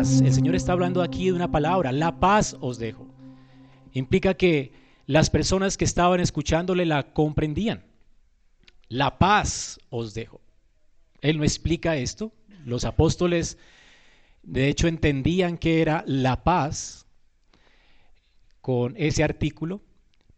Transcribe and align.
el 0.00 0.32
Señor 0.32 0.54
está 0.54 0.72
hablando 0.72 1.02
aquí 1.02 1.26
de 1.26 1.34
una 1.34 1.50
palabra, 1.50 1.92
la 1.92 2.20
paz 2.20 2.56
os 2.62 2.78
dejo. 2.78 3.06
Implica 3.92 4.32
que 4.32 4.72
las 5.04 5.28
personas 5.28 5.76
que 5.76 5.84
estaban 5.84 6.20
escuchándole 6.20 6.86
la 6.86 7.12
comprendían. 7.12 7.84
La 8.88 9.18
paz 9.18 9.78
os 9.90 10.14
dejo. 10.14 10.40
Él 11.20 11.36
no 11.36 11.44
explica 11.44 11.96
esto. 11.96 12.32
Los 12.64 12.86
apóstoles, 12.86 13.58
de 14.42 14.68
hecho, 14.68 14.88
entendían 14.88 15.58
que 15.58 15.82
era 15.82 16.02
la 16.06 16.44
paz 16.44 17.04
con 18.62 18.94
ese 18.96 19.22
artículo, 19.22 19.82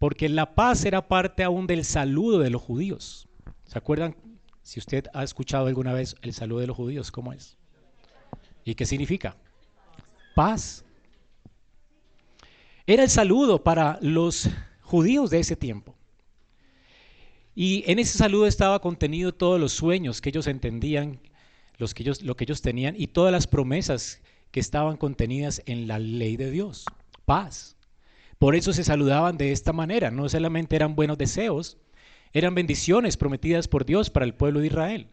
porque 0.00 0.28
la 0.28 0.56
paz 0.56 0.84
era 0.84 1.06
parte 1.06 1.44
aún 1.44 1.69
del 1.69 1.84
saludo 1.84 2.41
de 2.41 2.50
los 2.50 2.62
judíos. 2.62 3.28
¿Se 3.66 3.78
acuerdan? 3.78 4.16
Si 4.62 4.80
usted 4.80 5.06
ha 5.14 5.22
escuchado 5.22 5.69
alguna 5.69 5.92
vez 5.92 6.16
el 6.22 6.33
saludo 6.33 6.58
de 6.58 6.66
los 6.66 6.77
judíos, 6.77 7.12
¿cómo 7.12 7.33
es? 7.33 7.56
¿Y 8.64 8.74
qué 8.74 8.86
significa? 8.86 9.36
Paz. 10.34 10.84
Era 12.86 13.04
el 13.04 13.10
saludo 13.10 13.62
para 13.62 13.98
los 14.00 14.48
judíos 14.80 15.30
de 15.30 15.41
ese 15.41 15.56
tiempo. 15.56 15.95
Y 17.55 17.84
en 17.86 17.98
ese 17.98 18.16
saludo 18.16 18.46
estaba 18.46 18.80
contenido 18.80 19.32
todos 19.32 19.60
los 19.60 19.72
sueños 19.72 20.20
que 20.20 20.30
ellos 20.30 20.46
entendían, 20.46 21.20
los 21.77 21.95
que 21.95 22.02
ellos, 22.02 22.22
lo 22.22 22.36
que 22.36 22.45
ellos 22.45 22.62
tenían 22.62 22.95
y 22.96 23.08
todas 23.08 23.30
las 23.30 23.46
promesas 23.46 24.20
que 24.50 24.60
estaban 24.60 24.96
contenidas 24.96 25.62
en 25.66 25.86
la 25.86 25.98
ley 25.98 26.36
de 26.36 26.50
Dios. 26.50 26.86
Paz. 27.24 27.77
Por 28.38 28.56
eso 28.56 28.72
se 28.72 28.84
saludaban 28.84 29.36
de 29.36 29.52
esta 29.52 29.72
manera. 29.72 30.10
No 30.10 30.28
solamente 30.28 30.77
eran 30.77 30.96
buenos 30.96 31.19
deseos, 31.19 31.78
eran 32.33 32.55
bendiciones 32.55 33.16
prometidas 33.16 33.69
por 33.69 33.84
Dios 33.84 34.10
para 34.10 34.25
el 34.25 34.34
pueblo 34.34 34.60
de 34.60 34.66
Israel. 34.66 35.08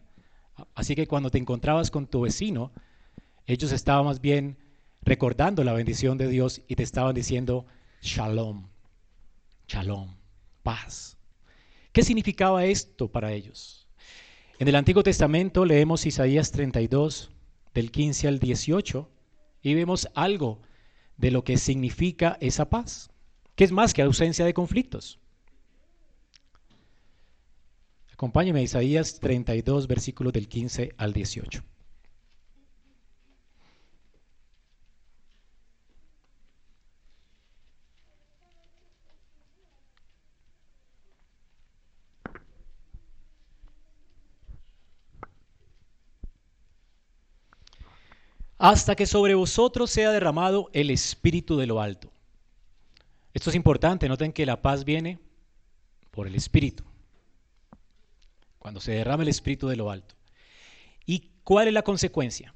Así 0.74 0.94
que 0.94 1.06
cuando 1.06 1.30
te 1.30 1.38
encontrabas 1.38 1.90
con 1.90 2.06
tu 2.06 2.22
vecino, 2.22 2.72
ellos 3.46 3.72
estaban 3.72 4.06
más 4.06 4.20
bien 4.20 4.58
recordando 5.02 5.64
la 5.64 5.72
bendición 5.72 6.18
de 6.18 6.28
Dios 6.28 6.62
y 6.68 6.76
te 6.76 6.82
estaban 6.82 7.14
diciendo 7.14 7.66
shalom, 8.02 8.68
shalom, 9.68 10.16
paz. 10.62 11.16
¿Qué 11.92 12.02
significaba 12.02 12.64
esto 12.64 13.10
para 13.10 13.32
ellos? 13.32 13.88
En 14.58 14.68
el 14.68 14.76
Antiguo 14.76 15.02
Testamento 15.02 15.64
leemos 15.64 16.06
Isaías 16.06 16.52
32, 16.52 17.30
del 17.72 17.90
15 17.90 18.28
al 18.28 18.38
18, 18.38 19.10
y 19.62 19.74
vemos 19.74 20.08
algo 20.14 20.60
de 21.16 21.30
lo 21.30 21.44
que 21.44 21.56
significa 21.56 22.36
esa 22.40 22.68
paz, 22.68 23.10
que 23.54 23.64
es 23.64 23.72
más 23.72 23.94
que 23.94 24.02
ausencia 24.02 24.44
de 24.44 24.54
conflictos. 24.54 25.18
Acompáñeme 28.12 28.60
a 28.60 28.64
Isaías 28.64 29.18
32, 29.18 29.86
versículos 29.86 30.32
del 30.34 30.46
15 30.46 30.94
al 30.98 31.14
18. 31.14 31.62
Hasta 48.60 48.94
que 48.94 49.06
sobre 49.06 49.34
vosotros 49.34 49.90
sea 49.90 50.12
derramado 50.12 50.68
el 50.74 50.90
Espíritu 50.90 51.56
de 51.56 51.66
lo 51.66 51.80
alto. 51.80 52.12
Esto 53.32 53.48
es 53.48 53.56
importante, 53.56 54.06
noten 54.06 54.34
que 54.34 54.44
la 54.44 54.60
paz 54.60 54.84
viene 54.84 55.18
por 56.10 56.26
el 56.26 56.34
Espíritu, 56.34 56.84
cuando 58.58 58.78
se 58.78 58.92
derrama 58.92 59.22
el 59.22 59.30
Espíritu 59.30 59.66
de 59.66 59.76
lo 59.76 59.90
alto. 59.90 60.14
¿Y 61.06 61.30
cuál 61.42 61.68
es 61.68 61.72
la 61.72 61.80
consecuencia? 61.80 62.54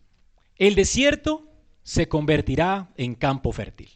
El 0.57 0.75
desierto 0.75 1.51
se 1.83 2.07
convertirá 2.07 2.93
en 2.99 3.15
campo 3.15 3.51
fértil. 3.51 3.89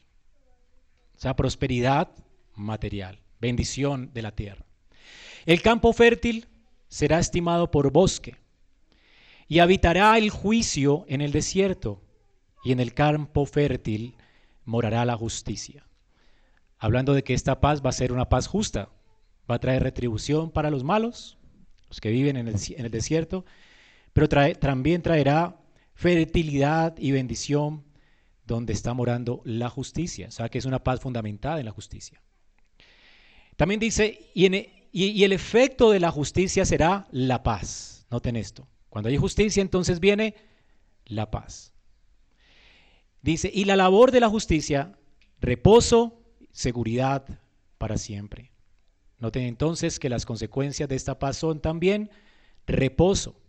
O 1.15 1.21
sea, 1.21 1.37
prosperidad 1.37 2.09
material, 2.55 3.21
bendición 3.39 4.15
de 4.15 4.23
la 4.23 4.33
tierra. 4.33 4.65
El 5.45 5.61
campo 5.61 5.93
fértil 5.93 6.49
será 6.89 7.19
estimado 7.19 7.71
por 7.71 7.93
bosque 7.93 8.39
y 9.49 9.61
habitará 9.61 10.17
el 10.19 10.31
juicio 10.31 11.05
en 11.09 11.23
el 11.23 11.33
desierto, 11.33 12.03
y 12.65 12.73
en 12.73 12.81
el 12.81 12.93
campo 12.93 13.47
fértil 13.47 14.17
morará 14.65 15.05
la 15.05 15.17
justicia. 15.17 15.87
Hablando 16.79 17.15
de 17.15 17.25
que 17.25 17.35
esta 17.35 17.61
paz 17.61 17.83
va 17.85 17.91
a 17.91 17.95
ser 17.95 18.13
una 18.13 18.29
paz 18.29 18.47
justa, 18.47 18.91
va 19.51 19.55
a 19.55 19.61
traer 19.61 19.83
retribución 19.83 20.51
para 20.51 20.71
los 20.71 20.85
malos, 20.85 21.39
los 21.89 22.01
que 22.01 22.11
viven 22.11 22.37
en 22.37 22.49
el, 22.49 22.91
desierto, 22.91 23.47
pero 24.13 24.29
también 24.29 25.01
traerá 25.01 25.57
fertilidad 25.95 26.95
y 26.99 27.13
bendición 27.13 27.85
donde 28.45 28.75
está 28.75 28.93
morando 28.93 29.41
la 29.45 29.71
justicia. 29.71 30.29
O 30.29 30.31
sea 30.31 30.49
que 30.49 30.59
es 30.59 30.67
una 30.67 30.85
paz 30.85 31.01
fundamentada 31.01 31.59
en 31.59 31.65
la 31.65 31.73
justicia. 31.73 32.23
También 33.57 33.81
dice, 33.81 34.31
y, 34.35 34.47
y 34.93 35.25
el 35.25 35.33
efecto 35.33 35.91
de 35.91 36.01
la 36.01 36.11
justicia 36.11 36.65
será 36.65 37.09
la 37.11 37.43
paz. 37.43 38.07
Noten 38.11 38.37
esto. 38.37 38.69
Cuando 38.89 39.09
hay 39.09 39.17
justicia, 39.17 39.61
entonces 39.61 40.01
viene 40.01 40.35
la 41.07 41.31
paz. 41.31 41.73
Dice, 43.23 43.51
y 43.53 43.65
la 43.65 43.77
labor 43.77 44.13
de 44.13 44.21
la 44.21 44.29
justicia, 44.29 44.97
reposo, 45.41 46.23
seguridad 46.53 47.41
para 47.79 47.99
siempre. 47.99 48.53
Noten 49.19 49.43
entonces 49.45 49.99
que 49.99 50.09
las 50.09 50.25
consecuencias 50.25 50.89
de 50.89 50.97
esta 50.97 51.19
paz 51.19 51.37
son 51.37 51.61
también 51.61 52.11
reposo, 52.67 53.41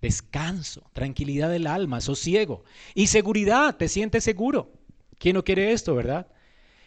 descanso, 0.00 0.88
tranquilidad 0.92 1.50
del 1.50 1.66
alma, 1.66 2.00
sosiego 2.00 2.64
y 2.94 3.08
seguridad, 3.08 3.76
te 3.76 3.88
sientes 3.88 4.24
seguro. 4.24 4.72
¿Quién 5.18 5.34
no 5.34 5.44
quiere 5.44 5.72
esto, 5.72 5.94
verdad? 5.94 6.28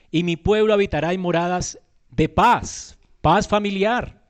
Y 0.09 0.23
mi 0.23 0.37
pueblo 0.37 0.73
habitará 0.73 1.13
en 1.13 1.21
moradas 1.21 1.79
de 2.09 2.29
paz, 2.29 2.97
paz 3.21 3.47
familiar. 3.47 4.21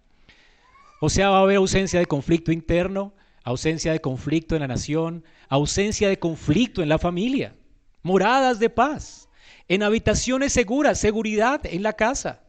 O 1.00 1.10
sea, 1.10 1.30
va 1.30 1.40
a 1.40 1.42
haber 1.42 1.58
ausencia 1.58 2.00
de 2.00 2.06
conflicto 2.06 2.52
interno, 2.52 3.14
ausencia 3.44 3.92
de 3.92 4.02
conflicto 4.02 4.56
en 4.56 4.62
la 4.62 4.68
nación, 4.68 5.24
ausencia 5.50 6.10
de 6.10 6.20
conflicto 6.20 6.82
en 6.82 6.90
la 6.90 7.00
familia, 7.00 7.56
moradas 8.04 8.60
de 8.60 8.70
paz, 8.70 9.30
en 9.68 9.84
habitaciones 9.84 10.54
seguras, 10.54 11.00
seguridad 11.00 11.62
en 11.66 11.84
la 11.84 11.94
casa. 11.94 12.42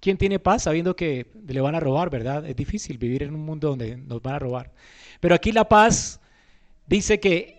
¿Quién 0.00 0.18
tiene 0.18 0.38
paz 0.38 0.64
sabiendo 0.64 0.94
que 0.94 1.26
le 1.46 1.60
van 1.60 1.74
a 1.74 1.80
robar, 1.80 2.10
verdad? 2.10 2.46
Es 2.46 2.56
difícil 2.56 2.98
vivir 2.98 3.22
en 3.22 3.34
un 3.34 3.44
mundo 3.44 3.70
donde 3.70 3.96
nos 3.96 4.22
van 4.22 4.34
a 4.34 4.38
robar. 4.38 4.72
Pero 5.20 5.34
aquí 5.34 5.52
la 5.52 5.68
paz 5.68 6.20
dice 6.86 7.18
que 7.18 7.56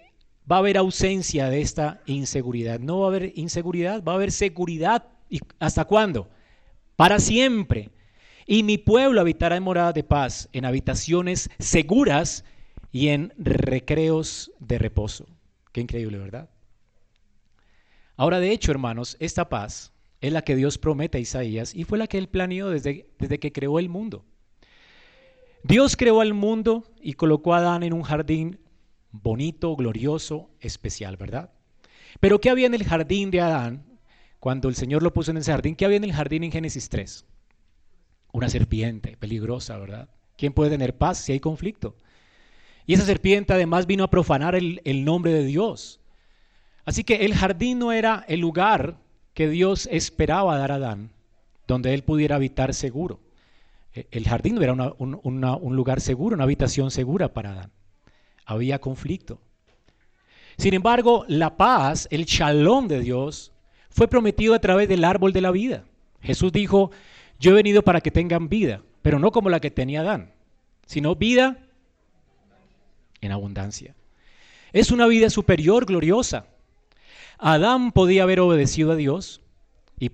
va 0.49 0.57
a 0.57 0.59
haber 0.59 0.77
ausencia 0.77 1.49
de 1.49 1.61
esta 1.61 2.01
inseguridad. 2.05 2.79
No 2.79 2.99
va 2.99 3.07
a 3.07 3.09
haber 3.09 3.33
inseguridad, 3.35 4.03
va 4.03 4.13
a 4.13 4.15
haber 4.15 4.31
seguridad. 4.31 5.05
¿Y 5.29 5.41
hasta 5.59 5.85
cuándo? 5.85 6.29
Para 6.95 7.19
siempre. 7.19 7.89
Y 8.47 8.63
mi 8.63 8.77
pueblo 8.77 9.19
habitará 9.19 9.57
en 9.57 9.63
moradas 9.63 9.93
de 9.93 10.05
paz, 10.05 10.47
en 10.53 10.63
habitaciones 10.63 11.49
seguras 11.59 12.45
y 12.93 13.09
en 13.09 13.33
recreos 13.37 14.51
de 14.59 14.79
reposo. 14.79 15.27
Qué 15.73 15.81
increíble, 15.81 16.17
¿verdad? 16.17 16.49
Ahora, 18.15 18.39
de 18.39 18.51
hecho, 18.51 18.71
hermanos, 18.71 19.17
esta 19.19 19.49
paz 19.49 19.91
es 20.21 20.31
la 20.31 20.43
que 20.43 20.55
Dios 20.55 20.77
promete 20.77 21.17
a 21.17 21.21
Isaías 21.21 21.75
y 21.75 21.83
fue 21.83 21.97
la 21.97 22.07
que 22.07 22.17
él 22.17 22.29
planeó 22.29 22.69
desde, 22.69 23.09
desde 23.19 23.39
que 23.39 23.51
creó 23.51 23.79
el 23.79 23.89
mundo. 23.89 24.25
Dios 25.63 25.97
creó 25.97 26.21
al 26.21 26.33
mundo 26.33 26.85
y 27.01 27.13
colocó 27.13 27.53
a 27.53 27.57
Adán 27.57 27.83
en 27.83 27.91
un 27.91 28.03
jardín 28.03 28.59
bonito, 29.11 29.75
glorioso, 29.75 30.49
especial, 30.61 31.17
¿verdad? 31.17 31.51
Pero 32.21 32.39
¿qué 32.39 32.49
había 32.49 32.67
en 32.67 32.73
el 32.73 32.85
jardín 32.85 33.29
de 33.29 33.41
Adán 33.41 33.99
cuando 34.39 34.69
el 34.69 34.75
Señor 34.75 35.03
lo 35.03 35.13
puso 35.13 35.31
en 35.31 35.37
ese 35.37 35.51
jardín? 35.51 35.75
¿Qué 35.75 35.83
había 35.83 35.97
en 35.97 36.05
el 36.05 36.13
jardín 36.13 36.45
en 36.45 36.51
Génesis 36.51 36.87
3? 36.87 37.25
Una 38.31 38.49
serpiente 38.49 39.17
peligrosa, 39.17 39.77
¿verdad? 39.77 40.09
¿Quién 40.37 40.53
puede 40.53 40.69
tener 40.69 40.95
paz 40.95 41.17
si 41.17 41.31
hay 41.31 41.39
conflicto? 41.39 41.95
Y 42.85 42.93
esa 42.93 43.05
serpiente 43.05 43.53
además 43.53 43.85
vino 43.85 44.03
a 44.03 44.09
profanar 44.09 44.55
el, 44.55 45.05
nombre 45.05 45.33
de 45.33 45.43
Dios. 45.43 45.99
Así 46.85 47.03
que 47.03 47.25
el 47.25 47.33
jardín 47.33 47.79
no 47.79 47.91
era 47.91 48.23
el 48.27 48.39
lugar 48.39 48.97
que 49.33 49.49
Dios 49.49 49.89
esperaba 49.91 50.57
dar 50.57 50.71
a 50.71 50.75
Adán, 50.75 51.11
donde 51.67 51.93
él 51.93 52.03
pudiera 52.03 52.37
habitar 52.37 52.73
seguro. 52.73 53.19
E, 53.93 54.07
el 54.11 54.27
jardín 54.27 54.55
no 54.55 54.61
era 54.61 54.73
un, 54.73 55.19
un 55.21 55.75
lugar 55.75 55.99
seguro, 55.99 56.35
una 56.35 56.45
habitación 56.45 56.89
segura 56.91 57.33
para 57.33 57.51
Adán. 57.51 57.71
Había 58.45 58.79
conflicto. 58.79 59.41
Sin 60.57 60.73
embargo, 60.73 61.25
la 61.27 61.57
paz, 61.57 62.07
el 62.09 62.25
shalom 62.25 62.87
de 62.87 63.01
Dios, 63.01 63.51
fue 63.89 64.07
prometido 64.07 64.53
a 64.53 64.59
través 64.59 64.87
del 64.87 65.03
árbol 65.03 65.33
de 65.33 65.41
la 65.41 65.51
vida. 65.51 65.83
Jesús 66.21 66.51
dijo, 66.51 66.91
yo 67.39 67.51
he 67.51 67.55
venido 67.55 67.83
para 67.83 68.01
que 68.01 68.11
tengan 68.11 68.49
vida, 68.49 68.81
pero 69.01 69.19
no 69.19 69.31
como 69.31 69.49
la 69.49 69.59
que 69.59 69.71
tenía 69.71 70.01
Adán, 70.01 70.33
sino 70.85 71.15
vida 71.15 71.57
en 73.21 73.31
abundancia. 73.31 73.95
Es 74.73 74.91
una 74.91 75.07
vida 75.07 75.29
superior, 75.29 75.85
gloriosa. 75.85 76.47
Adán 77.37 77.91
podía 77.91 78.23
haber 78.23 78.39
obedecido 78.39 78.91
a 78.91 78.95
Dios 78.95 79.41
y, 79.99 80.11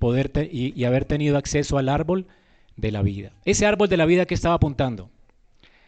y, 0.52 0.84
haber 0.86 1.06
tenido 1.06 1.38
acceso 1.38 1.78
al 1.78 1.90
árbol 1.90 2.28
de 2.75 2.92
la 2.92 3.02
vida. 3.02 3.31
Ese 3.46 3.66
árbol 3.66 3.90
de 3.90 3.98
la 3.98 4.06
vida 4.06 4.26
que 4.26 4.34
estaba 4.34 4.56
apuntando 4.56 5.10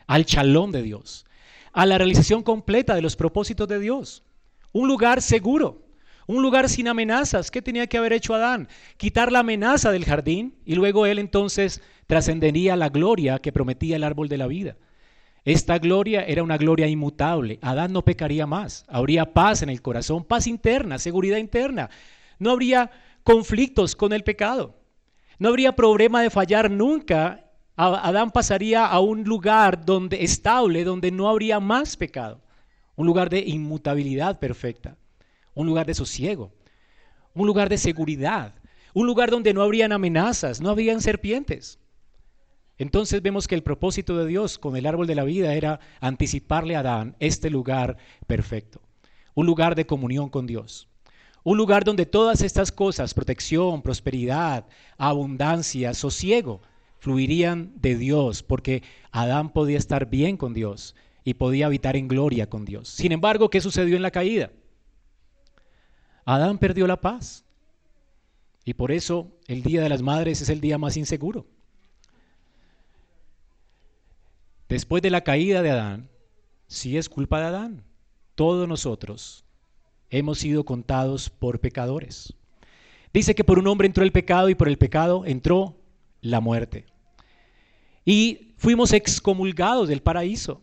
al 0.08 0.26
chalón 0.26 0.72
de 0.72 0.82
Dios, 0.82 1.26
a 1.74 1.86
la 1.86 1.98
realización 1.98 2.44
completa 2.44 2.96
de 2.96 3.02
los 3.02 3.16
propósitos 3.16 3.68
de 3.68 3.80
Dios. 3.80 4.24
un 4.72 4.88
lugar 4.90 5.22
seguro, 5.22 5.85
un 6.28 6.42
lugar 6.42 6.70
sin 6.70 6.88
amenazas. 6.88 7.52
¿Qué 7.52 7.62
tenía 7.62 7.88
que 7.88 7.98
haber 7.98 8.14
hecho 8.14 8.34
Adán? 8.34 8.68
Quitar 8.98 9.32
la 9.32 9.40
amenaza 9.40 9.92
del 9.92 10.06
jardín 10.06 10.56
y 10.66 10.76
luego 10.76 11.06
él 11.06 11.20
entonces 11.20 11.82
trascendería 12.08 12.76
la 12.76 12.90
gloria 12.90 13.40
que 13.40 13.52
prometía 13.52 13.96
el 13.96 14.04
árbol 14.04 14.30
de 14.30 14.38
la 14.38 14.48
vida. 14.48 14.76
Esta 15.44 15.78
gloria 15.78 16.24
era 16.24 16.42
una 16.42 16.58
gloria 16.58 16.88
inmutable. 16.88 17.60
Adán 17.62 17.94
no 17.94 18.04
pecaría 18.04 18.48
más. 18.48 18.84
Habría 18.88 19.34
paz 19.34 19.62
en 19.62 19.70
el 19.70 19.82
corazón, 19.82 20.24
paz 20.24 20.48
interna, 20.48 20.98
seguridad 20.98 21.38
interna. 21.38 21.92
No 22.40 22.50
habría 22.50 22.90
conflictos 23.24 23.96
con 23.96 24.12
el 24.12 24.24
pecado. 24.24 24.76
No 25.38 25.50
habría 25.50 25.76
problema 25.76 26.22
de 26.22 26.32
fallar 26.32 26.72
nunca. 26.72 27.52
Adán 27.76 28.32
pasaría 28.32 28.88
a 28.88 29.00
un 29.00 29.24
lugar 29.24 29.86
donde 29.86 30.24
estable, 30.24 30.84
donde 30.84 31.12
no 31.12 31.30
habría 31.30 31.60
más 31.60 31.96
pecado. 31.96 32.42
Un 32.96 33.06
lugar 33.06 33.30
de 33.30 33.40
inmutabilidad 33.40 34.40
perfecta. 34.40 34.98
Un 35.56 35.66
lugar 35.66 35.88
de 35.88 35.96
sosiego. 35.96 36.54
Un 37.34 37.48
lugar 37.48 37.70
de 37.70 37.80
seguridad. 37.80 38.54
Un 38.94 39.08
lugar 39.08 39.32
donde 39.32 39.54
no 39.54 39.64
habrían 39.64 39.92
amenazas, 39.92 40.62
no 40.62 40.70
habrían 40.70 41.02
serpientes. 41.02 41.80
Entonces 42.78 43.22
vemos 43.22 43.48
que 43.48 43.56
el 43.56 43.64
propósito 43.64 44.18
de 44.18 44.28
Dios 44.28 44.60
con 44.60 44.76
el 44.76 44.86
árbol 44.86 45.08
de 45.08 45.16
la 45.16 45.24
vida 45.24 45.54
era 45.54 45.80
anticiparle 46.02 46.76
a 46.76 46.80
Adán 46.80 47.16
este 47.20 47.50
lugar 47.50 47.98
perfecto, 48.28 48.82
un 49.34 49.46
lugar 49.46 49.76
de 49.76 49.86
comunión 49.86 50.30
con 50.30 50.46
Dios, 50.46 50.90
un 51.44 51.58
lugar 51.58 51.86
donde 51.86 52.06
todas 52.06 52.42
estas 52.42 52.74
cosas, 52.74 53.14
protección, 53.14 53.82
prosperidad, 53.82 54.66
abundancia, 54.98 55.94
sosiego, 55.94 56.62
fluirían 57.00 57.72
de 57.76 57.96
Dios, 57.96 58.44
porque 58.44 58.84
Adán 59.12 59.54
podía 59.54 59.78
estar 59.78 60.10
bien 60.10 60.36
con 60.36 60.54
Dios 60.54 60.96
y 61.24 61.36
podía 61.36 61.68
habitar 61.68 61.96
en 61.96 62.10
gloria 62.10 62.50
con 62.50 62.66
Dios. 62.66 62.90
Sin 62.90 63.14
embargo, 63.14 63.50
¿qué 63.50 63.62
sucedió 63.62 63.96
en 63.96 64.02
la 64.02 64.12
caída? 64.12 64.52
Adán 66.26 66.58
perdió 66.58 66.88
la 66.88 67.00
paz. 67.00 67.46
Y 68.66 68.74
por 68.74 68.92
eso 68.92 69.32
el 69.48 69.62
Día 69.62 69.82
de 69.82 69.90
las 69.90 70.02
Madres 70.02 70.42
es 70.42 70.50
el 70.50 70.60
día 70.60 70.80
más 70.80 70.98
inseguro. 70.98 71.46
Después 74.68 75.04
de 75.04 75.12
la 75.12 75.22
caída 75.22 75.62
de 75.62 75.70
Adán, 75.70 76.10
sí 76.68 76.98
es 76.98 77.08
culpa 77.08 77.40
de 77.40 77.46
Adán. 77.46 77.84
Todos 78.34 78.68
nosotros 78.68 79.46
hemos 80.10 80.40
sido 80.40 80.66
contados 80.66 81.30
por 81.30 81.60
pecadores. 81.60 82.34
Dice 83.14 83.36
que 83.36 83.44
por 83.44 83.60
un 83.60 83.68
hombre 83.68 83.88
entró 83.88 84.04
el 84.04 84.12
pecado 84.12 84.50
y 84.50 84.56
por 84.56 84.68
el 84.68 84.78
pecado 84.78 85.26
entró 85.26 85.78
la 86.22 86.42
muerte. 86.42 86.86
Y 88.04 88.54
fuimos 88.58 88.92
excomulgados 88.94 89.88
del 89.88 90.02
paraíso 90.02 90.62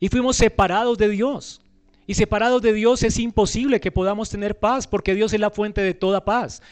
y 0.00 0.08
fuimos 0.08 0.36
separados 0.36 0.96
de 0.98 1.10
Dios. 1.10 1.60
Y 2.06 2.14
separados 2.14 2.60
de 2.62 2.72
Dios 2.72 3.02
es 3.02 3.18
imposible 3.18 3.80
que 3.80 3.92
podamos 3.92 4.28
tener 4.28 4.58
paz 4.58 4.86
porque 4.86 5.14
Dios 5.14 5.32
es 5.32 5.40
la 5.40 5.50
fuente 5.50 5.80
de 5.80 5.94
toda 5.94 6.24
paz. 6.24 6.62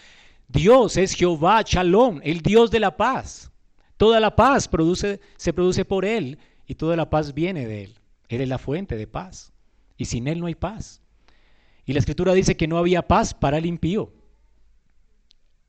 Dios 0.48 0.96
es 0.96 1.14
Jehová, 1.14 1.62
Shalom, 1.62 2.20
el 2.22 2.42
Dios 2.42 2.70
de 2.70 2.80
la 2.80 2.96
paz. 2.96 3.50
Toda 3.96 4.20
la 4.20 4.36
paz 4.36 4.68
produce, 4.68 5.20
se 5.36 5.52
produce 5.52 5.84
por 5.84 6.04
Él 6.04 6.38
y 6.66 6.74
toda 6.74 6.96
la 6.96 7.08
paz 7.08 7.32
viene 7.32 7.66
de 7.66 7.84
Él. 7.84 7.94
Él 8.28 8.42
es 8.42 8.48
la 8.48 8.58
fuente 8.58 8.96
de 8.96 9.06
paz. 9.06 9.52
Y 9.96 10.04
sin 10.06 10.28
Él 10.28 10.40
no 10.40 10.46
hay 10.46 10.54
paz. 10.54 11.00
Y 11.86 11.92
la 11.92 11.98
escritura 11.98 12.34
dice 12.34 12.56
que 12.56 12.68
no 12.68 12.78
había 12.78 13.06
paz 13.08 13.32
para 13.34 13.58
el 13.58 13.66
impío. 13.66 14.12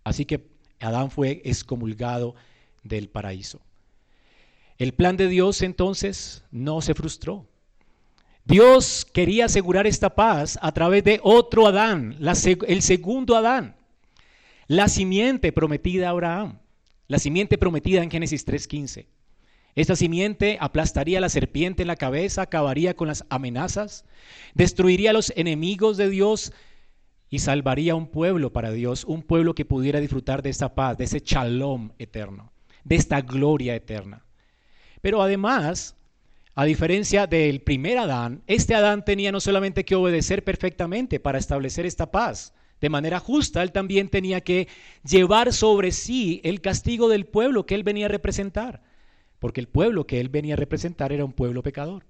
Así 0.04 0.26
que 0.26 0.50
Adán 0.80 1.12
fue 1.12 1.42
excomulgado 1.46 2.36
del 2.84 3.10
paraíso. 3.10 3.62
El 4.78 4.94
plan 4.94 5.16
de 5.16 5.28
Dios 5.28 5.62
entonces 5.62 6.44
no 6.52 6.82
se 6.82 6.94
frustró. 6.94 7.48
Dios 8.46 9.06
quería 9.06 9.46
asegurar 9.46 9.88
esta 9.88 10.16
paz 10.16 10.60
a 10.62 10.72
través 10.74 11.04
de 11.04 11.20
otro 11.24 11.66
Adán, 11.66 12.18
el 12.20 12.82
segundo 12.82 13.38
Adán, 13.38 13.76
la 14.68 14.90
simiente 14.90 15.52
prometida 15.54 16.08
a 16.08 16.12
Abraham, 16.12 16.60
la 17.08 17.20
simiente 17.20 17.58
prometida 17.58 18.04
en 18.04 18.12
Génesis 18.12 18.46
3.15. 18.46 19.06
Esta 19.76 19.96
simiente 19.96 20.58
aplastaría 20.60 21.18
a 21.18 21.22
la 21.22 21.30
serpiente 21.30 21.82
en 21.82 21.88
la 21.88 21.96
cabeza, 21.96 22.44
acabaría 22.44 22.96
con 22.96 23.08
las 23.08 23.26
amenazas, 23.30 24.06
destruiría 24.54 25.12
a 25.12 25.14
los 25.14 25.34
enemigos 25.36 25.98
de 25.98 26.10
Dios 26.10 26.54
y 27.30 27.40
salvaría 27.40 27.96
un 27.96 28.08
pueblo 28.08 28.54
para 28.54 28.72
Dios, 28.72 29.06
un 29.06 29.24
pueblo 29.24 29.56
que 29.56 29.66
pudiera 29.66 30.00
disfrutar 30.00 30.44
de 30.44 30.52
esta 30.52 30.76
paz, 30.76 30.98
de 30.98 31.06
ese 31.06 31.22
shalom 31.22 31.92
eterno, 31.98 32.52
de 32.84 32.96
esta 32.96 33.22
gloria 33.22 33.74
eterna. 33.74 34.24
Pero 35.02 35.22
además, 35.24 35.96
a 36.56 36.66
diferencia 36.66 37.28
del 37.28 37.62
primer 37.62 37.98
Adán, 37.98 38.44
este 38.48 38.76
Adán 38.76 39.04
tenía 39.06 39.32
no 39.32 39.40
solamente 39.40 39.86
que 39.86 39.96
obedecer 39.96 40.44
perfectamente 40.44 41.20
para 41.20 41.40
establecer 41.40 41.86
esta 41.86 42.12
paz, 42.12 42.54
de 42.80 42.90
manera 42.90 43.20
justa, 43.20 43.64
él 43.64 43.72
también 43.72 44.10
tenía 44.10 44.42
que 44.42 44.68
llevar 45.04 45.54
sobre 45.54 45.92
sí 45.92 46.42
el 46.44 46.62
castigo 46.62 47.08
del 47.08 47.26
pueblo 47.26 47.66
que 47.66 47.76
él 47.76 47.84
venía 47.84 48.08
a 48.08 48.10
representar 48.10 48.82
porque 49.44 49.60
el 49.60 49.68
pueblo 49.68 50.08
que 50.08 50.22
él 50.22 50.30
venía 50.30 50.54
a 50.54 50.56
representar 50.56 51.12
era 51.12 51.26
un 51.26 51.34
pueblo 51.34 51.64
pecador. 51.64 52.06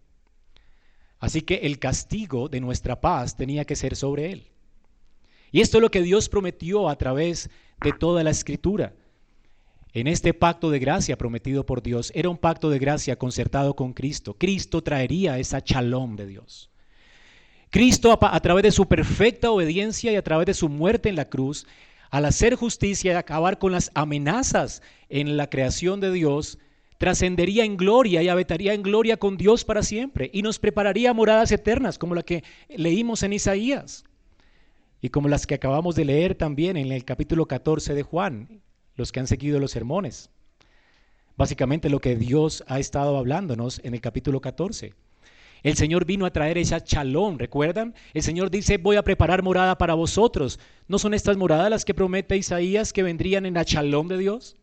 Así 1.18 1.42
que 1.42 1.56
el 1.63 1.80
castigo 1.80 2.48
de 2.48 2.62
nuestra 2.62 3.01
paz 3.01 3.36
tenía 3.36 3.66
que 3.66 3.75
ser 3.75 3.95
sobre 3.95 4.31
él. 4.31 4.51
Y 5.51 5.62
esto 5.62 5.80
es 5.80 5.81
lo 5.81 5.90
que 5.90 6.04
Dios 6.04 6.30
prometió 6.30 6.90
a 6.90 6.95
través 6.95 7.50
de 7.81 7.92
toda 7.92 8.24
la 8.24 8.30
escritura. 8.30 8.94
En 9.95 10.07
este 10.07 10.34
pacto 10.34 10.72
de 10.72 10.80
gracia 10.80 11.19
prometido 11.19 11.68
por 11.68 11.84
Dios, 11.84 12.12
era 12.16 12.30
un 12.30 12.38
pacto 12.38 12.72
de 12.72 12.80
gracia 12.80 13.16
concertado 13.16 13.75
con 13.75 13.94
Cristo. 13.94 14.36
Cristo 14.36 14.81
traería 14.81 15.38
esa 15.38 15.63
chalón 15.63 16.16
de 16.16 16.25
Dios. 16.25 16.72
Cristo 17.69 18.12
a, 18.12 18.36
a, 18.36 18.40
través 18.40 18.63
de 18.63 18.72
su 18.72 18.88
perfecta 18.88 19.51
obediencia 19.51 20.12
y 20.12 20.16
a 20.16 20.24
través 20.24 20.48
de 20.48 20.56
su 20.56 20.68
muerte 20.68 21.10
en 21.10 21.16
la 21.16 21.30
cruz, 21.30 21.68
al 22.10 22.25
hacer 22.25 22.56
justicia 22.56 23.13
y 23.13 23.16
acabar 23.16 23.60
con 23.60 23.72
las 23.72 23.92
amenazas 23.94 24.81
en 25.10 25.38
la 25.38 25.50
creación 25.50 26.00
de 26.00 26.12
Dios, 26.12 26.57
trascendería 26.98 27.63
en 27.63 27.78
gloria 27.78 28.24
y 28.24 28.30
habitaría 28.30 28.74
en 28.74 28.81
gloria 28.81 29.18
con 29.18 29.38
Dios 29.38 29.66
para 29.66 29.84
siempre 29.84 30.30
y 30.34 30.42
nos 30.42 30.57
prepararía 30.57 31.13
moradas 31.13 31.51
eternas 31.51 32.00
como 32.00 32.16
la 32.16 32.24
que 32.24 32.44
leímos 32.69 33.24
en 33.24 33.34
Isaías 33.34 34.06
y 35.01 35.10
como 35.10 35.28
las 35.28 35.45
que 35.45 35.56
acabamos 35.56 35.95
de 35.95 36.06
leer 36.06 36.34
también 36.34 36.78
en 36.78 36.92
el 36.92 37.04
capítulo 37.04 37.45
14 37.45 37.94
de 37.94 38.04
Juan, 38.04 38.62
los 38.95 39.12
que 39.12 39.19
han 39.19 39.28
seguido 39.28 39.60
los 39.60 39.72
sermones. 39.72 40.30
Básicamente 41.35 41.90
lo 41.90 42.00
que 42.00 42.16
Dios 42.16 42.64
ha 42.68 42.80
estado 42.80 43.18
hablándonos 43.18 43.81
en 43.83 43.94
el 43.94 44.02
capítulo 44.02 44.40
14. 44.40 44.94
El 45.64 45.78
Señor 45.78 46.06
vino 46.06 46.26
a 46.26 46.33
traer 46.33 46.57
esa 46.57 46.83
chalón, 46.83 47.40
¿recuerdan? 47.40 47.95
El 48.14 48.21
Señor 48.21 48.52
dice, 48.52 48.78
voy 48.78 48.97
a 48.97 49.04
preparar 49.04 49.42
morada 49.42 49.78
para 49.78 49.94
vosotros. 49.94 50.59
¿No 50.88 51.00
son 51.00 51.14
estas 51.14 51.38
moradas 51.38 51.69
las 51.69 51.85
que 51.85 51.94
promete 51.94 52.35
Isaías 52.35 52.92
que 52.92 53.02
vendrían 53.02 53.45
en 53.45 53.54
la 53.54 53.64
chalón 53.64 54.09
de 54.09 54.18
Dios? 54.18 54.57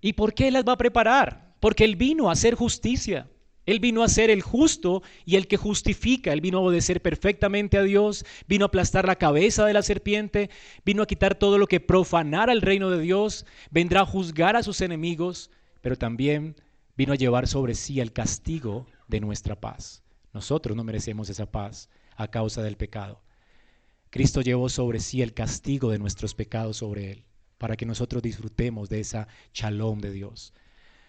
¿Y 0.00 0.14
por 0.14 0.32
qué 0.32 0.50
las 0.50 0.64
va 0.64 0.72
a 0.72 0.78
preparar? 0.78 1.54
Porque 1.60 1.84
Él 1.84 1.96
vino 1.96 2.28
a 2.28 2.32
hacer 2.32 2.54
justicia. 2.54 3.28
Él 3.66 3.80
vino 3.80 4.02
a 4.02 4.08
ser 4.08 4.30
el 4.30 4.42
justo 4.42 5.02
y 5.24 5.36
el 5.36 5.48
que 5.48 5.56
justifica. 5.56 6.32
Él 6.32 6.40
vino 6.40 6.58
a 6.58 6.62
obedecer 6.62 7.02
perfectamente 7.02 7.76
a 7.76 7.82
Dios, 7.82 8.24
vino 8.48 8.64
a 8.64 8.68
aplastar 8.68 9.06
la 9.06 9.16
cabeza 9.16 9.66
de 9.66 9.72
la 9.72 9.82
serpiente, 9.82 10.50
vino 10.84 11.02
a 11.02 11.06
quitar 11.06 11.34
todo 11.34 11.58
lo 11.58 11.66
que 11.66 11.80
profanara 11.80 12.52
el 12.52 12.62
reino 12.62 12.90
de 12.90 13.00
Dios, 13.00 13.44
vendrá 13.70 14.02
a 14.02 14.06
juzgar 14.06 14.56
a 14.56 14.62
sus 14.62 14.80
enemigos, 14.80 15.50
pero 15.80 15.96
también 15.96 16.56
vino 16.96 17.12
a 17.12 17.16
llevar 17.16 17.48
sobre 17.48 17.74
sí 17.74 18.00
el 18.00 18.12
castigo 18.12 18.86
de 19.08 19.20
nuestra 19.20 19.60
paz. 19.60 20.02
Nosotros 20.32 20.76
no 20.76 20.84
merecemos 20.84 21.28
esa 21.28 21.50
paz 21.50 21.88
a 22.16 22.28
causa 22.28 22.62
del 22.62 22.76
pecado. 22.76 23.20
Cristo 24.10 24.40
llevó 24.40 24.68
sobre 24.68 25.00
sí 25.00 25.22
el 25.22 25.34
castigo 25.34 25.90
de 25.90 25.98
nuestros 25.98 26.34
pecados 26.34 26.78
sobre 26.78 27.10
él 27.10 27.24
para 27.58 27.76
que 27.76 27.86
nosotros 27.86 28.22
disfrutemos 28.22 28.88
de 28.88 29.00
esa 29.00 29.28
shalom 29.52 30.00
de 30.00 30.12
Dios. 30.12 30.52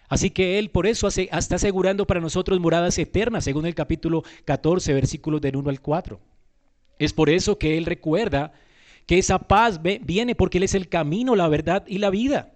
Así 0.08 0.30
que 0.30 0.58
Él 0.58 0.70
por 0.70 0.86
eso 0.86 1.08
está 1.08 1.56
asegurando 1.56 2.06
para 2.06 2.20
nosotros 2.20 2.58
moradas 2.60 2.98
eternas, 2.98 3.44
según 3.44 3.66
el 3.66 3.74
capítulo 3.74 4.22
14, 4.46 4.94
versículos 4.94 5.40
del 5.40 5.56
1 5.56 5.68
al 5.68 5.80
4. 5.80 6.18
Es 6.98 7.12
por 7.12 7.28
eso 7.28 7.58
que 7.58 7.76
Él 7.76 7.84
recuerda 7.84 8.52
que 9.06 9.18
esa 9.18 9.38
paz 9.38 9.80
viene 9.82 10.34
porque 10.34 10.58
Él 10.58 10.64
es 10.64 10.74
el 10.74 10.88
camino, 10.88 11.36
la 11.36 11.48
verdad 11.48 11.84
y 11.86 11.98
la 11.98 12.10
vida. 12.10 12.54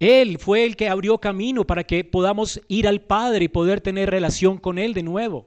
Él 0.00 0.38
fue 0.38 0.64
el 0.64 0.74
que 0.74 0.88
abrió 0.88 1.18
camino 1.18 1.64
para 1.64 1.84
que 1.84 2.02
podamos 2.02 2.60
ir 2.66 2.88
al 2.88 3.00
Padre 3.00 3.44
y 3.44 3.48
poder 3.48 3.80
tener 3.80 4.10
relación 4.10 4.58
con 4.58 4.78
Él 4.78 4.94
de 4.94 5.04
nuevo, 5.04 5.46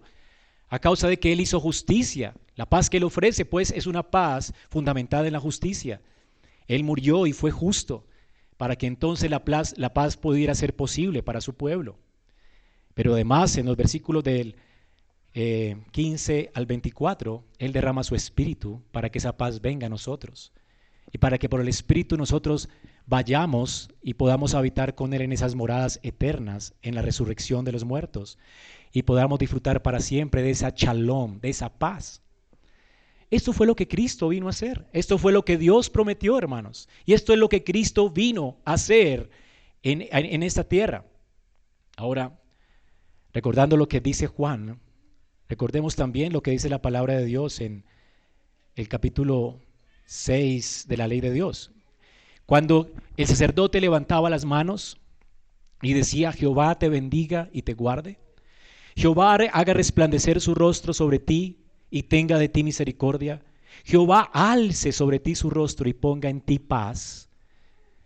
a 0.70 0.80
causa 0.80 1.10
de 1.10 1.20
que 1.20 1.34
Él 1.34 1.42
hizo 1.42 1.60
justicia. 1.60 2.34
La 2.56 2.66
paz 2.66 2.90
que 2.90 2.98
Él 2.98 3.04
ofrece, 3.04 3.44
pues, 3.44 3.72
es 3.72 3.86
una 3.86 4.04
paz 4.04 4.54
fundamentada 4.70 5.28
en 5.28 5.34
la 5.34 5.42
justicia. 5.42 6.00
Él 6.70 6.86
murió 6.86 7.28
y 7.28 7.34
fue 7.34 7.52
justo 7.52 8.06
para 8.58 8.76
que 8.76 8.88
entonces 8.88 9.30
la 9.30 9.44
paz, 9.44 10.18
pudiera 10.18 10.56
ser 10.56 10.76
posible 10.76 11.24
para 11.24 11.42
su 11.42 11.54
pueblo. 11.54 11.98
Pero 12.94 13.14
además 13.14 13.58
en 13.58 13.66
los 13.66 13.76
versículos 13.76 14.24
del 14.24 14.56
15 15.34 16.40
eh, 16.40 16.52
al 16.54 16.66
24, 16.66 17.44
Él 17.60 17.74
derrama 17.74 18.04
su 18.04 18.16
espíritu 18.16 18.82
para 18.92 19.10
que 19.10 19.18
esa 19.18 19.36
paz 19.36 19.62
venga 19.62 19.88
a 19.88 19.90
nosotros 19.90 20.54
y 21.12 21.18
para 21.18 21.38
que 21.38 21.50
por 21.50 21.62
el 21.62 21.68
espíritu 21.68 22.18
nosotros 22.18 22.70
vayamos 23.06 23.90
y 24.02 24.16
podamos 24.16 24.54
habitar 24.54 24.96
con 24.96 25.14
Él 25.14 25.22
en 25.22 25.34
esas 25.34 25.56
moradas 25.56 26.00
eternas, 26.04 26.74
en 26.82 26.96
la 26.96 27.02
resurrección 27.02 27.66
de 27.66 27.72
los 27.72 27.84
muertos. 27.84 28.38
y 28.92 29.04
podamos 29.04 29.40
disfrutar 29.40 29.82
para 29.82 30.00
siempre 30.00 30.42
de 30.42 30.52
esa 30.52 30.70
shalom, 30.70 31.42
de 31.42 31.50
esa 31.50 31.68
paz. 31.68 32.22
Esto 33.32 33.54
fue 33.54 33.68
lo 33.68 33.76
que 33.76 33.88
Cristo 33.88 34.30
vino 34.30 34.48
a 34.48 34.52
hacer. 34.52 34.88
Esto 34.94 35.18
fue 35.18 35.32
lo 35.32 35.44
que 35.44 35.58
Dios 35.58 35.90
prometió, 35.90 36.38
hermanos. 36.38 36.88
Y 37.06 37.14
esto 37.14 37.34
es 37.34 37.40
lo 37.40 37.50
que 37.50 37.64
Cristo 37.64 38.10
vino 38.10 38.58
a 38.66 38.74
hacer 38.74 39.30
en, 39.84 40.08
en 40.12 40.44
esta 40.44 40.64
tierra. 40.64 41.06
Ahora, 41.98 42.40
recordando 43.34 43.78
lo 43.78 43.88
que 43.88 44.00
dice 44.00 44.28
Juan, 44.28 44.80
recordemos 45.50 45.96
también 45.96 46.34
lo 46.34 46.42
que 46.42 46.52
dice 46.52 46.70
la 46.70 46.82
palabra 46.82 47.16
de 47.16 47.26
Dios 47.26 47.62
en 47.62 47.86
el 48.76 48.88
capítulo 48.88 49.62
6 50.06 50.86
de 50.88 50.98
la 50.98 51.08
ley 51.08 51.22
de 51.22 51.32
Dios. 51.32 51.72
Cuando 52.46 52.92
el 53.18 53.26
sacerdote 53.26 53.82
levantaba 53.82 54.30
las 54.30 54.46
manos 54.46 55.00
y 55.82 55.94
decía, 55.94 56.32
Jehová 56.32 56.78
te 56.78 56.90
bendiga 56.90 57.50
y 57.52 57.64
te 57.64 57.74
guarde. 57.74 58.20
Jehová 58.96 59.34
haga 59.34 59.74
resplandecer 59.74 60.40
su 60.40 60.54
rostro 60.54 60.94
sobre 60.94 61.20
ti 61.20 61.65
y 61.90 62.04
tenga 62.04 62.38
de 62.38 62.50
ti 62.50 62.64
misericordia. 62.64 63.42
Jehová 63.84 64.30
alce 64.34 64.92
sobre 64.92 65.20
ti 65.20 65.36
su 65.36 65.50
rostro 65.50 65.88
y 65.90 65.94
ponga 65.94 66.30
en 66.30 66.42
ti 66.42 66.60
paz. 66.60 67.30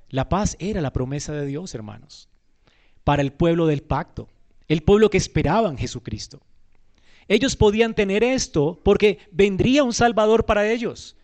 La 0.10 0.28
paz 0.28 0.56
era 0.60 0.82
la 0.82 0.92
promesa 0.92 1.34
de 1.34 1.46
Dios, 1.46 1.76
hermanos, 1.76 2.30
para 3.04 3.22
el 3.22 3.32
pueblo 3.32 3.68
del 3.68 3.84
pacto, 3.84 4.28
el 4.68 4.82
pueblo 4.82 5.10
que 5.10 5.18
esperaba 5.18 5.70
en 5.70 5.78
Jesucristo. 5.78 6.42
Ellos 7.28 7.56
podían 7.56 7.94
tener 7.94 8.24
esto 8.24 8.80
porque 8.84 9.20
vendría 9.32 9.84
un 9.84 9.94
Salvador 9.94 10.46
para 10.46 10.70
ellos. 10.70 11.16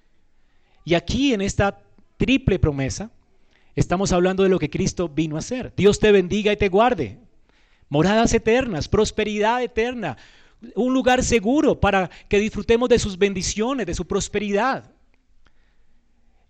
Y 0.83 0.93
aquí 0.93 1.33
en 1.33 1.41
esta 1.41 1.81
triple 2.17 2.59
promesa 2.59 3.09
estamos 3.75 4.11
hablando 4.11 4.43
de 4.43 4.49
lo 4.49 4.59
que 4.59 4.69
Cristo 4.69 5.09
vino 5.09 5.35
a 5.35 5.39
hacer. 5.39 5.73
Dios 5.75 5.99
te 5.99 6.11
bendiga 6.11 6.53
y 6.53 6.57
te 6.57 6.69
guarde. 6.69 7.17
Moradas 7.89 8.33
eternas, 8.35 8.87
prosperidad 8.87 9.63
eterna, 9.63 10.17
un 10.75 10.93
lugar 10.93 11.23
seguro 11.23 11.79
para 11.79 12.09
que 12.27 12.39
disfrutemos 12.39 12.89
de 12.89 12.99
sus 12.99 13.17
bendiciones, 13.17 13.85
de 13.85 13.93
su 13.93 14.05
prosperidad. 14.05 14.91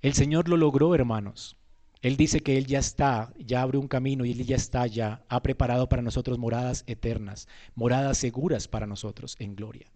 El 0.01 0.13
Señor 0.13 0.47
lo 0.49 0.57
logró, 0.57 0.93
hermanos. 0.93 1.57
Él 2.01 2.17
dice 2.17 2.41
que 2.41 2.57
Él 2.57 2.67
ya 2.67 2.77
está, 2.77 3.33
ya 3.39 3.63
abre 3.63 3.79
un 3.79 3.87
camino 3.87 4.25
y 4.25 4.31
Él 4.31 4.45
ya 4.45 4.55
está, 4.55 4.85
ya 4.85 5.23
ha 5.27 5.41
preparado 5.41 5.89
para 5.89 6.03
nosotros 6.03 6.37
moradas 6.37 6.83
eternas, 6.85 7.47
moradas 7.73 8.19
seguras 8.19 8.67
para 8.67 8.85
nosotros 8.85 9.35
en 9.39 9.55
gloria. 9.55 9.87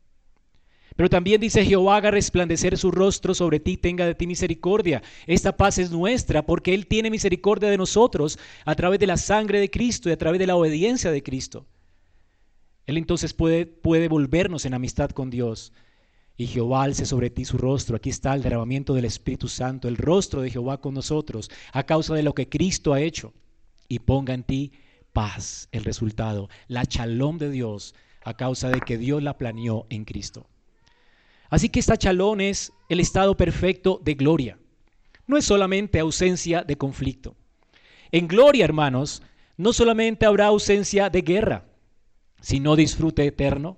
Pero 0.96 1.10
también 1.10 1.40
dice 1.40 1.64
Jehová 1.64 1.98
haga 1.98 2.12
resplandecer 2.12 2.78
su 2.78 2.92
rostro 2.92 3.34
sobre 3.34 3.60
ti, 3.60 3.78
tenga 3.78 4.06
de 4.06 4.16
ti 4.16 4.26
misericordia. 4.26 5.04
Esta 5.28 5.56
paz 5.56 5.78
es 5.78 5.92
nuestra 5.92 6.46
porque 6.46 6.74
Él 6.74 6.88
tiene 6.88 7.12
misericordia 7.12 7.70
de 7.70 7.78
nosotros 7.78 8.40
a 8.66 8.76
través 8.76 9.00
de 9.00 9.08
la 9.08 9.18
sangre 9.18 9.60
de 9.60 9.70
Cristo 9.70 10.10
y 10.10 10.12
a 10.12 10.18
través 10.18 10.40
de 10.40 10.48
la 10.48 10.56
obediencia 10.56 11.12
de 11.12 11.24
Cristo. 11.24 11.68
Él 12.90 12.98
entonces 12.98 13.36
puede, 13.36 13.68
puede 13.68 14.08
volvernos 14.08 14.66
en 14.66 14.74
amistad 14.74 15.12
con 15.12 15.30
Dios 15.30 15.74
y 16.36 16.48
Jehová 16.48 16.82
alce 16.82 17.06
sobre 17.06 17.30
ti 17.30 17.46
su 17.46 17.60
rostro. 17.60 17.96
Aquí 17.96 18.10
está 18.10 18.34
el 18.34 18.42
derramamiento 18.42 18.96
del 18.96 19.06
Espíritu 19.06 19.48
Santo, 19.48 19.88
el 19.88 19.96
rostro 19.96 20.42
de 20.42 20.50
Jehová 20.50 20.82
con 20.82 20.96
nosotros, 20.96 21.52
a 21.72 21.84
causa 21.84 22.16
de 22.16 22.24
lo 22.24 22.34
que 22.34 22.50
Cristo 22.50 22.94
ha 22.94 23.00
hecho. 23.00 23.32
Y 23.88 24.00
ponga 24.00 24.34
en 24.34 24.42
ti 24.42 24.72
paz, 25.14 25.70
el 25.72 25.84
resultado, 25.84 26.50
la 26.68 26.84
chalón 26.88 27.38
de 27.38 27.52
Dios, 27.52 27.94
a 28.24 28.34
causa 28.36 28.70
de 28.70 28.82
que 28.82 28.98
Dios 28.98 29.22
la 29.22 29.38
planeó 29.38 29.86
en 29.92 30.04
Cristo. 30.04 30.48
Así 31.52 31.70
que 31.70 31.80
esta 31.80 31.96
chalón 31.96 32.42
es 32.42 32.74
el 32.90 33.00
estado 33.00 33.38
perfecto 33.38 34.02
de 34.04 34.16
gloria. 34.16 34.58
No 35.28 35.38
es 35.38 35.46
solamente 35.46 36.00
ausencia 36.00 36.64
de 36.64 36.76
conflicto. 36.76 37.36
En 38.12 38.28
gloria, 38.28 38.66
hermanos, 38.66 39.22
no 39.58 39.74
solamente 39.74 40.26
habrá 40.26 40.48
ausencia 40.48 41.12
de 41.12 41.22
guerra, 41.22 41.69
sino 42.42 42.76
disfrute 42.76 43.26
eterno, 43.26 43.78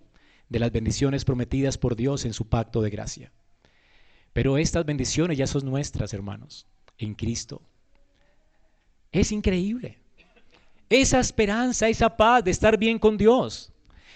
de 0.52 0.60
las 0.60 0.72
bendiciones 0.72 1.24
prometidas 1.24 1.78
por 1.78 1.96
Dios 1.96 2.26
en 2.26 2.34
su 2.34 2.50
pacto 2.50 2.82
de 2.82 2.90
gracia. 2.90 3.32
Pero 4.34 4.58
estas 4.58 4.86
bendiciones 4.86 5.38
ya 5.38 5.48
son 5.48 5.66
nuestras, 5.66 6.14
hermanos, 6.14 6.68
en 6.98 7.16
Cristo. 7.16 7.62
Es 9.14 9.32
increíble. 9.32 9.98
Esa 10.90 11.22
esperanza, 11.22 11.88
esa 11.88 12.18
paz 12.18 12.44
de 12.44 12.52
estar 12.52 12.78
bien 12.78 13.00
con 13.00 13.18
Dios, 13.18 13.72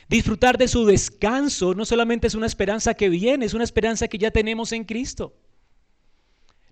disfrutar 0.09 0.57
de 0.57 0.67
su 0.67 0.85
descanso, 0.85 1.73
no 1.73 1.85
solamente 1.85 2.27
es 2.27 2.35
una 2.35 2.47
esperanza 2.47 2.93
que 2.93 3.07
viene, 3.07 3.45
es 3.45 3.53
una 3.53 3.63
esperanza 3.63 4.09
que 4.09 4.17
ya 4.17 4.29
tenemos 4.29 4.73
en 4.73 4.83
Cristo. 4.83 5.33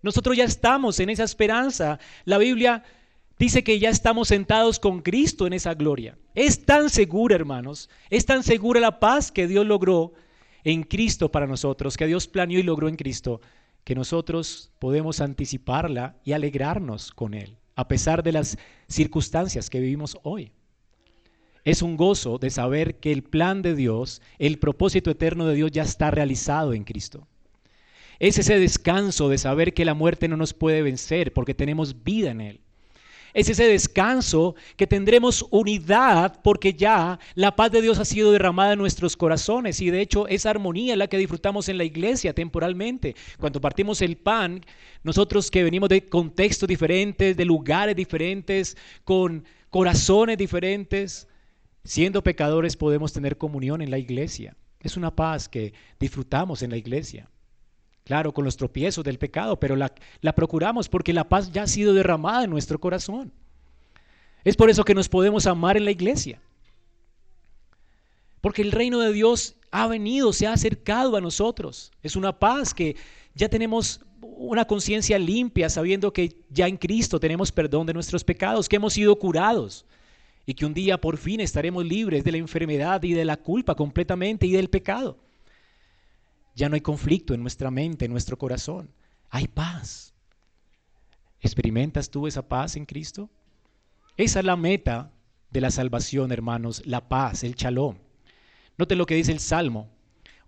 Nosotros 0.01 0.35
ya 0.35 0.43
estamos 0.43 0.99
en 0.99 1.09
esa 1.09 1.23
esperanza. 1.23 1.99
La 2.25 2.37
Biblia 2.37 2.83
dice 3.43 3.61
que 3.61 3.77
ya 3.77 3.89
estamos 3.89 4.29
sentados 4.29 4.79
con 4.79 5.01
Cristo 5.01 5.45
en 5.45 5.51
esa 5.51 5.73
gloria. 5.73 6.17
Es 6.33 6.65
tan 6.65 6.89
segura, 6.89 7.35
hermanos, 7.35 7.89
es 8.09 8.25
tan 8.25 8.41
segura 8.41 8.79
la 8.79 9.01
paz 9.01 9.33
que 9.33 9.49
Dios 9.49 9.65
logró 9.65 10.13
en 10.63 10.83
Cristo 10.83 11.29
para 11.29 11.45
nosotros, 11.45 11.97
que 11.97 12.07
Dios 12.07 12.29
planeó 12.29 12.59
y 12.59 12.63
logró 12.63 12.87
en 12.87 12.95
Cristo, 12.95 13.41
que 13.83 13.95
nosotros 13.95 14.71
podemos 14.79 15.19
anticiparla 15.19 16.15
y 16.23 16.31
alegrarnos 16.31 17.11
con 17.11 17.33
Él, 17.33 17.57
a 17.75 17.89
pesar 17.89 18.23
de 18.23 18.31
las 18.31 18.57
circunstancias 18.87 19.69
que 19.69 19.81
vivimos 19.81 20.17
hoy. 20.23 20.53
Es 21.65 21.81
un 21.81 21.97
gozo 21.97 22.37
de 22.37 22.49
saber 22.49 23.01
que 23.01 23.11
el 23.11 23.23
plan 23.23 23.61
de 23.61 23.75
Dios, 23.75 24.21
el 24.39 24.57
propósito 24.57 25.11
eterno 25.11 25.47
de 25.47 25.55
Dios 25.55 25.69
ya 25.69 25.83
está 25.83 26.11
realizado 26.11 26.71
en 26.71 26.85
Cristo. 26.85 27.27
Es 28.19 28.37
ese 28.37 28.57
descanso 28.57 29.27
de 29.27 29.37
saber 29.37 29.73
que 29.73 29.83
la 29.83 29.95
muerte 29.95 30.29
no 30.29 30.37
nos 30.37 30.53
puede 30.53 30.81
vencer 30.81 31.33
porque 31.33 31.53
tenemos 31.53 32.05
vida 32.05 32.31
en 32.31 32.39
Él 32.39 32.62
es 33.33 33.49
ese 33.49 33.67
descanso 33.67 34.55
que 34.77 34.87
tendremos 34.87 35.45
unidad 35.49 36.39
porque 36.43 36.73
ya 36.73 37.19
la 37.35 37.55
paz 37.55 37.71
de 37.71 37.81
Dios 37.81 37.99
ha 37.99 38.05
sido 38.05 38.31
derramada 38.31 38.73
en 38.73 38.79
nuestros 38.79 39.17
corazones 39.17 39.81
y 39.81 39.89
de 39.89 40.01
hecho 40.01 40.27
esa 40.27 40.51
armonía 40.51 40.93
es 40.93 40.99
la 40.99 41.07
que 41.07 41.17
disfrutamos 41.17 41.69
en 41.69 41.77
la 41.77 41.83
iglesia 41.83 42.33
temporalmente. 42.33 43.15
Cuando 43.39 43.59
partimos 43.59 44.01
el 44.01 44.17
pan, 44.17 44.63
nosotros 45.03 45.49
que 45.49 45.63
venimos 45.63 45.89
de 45.89 46.05
contextos 46.07 46.67
diferentes, 46.69 47.35
de 47.35 47.45
lugares 47.45 47.95
diferentes, 47.95 48.77
con 49.03 49.43
corazones 49.69 50.37
diferentes, 50.37 51.27
siendo 51.83 52.23
pecadores 52.23 52.77
podemos 52.77 53.13
tener 53.13 53.37
comunión 53.37 53.81
en 53.81 53.91
la 53.91 53.97
iglesia. 53.97 54.55
Es 54.79 54.97
una 54.97 55.15
paz 55.15 55.49
que 55.49 55.73
disfrutamos 55.99 56.61
en 56.61 56.69
la 56.69 56.77
iglesia. 56.77 57.29
Claro, 58.03 58.33
con 58.33 58.43
los 58.43 58.57
tropiezos 58.57 59.03
del 59.03 59.17
pecado, 59.17 59.59
pero 59.59 59.75
la, 59.75 59.93
procuramos 60.35 60.89
porque 60.89 61.13
la 61.13 61.29
paz 61.29 61.51
ya 61.51 61.63
ha 61.63 61.67
sido 61.67 61.93
derramada 61.93 62.43
en 62.43 62.49
nuestro 62.49 62.79
corazón. 62.79 63.31
Es 64.43 64.57
por 64.57 64.69
eso 64.69 64.83
que 64.83 64.93
nos 64.93 65.07
podemos 65.07 65.47
amar 65.47 65.77
en 65.77 65.85
la 65.85 65.91
iglesia. 65.91 66.41
Porque 68.41 68.61
el 68.61 68.73
reino 68.73 68.99
de 68.99 69.13
Dios 69.13 69.55
ha 69.71 69.87
venido, 69.87 70.33
se 70.33 70.47
ha 70.47 70.53
acercado 70.53 71.15
a 71.15 71.21
nosotros. 71.21 71.93
Es 72.01 72.17
una 72.17 72.37
paz 72.37 72.73
que 72.73 72.97
ya 73.35 73.47
tenemos 73.47 74.01
una 74.21 74.65
conciencia 74.65 75.17
limpia, 75.17 75.69
sabiendo 75.69 76.11
que 76.11 76.35
ya 76.49 76.67
en 76.67 76.75
Cristo 76.75 77.21
tenemos 77.21 77.53
perdón 77.53 77.87
de 77.87 77.93
nuestros 77.93 78.25
pecados, 78.25 78.67
que 78.67 78.75
hemos 78.75 78.93
sido 78.93 79.17
curados 79.17 79.85
y 80.45 80.53
que 80.53 80.65
un 80.65 80.73
día 80.73 80.99
por 80.99 81.17
fin 81.17 81.39
estaremos 81.39 81.85
libres 81.85 82.25
de 82.25 82.33
la 82.33 82.37
enfermedad 82.37 83.01
y 83.03 83.13
de 83.13 83.23
la 83.23 83.37
culpa 83.37 83.75
completamente 83.75 84.45
y 84.45 84.51
del 84.51 84.69
pecado. 84.69 85.17
Ya 86.55 86.69
no 86.69 86.75
hay 86.75 86.81
conflicto 86.81 87.33
en 87.33 87.41
nuestra 87.41 87.71
mente, 87.71 88.05
en 88.05 88.11
nuestro 88.11 88.37
corazón. 88.37 88.89
Hay 89.29 89.47
paz. 89.47 90.13
¿Experimentas 91.41 92.09
tú 92.09 92.27
esa 92.27 92.47
paz 92.47 92.75
en 92.75 92.85
Cristo? 92.85 93.29
Esa 94.17 94.39
es 94.39 94.45
la 94.45 94.55
meta 94.55 95.11
de 95.49 95.61
la 95.61 95.71
salvación, 95.71 96.31
hermanos, 96.31 96.83
la 96.85 97.09
paz, 97.09 97.43
el 97.43 97.55
chalón. 97.55 97.99
Note 98.77 98.95
lo 98.95 99.05
que 99.05 99.15
dice 99.15 99.31
el 99.31 99.39
Salmo 99.39 99.89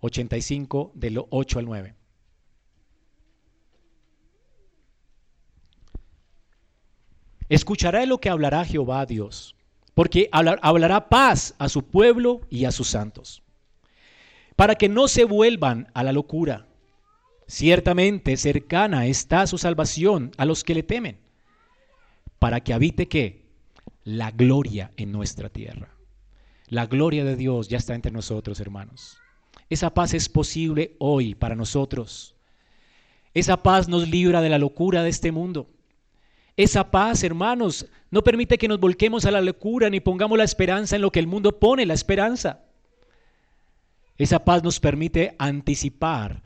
85 0.00 0.92
del 0.94 1.24
8 1.28 1.58
al 1.58 1.64
9. 1.64 1.94
Escuchará 7.48 8.04
lo 8.06 8.18
que 8.18 8.28
hablará 8.28 8.64
Jehová 8.64 9.06
Dios, 9.06 9.54
porque 9.94 10.28
hablará 10.32 11.08
paz 11.08 11.54
a 11.58 11.68
su 11.68 11.84
pueblo 11.84 12.40
y 12.50 12.64
a 12.64 12.72
sus 12.72 12.88
santos 12.88 13.42
para 14.56 14.74
que 14.74 14.88
no 14.88 15.06
se 15.06 15.24
vuelvan 15.24 15.88
a 15.94 16.02
la 16.02 16.12
locura. 16.12 16.66
Ciertamente 17.46 18.36
cercana 18.36 19.06
está 19.06 19.46
su 19.46 19.58
salvación 19.58 20.32
a 20.36 20.44
los 20.44 20.64
que 20.64 20.74
le 20.74 20.82
temen, 20.82 21.18
para 22.38 22.60
que 22.60 22.74
habite 22.74 23.06
qué? 23.06 23.44
La 24.02 24.30
gloria 24.30 24.90
en 24.96 25.12
nuestra 25.12 25.48
tierra. 25.48 25.90
La 26.68 26.86
gloria 26.86 27.24
de 27.24 27.36
Dios 27.36 27.68
ya 27.68 27.78
está 27.78 27.94
entre 27.94 28.10
nosotros, 28.10 28.58
hermanos. 28.58 29.18
Esa 29.70 29.94
paz 29.94 30.14
es 30.14 30.28
posible 30.28 30.96
hoy 30.98 31.34
para 31.34 31.54
nosotros. 31.54 32.34
Esa 33.34 33.62
paz 33.62 33.88
nos 33.88 34.08
libra 34.08 34.40
de 34.40 34.48
la 34.48 34.58
locura 34.58 35.02
de 35.02 35.10
este 35.10 35.30
mundo. 35.30 35.68
Esa 36.56 36.90
paz, 36.90 37.22
hermanos, 37.22 37.86
no 38.10 38.24
permite 38.24 38.58
que 38.58 38.68
nos 38.68 38.80
volquemos 38.80 39.26
a 39.26 39.30
la 39.30 39.40
locura 39.40 39.90
ni 39.90 40.00
pongamos 40.00 40.38
la 40.38 40.44
esperanza 40.44 40.96
en 40.96 41.02
lo 41.02 41.12
que 41.12 41.20
el 41.20 41.26
mundo 41.26 41.58
pone 41.60 41.84
la 41.84 41.94
esperanza. 41.94 42.65
Esa 44.18 44.44
paz 44.44 44.62
nos 44.62 44.80
permite 44.80 45.34
anticipar 45.38 46.42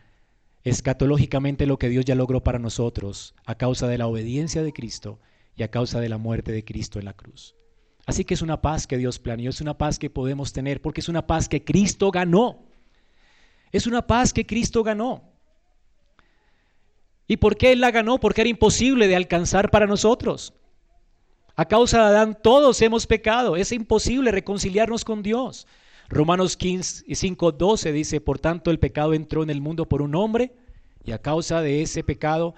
escatológicamente 0.64 1.66
lo 1.66 1.78
que 1.78 1.88
Dios 1.88 2.04
ya 2.04 2.14
logró 2.14 2.42
para 2.42 2.58
nosotros 2.58 3.34
a 3.44 3.54
causa 3.54 3.86
de 3.88 3.98
la 3.98 4.06
obediencia 4.06 4.62
de 4.62 4.72
Cristo 4.72 5.20
y 5.56 5.62
a 5.62 5.70
causa 5.70 6.00
de 6.00 6.08
la 6.08 6.18
muerte 6.18 6.52
de 6.52 6.64
Cristo 6.64 6.98
en 6.98 7.04
la 7.04 7.14
cruz. 7.14 7.54
Así 8.06 8.24
que 8.24 8.34
es 8.34 8.42
una 8.42 8.60
paz 8.60 8.86
que 8.86 8.98
Dios 8.98 9.18
planeó, 9.18 9.50
es 9.50 9.60
una 9.60 9.78
paz 9.78 9.98
que 9.98 10.10
podemos 10.10 10.52
tener, 10.52 10.82
porque 10.82 11.00
es 11.00 11.08
una 11.08 11.26
paz 11.26 11.48
que 11.48 11.64
Cristo 11.64 12.10
ganó. 12.10 12.64
Es 13.72 13.86
una 13.86 14.06
paz 14.06 14.32
que 14.32 14.46
Cristo 14.46 14.82
ganó. 14.82 15.22
¿Y 17.28 17.36
por 17.36 17.56
qué 17.56 17.72
Él 17.72 17.80
la 17.80 17.92
ganó? 17.92 18.18
Porque 18.18 18.40
era 18.40 18.50
imposible 18.50 19.06
de 19.06 19.14
alcanzar 19.14 19.70
para 19.70 19.86
nosotros. 19.86 20.52
A 21.54 21.66
causa 21.66 21.98
de 21.98 22.04
Adán 22.06 22.38
todos 22.42 22.82
hemos 22.82 23.06
pecado. 23.06 23.54
Es 23.54 23.70
imposible 23.70 24.32
reconciliarnos 24.32 25.04
con 25.04 25.22
Dios. 25.22 25.68
Romanos 26.10 26.56
15, 26.56 27.14
5, 27.14 27.52
12 27.52 27.92
dice, 27.92 28.20
por 28.20 28.40
tanto 28.40 28.72
el 28.72 28.80
pecado 28.80 29.14
entró 29.14 29.44
en 29.44 29.50
el 29.50 29.60
mundo 29.60 29.88
por 29.88 30.02
un 30.02 30.16
hombre 30.16 30.52
y 31.04 31.12
a 31.12 31.22
causa 31.22 31.62
de 31.62 31.82
ese 31.82 32.02
pecado, 32.02 32.54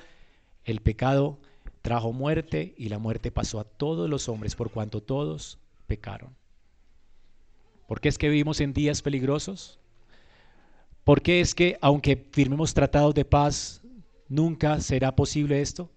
el 0.64 0.80
pecado 0.80 1.38
trajo 1.82 2.14
muerte 2.14 2.74
y 2.78 2.88
la 2.88 2.98
muerte 2.98 3.30
pasó 3.30 3.60
a 3.60 3.64
todos 3.64 4.08
los 4.08 4.30
hombres 4.30 4.56
por 4.56 4.70
cuanto 4.70 5.02
todos 5.02 5.58
pecaron. 5.86 6.34
¿Por 7.86 8.00
qué 8.00 8.08
es 8.08 8.16
que 8.16 8.30
vivimos 8.30 8.58
en 8.60 8.72
días 8.72 9.02
peligrosos? 9.02 9.78
¿Por 11.04 11.20
qué 11.20 11.42
es 11.42 11.54
que 11.54 11.76
aunque 11.82 12.16
firmemos 12.30 12.72
tratados 12.72 13.14
de 13.14 13.26
paz, 13.26 13.82
nunca 14.28 14.80
será 14.80 15.14
posible 15.14 15.60
esto? 15.60 15.90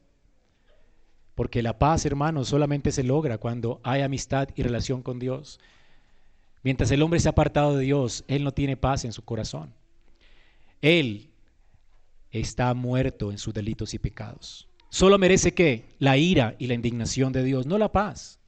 Porque 1.36 1.62
la 1.62 1.80
paz, 1.80 2.06
hermanos, 2.06 2.50
solamente 2.50 2.92
se 2.92 3.04
logra 3.04 3.38
cuando 3.38 3.80
hay 3.84 4.02
amistad 4.02 4.50
y 4.56 4.64
relación 4.64 5.02
con 5.02 5.20
Dios. 5.20 5.60
Mientras 6.66 6.90
el 6.90 7.04
hombre 7.04 7.20
se 7.20 7.30
ha 7.30 7.32
apartado 7.32 7.78
de 7.78 7.84
Dios, 7.84 8.24
él 8.28 8.44
no 8.44 8.52
tiene 8.52 8.76
paz 8.76 9.06
en 9.06 9.14
su 9.14 9.24
corazón. 9.24 9.72
Él 10.82 11.30
está 12.32 12.74
muerto 12.74 13.30
en 13.30 13.38
sus 13.38 13.54
delitos 13.54 13.94
y 13.94 14.00
pecados. 14.00 14.68
Solo 14.90 15.20
merece 15.20 15.54
qué? 15.54 15.86
La 16.00 16.18
ira 16.18 16.56
y 16.58 16.66
la 16.66 16.74
indignación 16.74 17.32
de 17.34 17.44
Dios, 17.44 17.68
no 17.68 17.78
la 17.78 17.92
paz. 17.92 18.40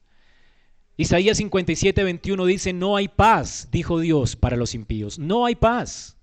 Isaías 0.96 1.36
57, 1.36 2.02
21 2.02 2.44
dice, 2.46 2.72
no 2.72 2.96
hay 2.96 3.06
paz, 3.06 3.68
dijo 3.70 4.00
Dios, 4.00 4.34
para 4.34 4.56
los 4.56 4.74
impíos. 4.74 5.20
No 5.20 5.46
hay 5.46 5.54
paz. 5.54 6.16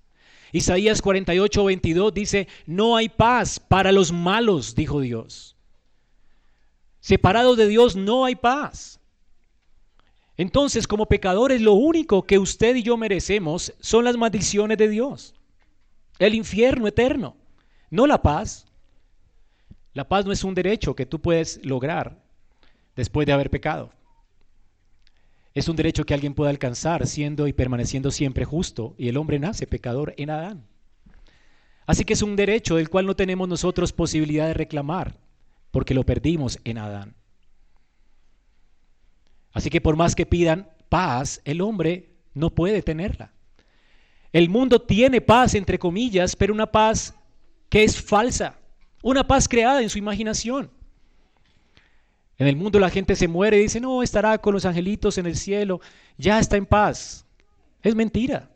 Isaías 0.51 1.01
48, 1.01 1.63
22 1.63 2.13
dice, 2.13 2.49
no 2.65 2.97
hay 2.97 3.07
paz 3.07 3.57
para 3.57 3.93
los 3.93 4.11
malos, 4.11 4.75
dijo 4.75 4.99
Dios. 4.99 5.55
Separados 6.99 7.55
de 7.55 7.69
Dios 7.69 7.95
no 7.95 8.25
hay 8.25 8.35
paz. 8.35 8.99
Entonces, 10.37 10.87
como 10.87 11.05
pecadores, 11.05 11.61
lo 11.61 11.73
único 11.73 12.23
que 12.23 12.37
usted 12.39 12.75
y 12.75 12.83
yo 12.83 12.97
merecemos 12.97 13.73
son 13.79 14.03
las 14.03 14.17
maldiciones 14.17 14.77
de 14.77 14.89
Dios. 14.89 15.33
El 16.19 16.33
infierno 16.33 16.87
eterno, 16.87 17.37
no 17.89 18.05
la 18.07 18.21
paz. 18.21 18.65
La 19.93 20.07
paz 20.07 20.25
no 20.25 20.31
es 20.31 20.43
un 20.43 20.53
derecho 20.53 20.95
que 20.95 21.05
tú 21.05 21.21
puedes 21.21 21.65
lograr 21.65 22.21
después 22.95 23.25
de 23.25 23.33
haber 23.33 23.49
pecado. 23.49 23.91
Es 25.53 25.69
un 25.69 25.77
derecho 25.77 26.05
que 26.05 26.13
alguien 26.13 26.33
puede 26.33 26.49
alcanzar 26.49 27.07
siendo 27.07 27.47
y 27.47 27.53
permaneciendo 27.53 28.11
siempre 28.11 28.43
justo, 28.43 28.93
y 28.97 29.07
el 29.07 29.15
hombre 29.15 29.39
nace 29.39 29.67
pecador 29.67 30.13
en 30.17 30.29
Adán. 30.29 30.65
Así 31.85 32.03
que 32.03 32.13
es 32.13 32.21
un 32.21 32.35
derecho 32.35 32.75
del 32.75 32.89
cual 32.89 33.05
no 33.05 33.15
tenemos 33.15 33.47
nosotros 33.47 33.93
posibilidad 33.93 34.47
de 34.47 34.53
reclamar, 34.53 35.15
porque 35.71 35.93
lo 35.93 36.03
perdimos 36.03 36.59
en 36.65 36.77
Adán. 36.77 37.15
Así 39.55 39.69
que 39.69 39.79
por 39.79 39.95
más 39.95 40.15
que 40.15 40.25
pidan 40.25 40.69
paz, 40.89 41.41
el 41.45 41.61
hombre 41.61 42.09
no 42.33 42.49
puede 42.49 42.81
tenerla. 42.81 43.31
El 44.33 44.49
mundo 44.49 44.81
tiene 44.81 45.21
paz, 45.21 45.55
entre 45.55 45.79
comillas, 45.79 46.35
pero 46.35 46.53
una 46.53 46.69
paz 46.69 47.15
que 47.69 47.85
es 47.85 47.99
falsa. 48.01 48.59
Una 49.01 49.25
paz 49.25 49.47
creada 49.47 49.81
en 49.81 49.89
su 49.89 49.97
imaginación. 49.97 50.69
En 52.37 52.47
el 52.47 52.57
mundo 52.57 52.79
la 52.79 52.89
gente 52.89 53.15
se 53.15 53.29
muere 53.29 53.57
y 53.57 53.61
dice, 53.63 53.79
no, 53.79 54.03
estará 54.03 54.37
con 54.39 54.53
los 54.53 54.65
angelitos 54.65 55.17
en 55.17 55.25
el 55.25 55.37
cielo, 55.37 55.79
ya 56.17 56.37
está 56.37 56.57
en 56.57 56.65
paz. 56.65 57.25
Es 57.81 57.95
mentira. 57.95 58.49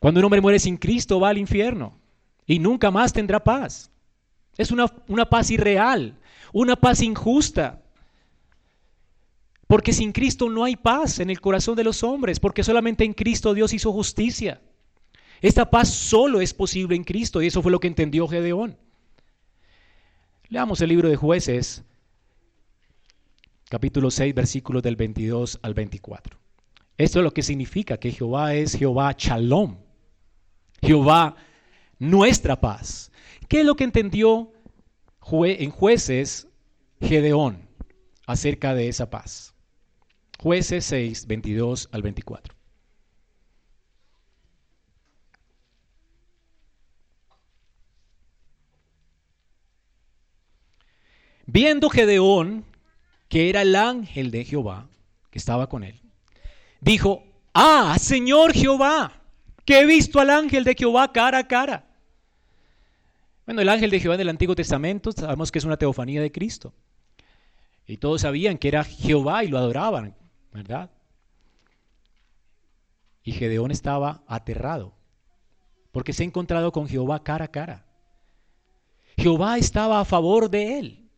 Cuando 0.00 0.20
un 0.20 0.24
hombre 0.26 0.42
muere 0.42 0.58
sin 0.58 0.76
Cristo 0.76 1.18
va 1.18 1.30
al 1.30 1.38
infierno 1.38 1.98
y 2.44 2.58
nunca 2.58 2.90
más 2.90 3.14
tendrá 3.14 3.42
paz. 3.42 3.90
Es 4.58 4.70
una, 4.70 4.84
una 5.08 5.24
paz 5.30 5.50
irreal, 5.50 6.18
una 6.52 6.76
paz 6.76 7.00
injusta. 7.00 7.81
Porque 9.72 9.94
sin 9.94 10.12
Cristo 10.12 10.50
no 10.50 10.64
hay 10.64 10.76
paz 10.76 11.18
en 11.18 11.30
el 11.30 11.40
corazón 11.40 11.76
de 11.76 11.82
los 11.82 12.02
hombres, 12.02 12.38
porque 12.38 12.62
solamente 12.62 13.04
en 13.04 13.14
Cristo 13.14 13.54
Dios 13.54 13.72
hizo 13.72 13.90
justicia. 13.90 14.60
Esta 15.40 15.70
paz 15.70 15.88
solo 15.88 16.42
es 16.42 16.52
posible 16.52 16.94
en 16.94 17.04
Cristo 17.04 17.40
y 17.40 17.46
eso 17.46 17.62
fue 17.62 17.72
lo 17.72 17.80
que 17.80 17.86
entendió 17.86 18.28
Gedeón. 18.28 18.76
Leamos 20.50 20.82
el 20.82 20.90
libro 20.90 21.08
de 21.08 21.16
jueces, 21.16 21.84
capítulo 23.70 24.10
6, 24.10 24.34
versículos 24.34 24.82
del 24.82 24.96
22 24.96 25.58
al 25.62 25.72
24. 25.72 26.38
Esto 26.98 27.20
es 27.20 27.24
lo 27.24 27.32
que 27.32 27.42
significa 27.42 27.96
que 27.96 28.12
Jehová 28.12 28.52
es 28.54 28.74
Jehová 28.74 29.14
Shalom, 29.16 29.78
Jehová 30.82 31.34
nuestra 31.98 32.60
paz. 32.60 33.10
¿Qué 33.48 33.60
es 33.60 33.64
lo 33.64 33.74
que 33.74 33.84
entendió 33.84 34.52
en 35.30 35.70
jueces 35.70 36.46
Gedeón 37.00 37.70
acerca 38.26 38.74
de 38.74 38.88
esa 38.88 39.08
paz? 39.08 39.51
Jueces 40.42 40.84
6, 40.86 41.28
22 41.28 41.88
al 41.92 42.02
24. 42.02 42.52
Viendo 51.46 51.88
Gedeón 51.90 52.64
que 53.28 53.50
era 53.50 53.62
el 53.62 53.76
ángel 53.76 54.32
de 54.32 54.44
Jehová, 54.44 54.88
que 55.30 55.38
estaba 55.38 55.68
con 55.68 55.84
él, 55.84 56.00
dijo, 56.80 57.22
ah, 57.54 57.96
Señor 58.00 58.52
Jehová, 58.52 59.12
que 59.64 59.78
he 59.78 59.86
visto 59.86 60.18
al 60.18 60.30
ángel 60.30 60.64
de 60.64 60.74
Jehová 60.74 61.12
cara 61.12 61.38
a 61.38 61.46
cara. 61.46 61.84
Bueno, 63.46 63.60
el 63.60 63.68
ángel 63.68 63.90
de 63.90 64.00
Jehová 64.00 64.16
del 64.16 64.28
Antiguo 64.28 64.56
Testamento 64.56 65.12
sabemos 65.12 65.52
que 65.52 65.60
es 65.60 65.64
una 65.64 65.76
teofanía 65.76 66.20
de 66.20 66.32
Cristo. 66.32 66.74
Y 67.86 67.98
todos 67.98 68.22
sabían 68.22 68.58
que 68.58 68.66
era 68.66 68.82
Jehová 68.82 69.44
y 69.44 69.48
lo 69.48 69.58
adoraban, 69.58 70.16
¿verdad? 70.52 70.90
Y 73.24 73.32
Gedeón 73.32 73.70
estaba 73.70 74.22
aterrado, 74.26 74.94
porque 75.92 76.12
se 76.12 76.22
ha 76.22 76.26
encontrado 76.26 76.72
con 76.72 76.88
Jehová 76.88 77.22
cara 77.22 77.46
a 77.46 77.50
cara. 77.50 77.86
Jehová 79.16 79.58
estaba 79.58 80.00
a 80.00 80.04
favor 80.04 80.50
de 80.50 80.78
él 80.78 81.10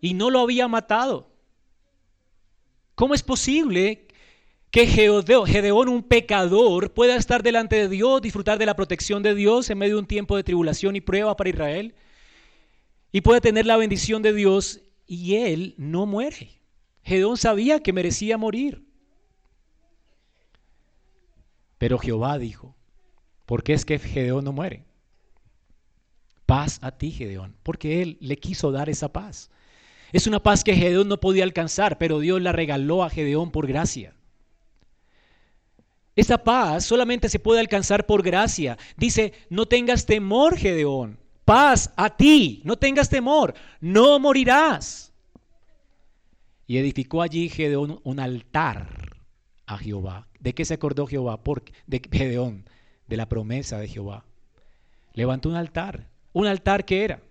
y 0.00 0.14
no 0.14 0.30
lo 0.30 0.40
había 0.40 0.68
matado. 0.68 1.28
¿Cómo 2.94 3.14
es 3.14 3.22
posible 3.22 4.08
que 4.70 4.86
Gedeón, 4.86 5.88
un 5.88 6.02
pecador, 6.02 6.92
pueda 6.92 7.16
estar 7.16 7.42
delante 7.42 7.76
de 7.76 7.88
Dios, 7.88 8.20
disfrutar 8.22 8.58
de 8.58 8.66
la 8.66 8.74
protección 8.74 9.22
de 9.22 9.34
Dios 9.34 9.70
en 9.70 9.78
medio 9.78 9.94
de 9.94 10.00
un 10.00 10.06
tiempo 10.06 10.36
de 10.36 10.44
tribulación 10.44 10.96
y 10.96 11.00
prueba 11.00 11.36
para 11.36 11.50
Israel? 11.50 11.94
Y 13.12 13.20
pueda 13.20 13.40
tener 13.40 13.66
la 13.66 13.76
bendición 13.76 14.22
de 14.22 14.32
Dios 14.32 14.80
y 15.06 15.36
él 15.36 15.74
no 15.78 16.06
muere. 16.06 16.50
Gedeón 17.06 17.36
sabía 17.36 17.84
que 17.84 17.92
merecía 17.92 18.36
morir. 18.36 18.84
Pero 21.78 21.98
Jehová 21.98 22.36
dijo, 22.36 22.74
¿por 23.44 23.62
qué 23.62 23.74
es 23.74 23.84
que 23.84 24.00
Gedeón 24.00 24.44
no 24.44 24.52
muere? 24.52 24.84
Paz 26.46 26.80
a 26.82 26.90
ti, 26.90 27.12
Gedeón, 27.12 27.54
porque 27.62 28.02
él 28.02 28.18
le 28.20 28.36
quiso 28.38 28.72
dar 28.72 28.90
esa 28.90 29.12
paz. 29.12 29.50
Es 30.12 30.26
una 30.26 30.42
paz 30.42 30.64
que 30.64 30.74
Gedeón 30.74 31.06
no 31.06 31.20
podía 31.20 31.44
alcanzar, 31.44 31.96
pero 31.96 32.18
Dios 32.18 32.42
la 32.42 32.50
regaló 32.50 33.04
a 33.04 33.10
Gedeón 33.10 33.52
por 33.52 33.68
gracia. 33.68 34.16
Esa 36.16 36.42
paz 36.42 36.86
solamente 36.86 37.28
se 37.28 37.38
puede 37.38 37.60
alcanzar 37.60 38.04
por 38.06 38.24
gracia. 38.24 38.78
Dice, 38.96 39.32
no 39.48 39.66
tengas 39.66 40.06
temor, 40.06 40.56
Gedeón. 40.56 41.20
Paz 41.44 41.92
a 41.94 42.16
ti, 42.16 42.62
no 42.64 42.76
tengas 42.76 43.08
temor, 43.08 43.54
no 43.80 44.18
morirás. 44.18 45.05
Y 46.66 46.78
edificó 46.78 47.22
allí 47.22 47.48
Gedeón 47.48 48.00
un 48.02 48.20
altar 48.20 49.16
a 49.66 49.78
Jehová. 49.78 50.28
¿De 50.40 50.54
qué 50.54 50.64
se 50.64 50.74
acordó 50.74 51.06
Jehová? 51.06 51.42
Por, 51.42 51.64
de 51.86 52.00
Gedeón, 52.10 52.68
de 53.06 53.16
la 53.16 53.28
promesa 53.28 53.78
de 53.78 53.88
Jehová. 53.88 54.24
Levantó 55.12 55.48
un 55.48 55.56
altar. 55.56 56.08
¿Un 56.32 56.46
altar 56.46 56.84
que 56.84 57.04
era? 57.04 57.22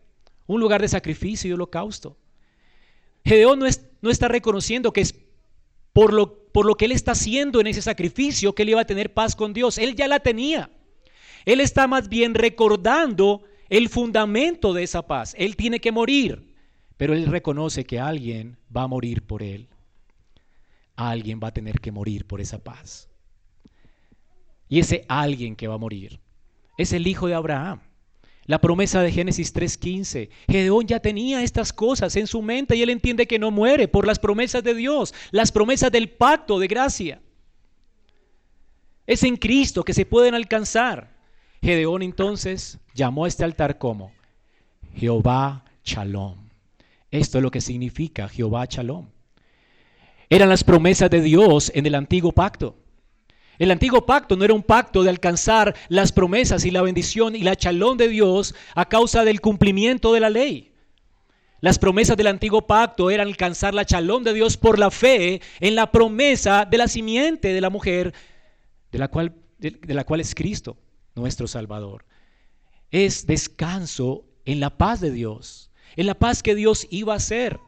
Un 0.48 0.62
lugar 0.62 0.82
de 0.82 0.88
sacrificio 0.88 1.50
y 1.50 1.54
holocausto. 1.54 2.18
Gedeón 3.24 3.60
no, 3.60 3.66
no 4.02 4.10
está 4.10 4.28
reconociendo 4.28 4.94
que 4.94 5.02
es 5.02 5.16
por 5.94 6.14
lo, 6.14 6.50
por 6.50 6.66
lo 6.66 6.76
que 6.76 6.86
él 6.86 6.92
está 6.92 7.12
haciendo 7.12 7.62
en 7.62 7.68
ese 7.68 7.82
sacrificio 7.82 8.54
que 8.54 8.64
él 8.64 8.70
iba 8.70 8.82
a 8.82 8.86
tener 8.86 9.14
paz 9.14 9.36
con 9.36 9.54
Dios. 9.54 9.78
Él 9.78 9.96
ya 9.96 10.08
la 10.08 10.20
tenía. 10.20 10.70
Él 11.46 11.62
está 11.62 11.88
más 11.88 12.10
bien 12.10 12.34
recordando 12.34 13.44
el 13.70 13.90
fundamento 13.90 14.74
de 14.74 14.84
esa 14.84 15.08
paz. 15.08 15.36
Él 15.38 15.56
tiene 15.56 15.80
que 15.80 15.92
morir, 15.92 16.55
pero 16.98 17.14
él 17.14 17.26
reconoce 17.28 17.86
que 17.86 18.00
alguien 18.00 18.58
va 18.76 18.84
a 18.84 18.88
morir 18.88 19.24
por 19.24 19.44
él. 19.44 19.68
Alguien 20.96 21.40
va 21.44 21.50
a 21.50 21.54
tener 21.54 21.82
que 21.82 21.92
morir 21.92 22.26
por 22.26 22.40
esa 22.40 22.64
paz. 22.64 23.10
Y 24.70 24.80
ese 24.80 25.06
alguien 25.08 25.56
que 25.56 25.68
va 25.68 25.76
a 25.76 25.80
morir 25.80 26.20
es 26.78 26.94
el 26.94 27.08
hijo 27.08 27.28
de 27.28 27.36
Abraham. 27.36 27.82
La 28.46 28.62
promesa 28.62 29.02
de 29.02 29.12
Génesis 29.12 29.54
3:15. 29.54 30.30
Gedeón 30.48 30.86
ya 30.86 31.00
tenía 31.00 31.42
estas 31.42 31.74
cosas 31.74 32.16
en 32.16 32.28
su 32.28 32.42
mente 32.42 32.76
y 32.76 32.84
él 32.84 32.92
entiende 32.92 33.28
que 33.28 33.40
no 33.40 33.52
muere 33.52 33.88
por 33.88 34.06
las 34.06 34.20
promesas 34.20 34.64
de 34.64 34.76
Dios, 34.76 35.14
las 35.32 35.52
promesas 35.52 35.92
del 35.92 36.10
pacto 36.10 36.60
de 36.60 36.68
gracia. 36.68 37.22
Es 39.08 39.24
en 39.24 39.36
Cristo 39.38 39.84
que 39.84 39.94
se 39.94 40.06
pueden 40.06 40.36
alcanzar. 40.36 41.16
Gedeón 41.62 42.04
entonces 42.04 42.80
llamó 42.94 43.26
a 43.26 43.28
este 43.28 43.44
altar 43.44 43.80
como 43.80 44.12
Jehová 44.94 45.66
Shalom. 45.84 46.45
Esto 47.16 47.38
es 47.38 47.44
lo 47.44 47.52
que 47.52 47.62
significa 47.62 48.28
Jehová 48.28 48.66
Shalom. 48.70 49.08
Eran 50.30 50.50
las 50.50 50.64
promesas 50.64 51.10
de 51.10 51.22
Dios 51.22 51.72
en 51.74 51.86
el 51.86 51.96
antiguo 51.96 52.34
pacto. 52.34 52.76
El 53.58 53.72
antiguo 53.72 54.06
pacto 54.06 54.36
no 54.36 54.44
era 54.44 54.54
un 54.54 54.64
pacto 54.64 55.02
de 55.02 55.10
alcanzar 55.10 55.76
las 55.88 56.12
promesas 56.12 56.66
y 56.66 56.72
la 56.72 56.82
bendición 56.82 57.36
y 57.36 57.42
la 57.42 57.56
chalón 57.56 57.98
de 57.98 58.10
Dios 58.10 58.54
a 58.76 58.90
causa 58.90 59.24
del 59.24 59.40
cumplimiento 59.40 60.12
de 60.12 60.20
la 60.20 60.30
ley. 60.30 60.74
Las 61.62 61.80
promesas 61.80 62.18
del 62.18 62.28
antiguo 62.28 62.68
pacto 62.68 63.10
eran 63.10 63.28
alcanzar 63.28 63.74
la 63.74 63.86
chalón 63.86 64.26
de 64.26 64.34
Dios 64.34 64.58
por 64.58 64.78
la 64.78 64.92
fe 64.92 65.42
en 65.62 65.76
la 65.76 65.92
promesa 65.92 66.66
de 66.66 66.78
la 66.78 66.90
simiente 66.90 67.54
de 67.54 67.62
la 67.62 67.70
mujer, 67.70 68.14
de 68.92 69.00
la 69.00 69.08
cual, 69.08 69.34
de, 69.58 69.80
la 69.94 70.04
cual 70.04 70.20
es 70.20 70.36
Cristo, 70.36 70.78
nuestro 71.16 71.48
Salvador. 71.48 72.06
Es 72.92 73.26
descanso 73.26 74.26
en 74.44 74.60
la 74.60 74.78
paz 74.78 75.00
de 75.00 75.12
Dios, 75.12 75.72
en 75.96 76.08
la 76.08 76.14
paz 76.14 76.44
que 76.44 76.56
Dios 76.56 76.88
iba 76.90 77.14
a 77.14 77.18
hacer. 77.18 77.60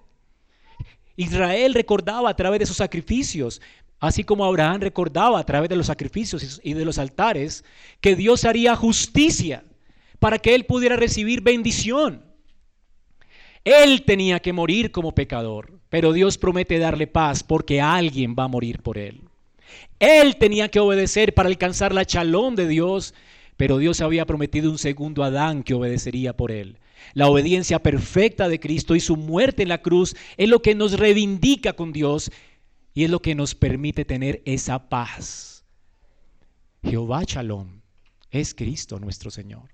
Israel 1.16 1.74
recordaba 1.74 2.30
a 2.30 2.36
través 2.36 2.60
de 2.60 2.66
sus 2.66 2.78
sacrificios 2.78 3.62
Así 4.00 4.24
como 4.24 4.46
Abraham 4.46 4.82
recordaba 4.82 5.40
a 5.40 5.44
través 5.44 5.70
de 5.70 5.76
los 5.76 5.88
sacrificios 5.88 6.62
y 6.64 6.74
de 6.74 6.86
los 6.86 7.00
altares 7.00 7.64
que 8.00 8.16
Dios 8.16 8.46
haría 8.46 8.76
justicia 8.76 9.64
para 10.20 10.38
que 10.38 10.54
él 10.54 10.66
pudiera 10.66 10.96
recibir 10.96 11.42
bendición. 11.42 12.24
Él 13.64 14.04
tenía 14.04 14.40
que 14.40 14.54
morir 14.54 14.92
como 14.92 15.16
pecador, 15.16 15.80
pero 15.90 16.14
Dios 16.14 16.38
promete 16.38 16.78
darle 16.78 17.08
paz 17.08 17.44
porque 17.44 17.82
alguien 17.82 18.36
va 18.38 18.44
a 18.44 18.48
morir 18.48 18.82
por 18.82 18.98
él. 18.98 19.22
Él 20.00 20.38
tenía 20.38 20.70
que 20.70 20.80
obedecer 20.80 21.34
para 21.34 21.50
alcanzar 21.50 21.94
la 21.94 22.06
chalón 22.06 22.56
de 22.56 22.68
Dios, 22.68 23.16
pero 23.58 23.80
Dios 23.80 24.00
había 24.02 24.26
prometido 24.26 24.70
un 24.70 24.78
segundo 24.78 25.24
Adán 25.24 25.64
que 25.64 25.74
obedecería 25.74 26.38
por 26.38 26.52
él. 26.52 26.78
La 27.14 27.28
obediencia 27.28 27.80
perfecta 27.80 28.50
de 28.50 28.60
Cristo 28.60 28.96
y 28.96 29.00
su 29.00 29.18
muerte 29.18 29.64
en 29.64 29.70
la 29.70 29.82
cruz 29.82 30.16
es 30.38 30.50
lo 30.50 30.62
que 30.62 30.76
nos 30.76 31.00
reivindica 31.00 31.74
con 31.74 31.92
Dios 31.92 32.32
y 32.94 33.04
es 33.04 33.10
lo 33.10 33.22
que 33.22 33.36
nos 33.36 33.56
permite 33.56 34.06
tener 34.06 34.42
esa 34.46 34.90
paz. 34.90 35.66
Jehová 36.84 37.24
Shalom 37.26 37.82
es 38.32 38.54
Cristo 38.54 39.00
nuestro 39.00 39.32
Señor. 39.32 39.70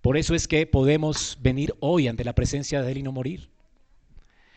Por 0.00 0.16
eso 0.16 0.34
es 0.34 0.46
que 0.46 0.66
podemos 0.66 1.38
venir 1.40 1.74
hoy 1.80 2.08
ante 2.08 2.24
la 2.24 2.34
presencia 2.34 2.82
de 2.82 2.92
Él 2.92 2.98
y 2.98 3.02
no 3.02 3.12
morir. 3.12 3.48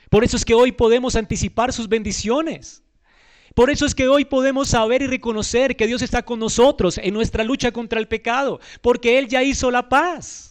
Por 0.10 0.24
eso 0.24 0.38
es 0.38 0.46
que 0.46 0.54
hoy 0.54 0.72
podemos 0.72 1.16
anticipar 1.16 1.74
sus 1.74 1.88
bendiciones. 1.88 2.84
Por 3.56 3.70
eso 3.70 3.86
es 3.86 3.96
que 3.96 4.08
hoy 4.08 4.26
podemos 4.26 4.70
saber 4.70 5.02
y 5.02 5.08
reconocer 5.08 5.76
que 5.76 5.88
Dios 5.88 6.02
está 6.02 6.24
con 6.24 6.40
nosotros 6.40 7.00
en 7.00 7.14
nuestra 7.14 7.44
lucha 7.44 7.72
contra 7.72 8.00
el 8.00 8.08
pecado, 8.08 8.60
porque 8.82 9.18
Él 9.18 9.28
ya 9.28 9.42
hizo 9.42 9.72
la 9.72 9.90
paz. 9.90 10.47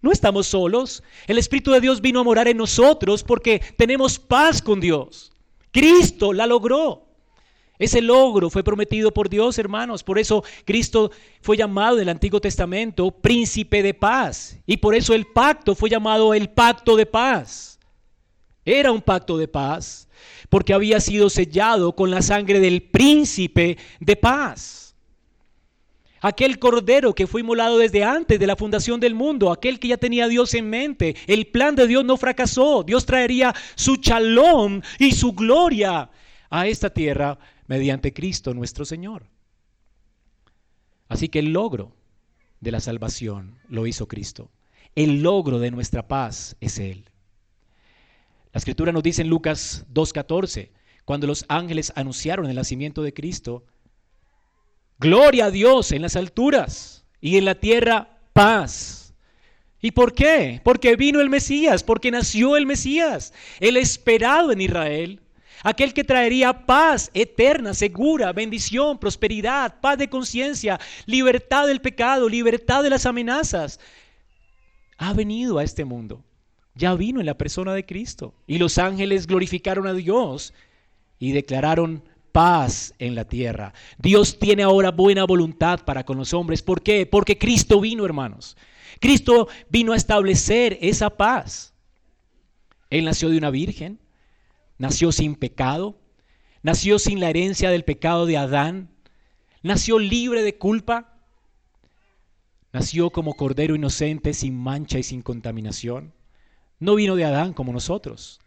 No 0.00 0.12
estamos 0.12 0.46
solos. 0.46 1.02
El 1.26 1.38
Espíritu 1.38 1.72
de 1.72 1.80
Dios 1.80 2.00
vino 2.00 2.20
a 2.20 2.24
morar 2.24 2.48
en 2.48 2.56
nosotros 2.56 3.24
porque 3.24 3.60
tenemos 3.76 4.18
paz 4.18 4.62
con 4.62 4.80
Dios. 4.80 5.32
Cristo 5.72 6.32
la 6.32 6.46
logró. 6.46 7.04
Ese 7.78 8.02
logro 8.02 8.50
fue 8.50 8.64
prometido 8.64 9.12
por 9.12 9.28
Dios, 9.28 9.56
hermanos. 9.58 10.02
Por 10.02 10.18
eso 10.18 10.42
Cristo 10.64 11.12
fue 11.40 11.56
llamado 11.56 11.96
en 11.96 12.02
el 12.02 12.08
Antiguo 12.08 12.40
Testamento 12.40 13.10
príncipe 13.10 13.82
de 13.82 13.94
paz. 13.94 14.58
Y 14.66 14.78
por 14.78 14.94
eso 14.94 15.14
el 15.14 15.26
pacto 15.26 15.74
fue 15.74 15.88
llamado 15.88 16.34
el 16.34 16.50
pacto 16.50 16.96
de 16.96 17.06
paz. 17.06 17.78
Era 18.64 18.90
un 18.90 19.00
pacto 19.00 19.38
de 19.38 19.48
paz 19.48 20.08
porque 20.48 20.74
había 20.74 21.00
sido 21.00 21.30
sellado 21.30 21.94
con 21.94 22.10
la 22.10 22.22
sangre 22.22 22.58
del 22.60 22.82
príncipe 22.82 23.78
de 24.00 24.16
paz. 24.16 24.87
Aquel 26.20 26.58
cordero 26.58 27.14
que 27.14 27.26
fue 27.26 27.42
inmolado 27.42 27.78
desde 27.78 28.04
antes 28.04 28.38
de 28.38 28.46
la 28.46 28.56
fundación 28.56 28.98
del 29.00 29.14
mundo, 29.14 29.52
aquel 29.52 29.78
que 29.78 29.88
ya 29.88 29.96
tenía 29.96 30.24
a 30.24 30.28
Dios 30.28 30.52
en 30.54 30.68
mente. 30.68 31.16
El 31.26 31.46
plan 31.46 31.76
de 31.76 31.86
Dios 31.86 32.04
no 32.04 32.16
fracasó. 32.16 32.82
Dios 32.82 33.06
traería 33.06 33.54
su 33.74 33.96
chalón 33.96 34.82
y 34.98 35.12
su 35.12 35.32
gloria 35.32 36.10
a 36.50 36.66
esta 36.66 36.90
tierra 36.90 37.38
mediante 37.66 38.12
Cristo 38.12 38.54
nuestro 38.54 38.84
Señor. 38.84 39.26
Así 41.08 41.28
que 41.28 41.38
el 41.38 41.52
logro 41.52 41.94
de 42.60 42.72
la 42.72 42.80
salvación 42.80 43.58
lo 43.68 43.86
hizo 43.86 44.08
Cristo. 44.08 44.50
El 44.94 45.22
logro 45.22 45.58
de 45.58 45.70
nuestra 45.70 46.08
paz 46.08 46.56
es 46.60 46.78
Él. 46.78 47.04
La 48.52 48.58
escritura 48.58 48.92
nos 48.92 49.02
dice 49.02 49.22
en 49.22 49.28
Lucas 49.28 49.86
2.14, 49.92 50.70
cuando 51.04 51.26
los 51.26 51.44
ángeles 51.48 51.92
anunciaron 51.94 52.46
el 52.46 52.56
nacimiento 52.56 53.02
de 53.02 53.14
Cristo, 53.14 53.64
Gloria 54.98 55.46
a 55.46 55.50
Dios 55.50 55.92
en 55.92 56.02
las 56.02 56.16
alturas 56.16 57.04
y 57.20 57.36
en 57.36 57.44
la 57.44 57.54
tierra 57.54 58.18
paz. 58.32 59.14
¿Y 59.80 59.92
por 59.92 60.12
qué? 60.12 60.60
Porque 60.64 60.96
vino 60.96 61.20
el 61.20 61.30
Mesías, 61.30 61.84
porque 61.84 62.10
nació 62.10 62.56
el 62.56 62.66
Mesías, 62.66 63.32
el 63.60 63.76
esperado 63.76 64.50
en 64.50 64.60
Israel, 64.60 65.20
aquel 65.62 65.94
que 65.94 66.02
traería 66.02 66.66
paz 66.66 67.10
eterna, 67.14 67.74
segura, 67.74 68.32
bendición, 68.32 68.98
prosperidad, 68.98 69.80
paz 69.80 69.98
de 69.98 70.08
conciencia, 70.08 70.80
libertad 71.06 71.68
del 71.68 71.80
pecado, 71.80 72.28
libertad 72.28 72.82
de 72.82 72.90
las 72.90 73.06
amenazas. 73.06 73.78
Ha 74.96 75.12
venido 75.12 75.58
a 75.58 75.64
este 75.64 75.84
mundo, 75.84 76.24
ya 76.74 76.94
vino 76.96 77.20
en 77.20 77.26
la 77.26 77.38
persona 77.38 77.72
de 77.72 77.86
Cristo. 77.86 78.34
Y 78.48 78.58
los 78.58 78.78
ángeles 78.78 79.28
glorificaron 79.28 79.86
a 79.86 79.94
Dios 79.94 80.54
y 81.20 81.30
declararon 81.30 82.02
paz 82.38 82.94
en 83.00 83.16
la 83.16 83.24
tierra. 83.24 83.74
Dios 83.98 84.38
tiene 84.38 84.62
ahora 84.62 84.92
buena 84.92 85.24
voluntad 85.24 85.80
para 85.84 86.04
con 86.04 86.18
los 86.18 86.32
hombres. 86.32 86.62
¿Por 86.62 86.84
qué? 86.84 87.04
Porque 87.04 87.36
Cristo 87.36 87.80
vino, 87.80 88.04
hermanos. 88.04 88.56
Cristo 89.00 89.48
vino 89.70 89.92
a 89.92 89.96
establecer 89.96 90.78
esa 90.80 91.10
paz. 91.10 91.74
Él 92.90 93.06
nació 93.06 93.28
de 93.28 93.38
una 93.38 93.50
virgen, 93.50 93.98
nació 94.78 95.10
sin 95.10 95.34
pecado, 95.34 95.98
nació 96.62 97.00
sin 97.00 97.18
la 97.18 97.28
herencia 97.28 97.70
del 97.70 97.82
pecado 97.82 98.24
de 98.24 98.36
Adán, 98.36 98.88
nació 99.64 99.98
libre 99.98 100.44
de 100.44 100.58
culpa, 100.58 101.18
nació 102.72 103.10
como 103.10 103.34
cordero 103.34 103.74
inocente, 103.74 104.32
sin 104.32 104.56
mancha 104.56 105.00
y 105.00 105.02
sin 105.02 105.22
contaminación. 105.22 106.14
No 106.78 106.94
vino 106.94 107.16
de 107.16 107.24
Adán 107.24 107.52
como 107.52 107.72
nosotros. 107.72 108.38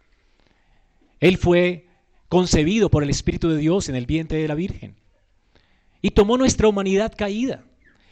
Él 1.19 1.37
fue 1.37 1.90
concebido 2.31 2.89
por 2.89 3.03
el 3.03 3.09
Espíritu 3.09 3.49
de 3.49 3.57
Dios 3.57 3.89
en 3.89 3.95
el 3.97 4.05
vientre 4.05 4.37
de 4.41 4.47
la 4.47 4.55
Virgen. 4.55 4.95
Y 6.01 6.11
tomó 6.11 6.37
nuestra 6.37 6.69
humanidad 6.69 7.11
caída 7.13 7.65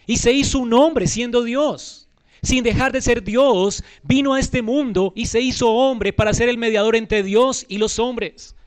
y 0.05 0.17
se 0.17 0.33
hizo 0.33 0.59
un 0.59 0.73
hombre 0.73 1.07
siendo 1.07 1.41
Dios. 1.41 2.09
Sin 2.41 2.65
dejar 2.65 2.91
de 2.91 3.01
ser 3.01 3.23
Dios, 3.23 3.81
vino 4.03 4.33
a 4.33 4.39
este 4.41 4.61
mundo 4.61 5.13
y 5.15 5.27
se 5.27 5.39
hizo 5.39 5.69
hombre 5.69 6.11
para 6.11 6.33
ser 6.33 6.49
el 6.49 6.57
mediador 6.57 6.97
entre 6.97 7.23
Dios 7.23 7.65
y 7.69 7.77
los 7.77 7.97
hombres. 7.97 8.57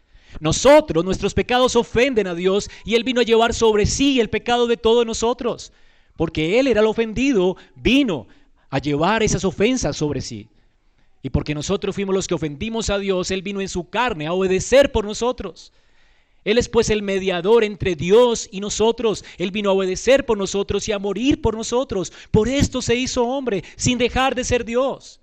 Nosotros, 0.40 1.04
nuestros 1.04 1.34
pecados 1.34 1.76
ofenden 1.76 2.28
a 2.28 2.34
Dios 2.34 2.70
y 2.86 2.94
Él 2.94 3.04
vino 3.04 3.20
a 3.20 3.24
llevar 3.24 3.52
sobre 3.52 3.84
sí 3.84 4.20
el 4.20 4.30
pecado 4.30 4.66
de 4.66 4.78
todos 4.78 5.04
nosotros. 5.04 5.70
Porque 6.16 6.60
Él 6.60 6.66
era 6.66 6.80
el 6.80 6.86
ofendido, 6.86 7.58
vino 7.76 8.26
a 8.70 8.78
llevar 8.78 9.22
esas 9.22 9.44
ofensas 9.44 9.98
sobre 9.98 10.22
sí. 10.22 10.48
Y 11.22 11.30
porque 11.30 11.54
nosotros 11.54 11.94
fuimos 11.94 12.14
los 12.14 12.26
que 12.26 12.34
ofendimos 12.34 12.90
a 12.90 12.98
Dios, 12.98 13.30
Él 13.30 13.42
vino 13.42 13.60
en 13.60 13.68
su 13.68 13.88
carne 13.88 14.26
a 14.26 14.32
obedecer 14.32 14.90
por 14.90 15.04
nosotros. 15.04 15.72
Él 16.44 16.58
es 16.58 16.68
pues 16.68 16.90
el 16.90 17.02
mediador 17.02 17.62
entre 17.62 17.94
Dios 17.94 18.48
y 18.50 18.60
nosotros. 18.60 19.24
Él 19.38 19.52
vino 19.52 19.70
a 19.70 19.74
obedecer 19.74 20.26
por 20.26 20.36
nosotros 20.36 20.88
y 20.88 20.92
a 20.92 20.98
morir 20.98 21.40
por 21.40 21.56
nosotros. 21.56 22.12
Por 22.32 22.48
esto 22.48 22.82
se 22.82 22.96
hizo 22.96 23.24
hombre, 23.24 23.62
sin 23.76 23.98
dejar 23.98 24.34
de 24.34 24.42
ser 24.42 24.64
Dios. 24.64 25.20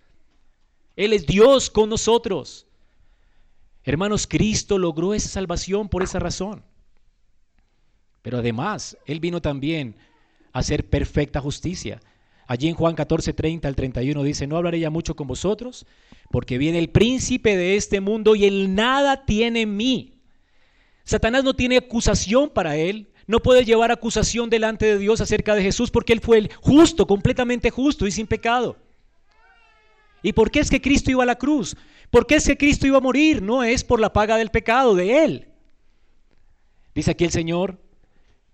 Él 0.95 1.11
es 1.11 1.25
Dios 1.25 1.69
con 1.69 1.89
nosotros. 1.89 2.65
Hermanos, 3.83 4.27
Cristo 4.27 4.77
logró 4.77 5.13
esa 5.13 5.27
salvación 5.27 5.89
por 5.89 6.03
esa 6.03 6.19
razón. 6.19 6.63
Pero 8.21 8.37
además, 8.37 8.97
Él 9.05 9.19
vino 9.19 9.41
también 9.41 9.95
a 10.53 10.59
hacer 10.59 10.89
perfecta 10.89 11.41
justicia. 11.41 12.01
Allí 12.49 12.67
en 12.67 12.73
Juan 12.73 12.95
14, 12.95 13.31
30 13.31 13.67
al 13.67 13.75
31 13.75 14.23
dice, 14.23 14.47
no 14.47 14.57
hablaré 14.57 14.79
ya 14.79 14.89
mucho 14.89 15.15
con 15.15 15.27
vosotros, 15.27 15.85
porque 16.31 16.57
viene 16.57 16.79
el 16.79 16.89
príncipe 16.89 17.55
de 17.55 17.75
este 17.75 18.01
mundo 18.01 18.35
y 18.35 18.45
él 18.45 18.73
nada 18.73 19.23
tiene 19.23 19.61
en 19.61 19.77
mí. 19.77 20.15
Satanás 21.03 21.43
no 21.43 21.53
tiene 21.53 21.77
acusación 21.77 22.49
para 22.49 22.75
él, 22.75 23.11
no 23.27 23.39
puede 23.39 23.65
llevar 23.65 23.91
acusación 23.91 24.49
delante 24.49 24.87
de 24.87 24.97
Dios 24.97 25.21
acerca 25.21 25.53
de 25.53 25.61
Jesús 25.61 25.91
porque 25.91 26.11
él 26.11 26.21
fue 26.21 26.39
el 26.39 26.51
justo, 26.59 27.05
completamente 27.05 27.69
justo 27.69 28.07
y 28.07 28.11
sin 28.11 28.25
pecado. 28.25 28.77
¿Y 30.23 30.33
por 30.33 30.49
qué 30.49 30.61
es 30.61 30.71
que 30.71 30.81
Cristo 30.81 31.11
iba 31.11 31.21
a 31.21 31.27
la 31.27 31.37
cruz? 31.37 31.77
¿Por 32.09 32.25
qué 32.25 32.33
es 32.33 32.47
que 32.47 32.57
Cristo 32.57 32.87
iba 32.87 32.97
a 32.97 33.01
morir? 33.01 33.43
No 33.43 33.61
es 33.63 33.83
por 33.83 33.99
la 33.99 34.11
paga 34.11 34.37
del 34.37 34.49
pecado 34.49 34.95
de 34.95 35.23
él. 35.23 35.49
Dice 36.95 37.11
aquí 37.11 37.25
el 37.25 37.31
Señor, 37.31 37.77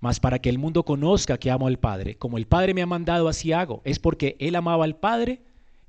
mas 0.06 0.20
para 0.20 0.38
que 0.38 0.50
el 0.50 0.60
mundo 0.60 0.84
conozca 0.84 1.40
que 1.40 1.50
amo 1.50 1.66
al 1.66 1.80
Padre. 1.80 2.16
Como 2.16 2.38
el 2.38 2.46
Padre 2.46 2.76
me 2.76 2.84
ha 2.84 2.86
mandado, 2.86 3.28
así 3.28 3.54
hago. 3.54 3.82
Es 3.86 3.98
porque 3.98 4.36
Él 4.38 4.56
amaba 4.56 4.86
al 4.86 4.98
Padre 4.98 5.42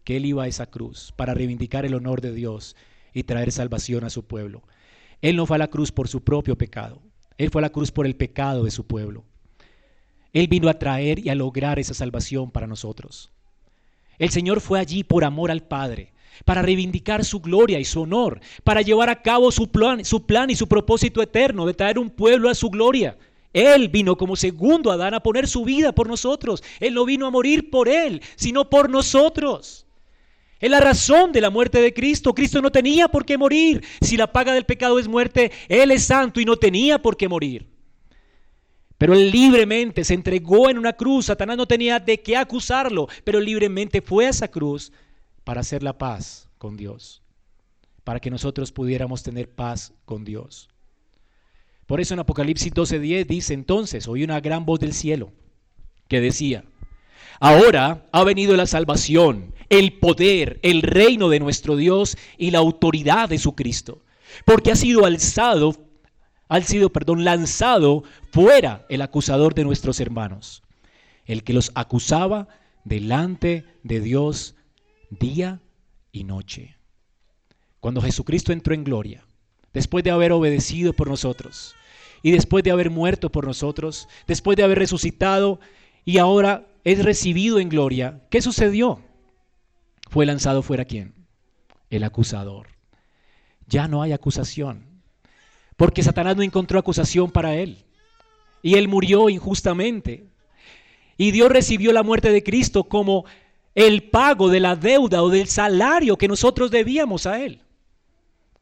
que 0.05 0.16
Él 0.16 0.24
iba 0.24 0.44
a 0.44 0.46
esa 0.46 0.64
cruz 0.64 1.12
para 1.16 1.35
reivindicar 1.35 1.85
el 1.85 1.92
honor 1.92 2.22
de 2.22 2.33
Dios 2.33 2.76
y 3.12 3.24
traer 3.24 3.52
salvación 3.52 4.05
a 4.05 4.09
su 4.09 4.24
pueblo. 4.24 4.62
Él 5.20 5.37
no 5.37 5.44
fue 5.44 5.57
a 5.57 5.59
la 5.59 5.68
cruz 5.68 5.92
por 5.92 6.09
su 6.09 6.24
propio 6.24 6.57
pecado. 6.57 7.02
Él 7.37 7.50
fue 7.50 7.61
a 7.61 7.68
la 7.68 7.68
cruz 7.68 7.92
por 7.92 8.07
el 8.07 8.16
pecado 8.16 8.64
de 8.64 8.70
su 8.70 8.87
pueblo. 8.87 9.22
Él 10.33 10.48
vino 10.48 10.70
a 10.70 10.79
traer 10.79 11.18
y 11.18 11.29
a 11.29 11.35
lograr 11.35 11.79
esa 11.79 11.92
salvación 11.92 12.50
para 12.50 12.66
nosotros. 12.66 13.31
El 14.18 14.31
Señor 14.31 14.62
fue 14.62 14.81
allí 14.81 15.05
por 15.05 15.24
amor 15.24 15.50
al 15.50 15.62
Padre, 15.62 16.14
para 16.46 16.62
reivindicar 16.62 17.22
su 17.22 17.40
gloria 17.40 17.79
y 17.79 17.85
su 17.85 18.00
honor, 18.00 18.40
para 18.64 18.81
llevar 18.81 19.11
a 19.11 19.20
cabo 19.20 19.52
su 19.52 19.70
plan, 19.70 20.07
su 20.07 20.24
plan 20.24 20.48
y 20.48 20.57
su 20.57 20.68
propósito 20.68 21.20
eterno 21.20 21.66
de 21.66 21.74
traer 21.74 21.98
un 21.98 22.09
pueblo 22.09 22.48
a 22.48 22.55
su 22.55 22.70
gloria. 22.70 23.18
Él 23.56 23.88
vino 23.88 24.18
como 24.18 24.36
segundo 24.36 24.92
Adán 24.92 25.14
a 25.14 25.20
poner 25.20 25.48
su 25.48 25.64
vida 25.64 25.94
por 25.94 26.08
nosotros. 26.08 26.62
Él 26.78 26.92
no 26.92 27.06
vino 27.06 27.26
a 27.26 27.30
morir 27.30 27.70
por 27.70 27.88
Él, 27.88 28.20
sino 28.34 28.68
por 28.68 28.90
nosotros. 28.90 29.86
Es 30.60 30.70
la 30.70 30.78
razón 30.78 31.32
de 31.32 31.40
la 31.40 31.48
muerte 31.48 31.80
de 31.80 31.94
Cristo. 31.94 32.34
Cristo 32.34 32.60
no 32.60 32.70
tenía 32.70 33.08
por 33.08 33.24
qué 33.24 33.38
morir. 33.38 33.82
Si 34.02 34.18
la 34.18 34.30
paga 34.30 34.52
del 34.52 34.66
pecado 34.66 34.98
es 34.98 35.08
muerte, 35.08 35.52
Él 35.70 35.90
es 35.90 36.04
santo 36.04 36.38
y 36.38 36.44
no 36.44 36.58
tenía 36.58 37.00
por 37.00 37.16
qué 37.16 37.30
morir. 37.30 37.66
Pero 38.98 39.14
él 39.14 39.30
libremente 39.30 40.04
se 40.04 40.12
entregó 40.12 40.68
en 40.68 40.76
una 40.76 40.92
cruz. 40.92 41.26
Satanás 41.26 41.56
no 41.56 41.66
tenía 41.66 41.98
de 41.98 42.20
qué 42.20 42.36
acusarlo, 42.36 43.08
pero 43.24 43.40
libremente 43.40 44.02
fue 44.02 44.26
a 44.26 44.30
esa 44.30 44.48
cruz 44.48 44.92
para 45.44 45.62
hacer 45.62 45.82
la 45.82 45.96
paz 45.96 46.50
con 46.58 46.76
Dios, 46.76 47.22
para 48.04 48.20
que 48.20 48.30
nosotros 48.30 48.70
pudiéramos 48.70 49.22
tener 49.22 49.50
paz 49.50 49.94
con 50.04 50.24
Dios. 50.24 50.68
Por 51.87 52.01
eso 52.01 52.14
en 52.14 52.20
Apocalipsis 52.20 52.72
12:10 52.72 53.27
dice 53.27 53.55
entonces, 53.55 54.09
oí 54.09 54.25
una 54.25 54.40
gran 54.40 54.66
voz 54.66 54.81
del 54.81 54.92
cielo 54.92 55.33
que 56.09 56.20
decía, 56.20 56.64
ahora 57.40 58.07
ha 58.12 58.25
venido 58.25 58.57
la 58.57 58.66
salvación, 58.66 59.55
el 59.68 59.99
poder, 59.99 60.59
el 60.62 60.83
reino 60.83 61.29
de 61.29 61.40
nuestro 61.40 61.77
Dios 61.77 62.16
y 62.38 62.51
la 62.51 62.59
autoridad 62.59 63.29
de 63.29 63.38
su 63.38 63.55
Cristo, 63.55 64.03
porque 64.44 64.72
ha 64.72 64.77
sido 64.77 65.05
alzado 65.05 65.87
ha 66.49 66.61
sido, 66.61 66.90
perdón, 66.90 67.25
lanzado 67.25 68.05
fuera 68.31 68.87
el 68.88 69.03
acusador 69.03 69.55
de 69.55 69.64
nuestros 69.64 70.01
hermanos, 70.01 70.62
el 71.25 71.42
que 71.42 71.53
los 71.53 71.72
acusaba 71.75 72.49
delante 72.85 73.64
de 73.83 74.01
Dios 74.01 74.55
día 75.11 75.61
y 76.12 76.25
noche. 76.25 76.77
Cuando 77.81 78.01
Jesucristo 78.01 78.53
entró 78.53 78.75
en 78.75 78.85
gloria, 78.85 79.27
después 79.76 80.02
de 80.02 80.10
haber 80.10 80.32
obedecido 80.32 80.94
por 80.94 81.08
nosotros 81.08 81.76
y 82.22 82.30
después 82.30 82.64
de 82.64 82.70
haber 82.70 82.88
muerto 82.88 83.30
por 83.30 83.46
nosotros, 83.46 84.08
después 84.26 84.56
de 84.56 84.62
haber 84.62 84.78
resucitado 84.78 85.60
y 86.06 86.16
ahora 86.16 86.66
es 86.82 87.04
recibido 87.04 87.58
en 87.58 87.68
gloria, 87.68 88.22
¿qué 88.30 88.40
sucedió? 88.40 89.02
Fue 90.08 90.24
lanzado 90.24 90.62
fuera 90.62 90.86
quién? 90.86 91.12
El 91.90 92.04
acusador. 92.04 92.68
Ya 93.68 93.86
no 93.86 94.00
hay 94.00 94.12
acusación 94.12 94.96
porque 95.76 96.02
Satanás 96.02 96.36
no 96.36 96.42
encontró 96.42 96.78
acusación 96.78 97.30
para 97.30 97.54
él. 97.54 97.84
Y 98.62 98.76
él 98.76 98.88
murió 98.88 99.28
injustamente. 99.28 100.24
Y 101.18 101.32
Dios 101.32 101.50
recibió 101.50 101.92
la 101.92 102.02
muerte 102.02 102.32
de 102.32 102.42
Cristo 102.42 102.84
como 102.84 103.26
el 103.74 104.04
pago 104.04 104.48
de 104.48 104.60
la 104.60 104.74
deuda 104.74 105.22
o 105.22 105.28
del 105.28 105.48
salario 105.48 106.16
que 106.16 106.28
nosotros 106.28 106.70
debíamos 106.70 107.26
a 107.26 107.44
él. 107.44 107.60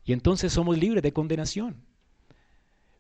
Y 0.04 0.12
entonces 0.12 0.52
somos 0.52 0.78
libres 0.78 1.02
de 1.02 1.12
condenación. 1.12 1.84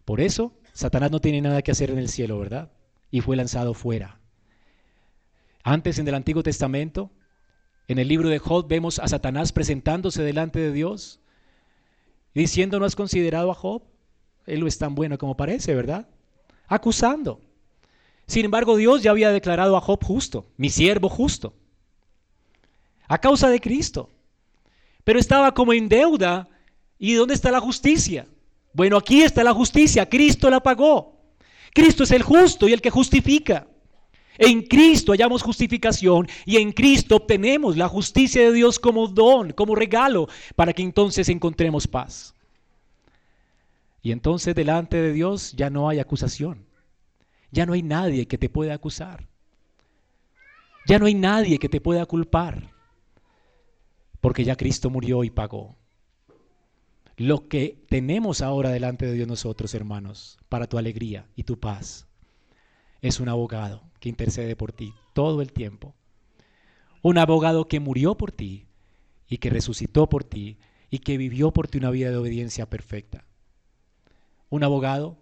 Por 0.04 0.20
eso, 0.20 0.52
Satanás 0.72 1.10
no 1.10 1.20
tiene 1.20 1.40
nada 1.40 1.62
que 1.62 1.70
hacer 1.70 1.90
en 1.90 1.98
el 1.98 2.08
cielo, 2.08 2.38
¿verdad? 2.38 2.72
Y 3.10 3.20
fue 3.20 3.36
lanzado 3.36 3.74
fuera. 3.74 4.20
Antes 5.62 5.98
en 5.98 6.08
el 6.08 6.14
Antiguo 6.14 6.42
Testamento, 6.42 7.10
en 7.88 7.98
el 7.98 8.08
libro 8.08 8.28
de 8.28 8.38
Job, 8.38 8.66
vemos 8.68 8.98
a 8.98 9.08
Satanás 9.08 9.52
presentándose 9.52 10.22
delante 10.22 10.58
de 10.58 10.72
Dios, 10.72 11.20
diciendo, 12.34 12.78
¿no 12.78 12.86
has 12.86 12.96
considerado 12.96 13.50
a 13.50 13.54
Job? 13.54 13.82
Él 14.46 14.60
no 14.60 14.66
es 14.66 14.78
tan 14.78 14.94
bueno 14.94 15.16
como 15.18 15.36
parece, 15.36 15.74
¿verdad? 15.74 16.08
Acusando. 16.66 17.40
Sin 18.26 18.46
embargo, 18.46 18.76
Dios 18.76 19.02
ya 19.02 19.10
había 19.10 19.30
declarado 19.30 19.76
a 19.76 19.80
Job 19.80 20.02
justo, 20.02 20.46
mi 20.56 20.70
siervo 20.70 21.08
justo, 21.08 21.54
a 23.06 23.18
causa 23.18 23.48
de 23.48 23.60
Cristo. 23.60 24.10
Pero 25.04 25.18
estaba 25.18 25.52
como 25.52 25.72
en 25.72 25.88
deuda. 25.88 26.48
¿Y 26.98 27.14
dónde 27.14 27.34
está 27.34 27.50
la 27.50 27.60
justicia? 27.60 28.26
Bueno, 28.72 28.96
aquí 28.96 29.22
está 29.22 29.44
la 29.44 29.54
justicia. 29.54 30.08
Cristo 30.08 30.50
la 30.50 30.62
pagó. 30.62 31.20
Cristo 31.72 32.04
es 32.04 32.10
el 32.10 32.22
justo 32.22 32.68
y 32.68 32.72
el 32.72 32.80
que 32.80 32.90
justifica. 32.90 33.66
En 34.38 34.62
Cristo 34.62 35.12
hallamos 35.12 35.42
justificación 35.42 36.28
y 36.44 36.56
en 36.56 36.72
Cristo 36.72 37.16
obtenemos 37.16 37.76
la 37.76 37.88
justicia 37.88 38.42
de 38.42 38.52
Dios 38.52 38.80
como 38.80 39.06
don, 39.06 39.52
como 39.52 39.76
regalo, 39.76 40.28
para 40.56 40.72
que 40.72 40.82
entonces 40.82 41.28
encontremos 41.28 41.86
paz. 41.86 42.34
Y 44.02 44.12
entonces 44.12 44.54
delante 44.54 44.96
de 45.00 45.12
Dios 45.12 45.52
ya 45.52 45.70
no 45.70 45.88
hay 45.88 45.98
acusación. 45.98 46.66
Ya 47.52 47.64
no 47.64 47.72
hay 47.72 47.82
nadie 47.82 48.26
que 48.26 48.38
te 48.38 48.48
pueda 48.48 48.74
acusar. 48.74 49.28
Ya 50.86 50.98
no 50.98 51.06
hay 51.06 51.14
nadie 51.14 51.58
que 51.58 51.68
te 51.68 51.80
pueda 51.80 52.04
culpar. 52.04 52.72
Porque 54.20 54.44
ya 54.44 54.56
Cristo 54.56 54.90
murió 54.90 55.22
y 55.22 55.30
pagó. 55.30 55.76
Lo 57.16 57.48
que 57.48 57.84
tenemos 57.88 58.42
ahora 58.42 58.70
delante 58.70 59.06
de 59.06 59.12
Dios 59.12 59.28
nosotros, 59.28 59.74
hermanos, 59.74 60.38
para 60.48 60.66
tu 60.66 60.78
alegría 60.78 61.28
y 61.36 61.44
tu 61.44 61.60
paz, 61.60 62.06
es 63.02 63.20
un 63.20 63.28
abogado 63.28 63.82
que 64.00 64.08
intercede 64.08 64.56
por 64.56 64.72
ti 64.72 64.94
todo 65.12 65.42
el 65.42 65.52
tiempo. 65.52 65.94
Un 67.02 67.18
abogado 67.18 67.68
que 67.68 67.80
murió 67.80 68.16
por 68.16 68.32
ti 68.32 68.66
y 69.28 69.38
que 69.38 69.50
resucitó 69.50 70.08
por 70.08 70.24
ti 70.24 70.58
y 70.90 71.00
que 71.00 71.18
vivió 71.18 71.52
por 71.52 71.68
ti 71.68 71.78
una 71.78 71.90
vida 71.90 72.10
de 72.10 72.16
obediencia 72.16 72.68
perfecta 72.68 73.26
un 74.54 74.62
abogado 74.62 75.18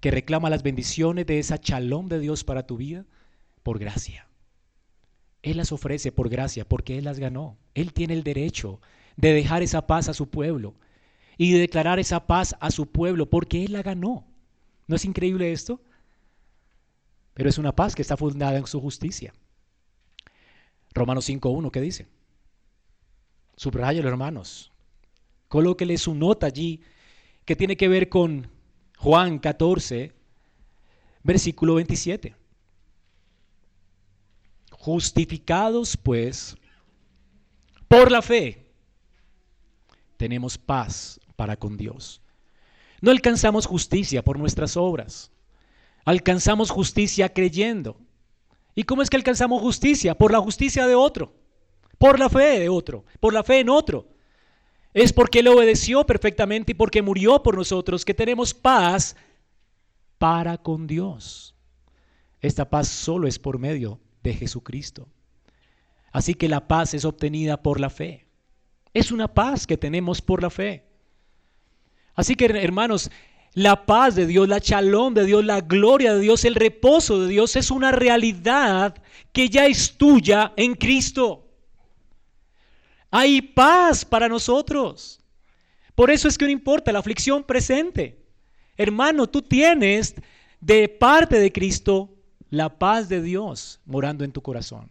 que 0.00 0.10
reclama 0.10 0.50
las 0.50 0.64
bendiciones 0.64 1.24
de 1.26 1.38
esa 1.38 1.58
chalón 1.58 2.08
de 2.08 2.18
Dios 2.18 2.42
para 2.42 2.66
tu 2.66 2.76
vida 2.76 3.06
por 3.62 3.78
gracia. 3.78 4.26
Él 5.42 5.56
las 5.56 5.70
ofrece 5.70 6.10
por 6.10 6.28
gracia 6.28 6.68
porque 6.68 6.98
Él 6.98 7.04
las 7.04 7.20
ganó. 7.20 7.58
Él 7.74 7.92
tiene 7.92 8.14
el 8.14 8.24
derecho 8.24 8.80
de 9.16 9.32
dejar 9.32 9.62
esa 9.62 9.86
paz 9.86 10.08
a 10.08 10.14
su 10.14 10.30
pueblo 10.30 10.74
y 11.42 11.50
de 11.50 11.58
declarar 11.58 11.98
esa 11.98 12.24
paz 12.24 12.54
a 12.60 12.70
su 12.70 12.86
pueblo 12.86 13.28
porque 13.28 13.64
Él 13.64 13.72
la 13.72 13.82
ganó. 13.82 14.24
¿No 14.86 14.94
es 14.94 15.04
increíble 15.04 15.50
esto? 15.50 15.80
Pero 17.34 17.48
es 17.48 17.58
una 17.58 17.74
paz 17.74 17.96
que 17.96 18.02
está 18.02 18.16
fundada 18.16 18.58
en 18.58 18.66
su 18.68 18.80
justicia. 18.80 19.34
Romanos 20.94 21.28
5.1, 21.28 21.72
¿qué 21.72 21.80
dice? 21.80 22.06
Subrayalo, 23.56 24.08
hermanos. 24.08 24.70
Colóquele 25.48 25.98
su 25.98 26.14
nota 26.14 26.46
allí 26.46 26.80
que 27.44 27.56
tiene 27.56 27.76
que 27.76 27.88
ver 27.88 28.08
con 28.08 28.48
Juan 28.98 29.40
14, 29.40 30.12
versículo 31.24 31.74
27. 31.74 32.36
Justificados 34.70 35.96
pues 35.96 36.56
por 37.88 38.12
la 38.12 38.22
fe, 38.22 38.64
tenemos 40.16 40.56
paz 40.56 41.18
para 41.36 41.56
con 41.56 41.76
Dios. 41.76 42.22
No 43.00 43.10
alcanzamos 43.10 43.66
justicia 43.66 44.22
por 44.22 44.38
nuestras 44.38 44.76
obras, 44.76 45.30
alcanzamos 46.04 46.70
justicia 46.70 47.32
creyendo. 47.32 47.96
¿Y 48.74 48.84
cómo 48.84 49.02
es 49.02 49.10
que 49.10 49.16
alcanzamos 49.16 49.60
justicia? 49.60 50.16
Por 50.16 50.32
la 50.32 50.40
justicia 50.40 50.86
de 50.86 50.94
otro, 50.94 51.34
por 51.98 52.18
la 52.18 52.28
fe 52.28 52.60
de 52.60 52.68
otro, 52.68 53.04
por 53.20 53.34
la 53.34 53.42
fe 53.42 53.60
en 53.60 53.68
otro. 53.68 54.08
Es 54.94 55.12
porque 55.12 55.40
Él 55.40 55.48
obedeció 55.48 56.04
perfectamente 56.04 56.72
y 56.72 56.74
porque 56.74 57.02
murió 57.02 57.42
por 57.42 57.56
nosotros 57.56 58.04
que 58.04 58.14
tenemos 58.14 58.54
paz 58.54 59.16
para 60.18 60.58
con 60.58 60.86
Dios. 60.86 61.54
Esta 62.40 62.68
paz 62.68 62.88
solo 62.88 63.26
es 63.26 63.38
por 63.38 63.58
medio 63.58 64.00
de 64.22 64.34
Jesucristo. 64.34 65.08
Así 66.12 66.34
que 66.34 66.48
la 66.48 66.68
paz 66.68 66.94
es 66.94 67.04
obtenida 67.04 67.62
por 67.62 67.80
la 67.80 67.88
fe. 67.88 68.26
Es 68.92 69.10
una 69.10 69.32
paz 69.32 69.66
que 69.66 69.78
tenemos 69.78 70.20
por 70.20 70.42
la 70.42 70.50
fe. 70.50 70.84
Así 72.14 72.34
que 72.34 72.46
hermanos, 72.46 73.10
la 73.54 73.84
paz 73.86 74.14
de 74.14 74.26
Dios, 74.26 74.48
la 74.48 74.60
chalón 74.60 75.14
de 75.14 75.24
Dios, 75.24 75.44
la 75.44 75.60
gloria 75.60 76.14
de 76.14 76.20
Dios, 76.20 76.44
el 76.44 76.54
reposo 76.54 77.20
de 77.20 77.28
Dios 77.28 77.56
es 77.56 77.70
una 77.70 77.92
realidad 77.92 78.94
que 79.32 79.48
ya 79.48 79.66
es 79.66 79.96
tuya 79.96 80.52
en 80.56 80.74
Cristo. 80.74 81.48
Hay 83.10 83.42
paz 83.42 84.04
para 84.04 84.28
nosotros. 84.28 85.20
Por 85.94 86.10
eso 86.10 86.28
es 86.28 86.38
que 86.38 86.46
no 86.46 86.50
importa 86.50 86.92
la 86.92 87.00
aflicción 87.00 87.44
presente. 87.44 88.24
Hermano, 88.76 89.28
tú 89.28 89.42
tienes 89.42 90.14
de 90.60 90.88
parte 90.88 91.38
de 91.38 91.52
Cristo 91.52 92.10
la 92.48 92.78
paz 92.78 93.10
de 93.10 93.20
Dios 93.20 93.80
morando 93.84 94.24
en 94.24 94.32
tu 94.32 94.40
corazón. 94.40 94.90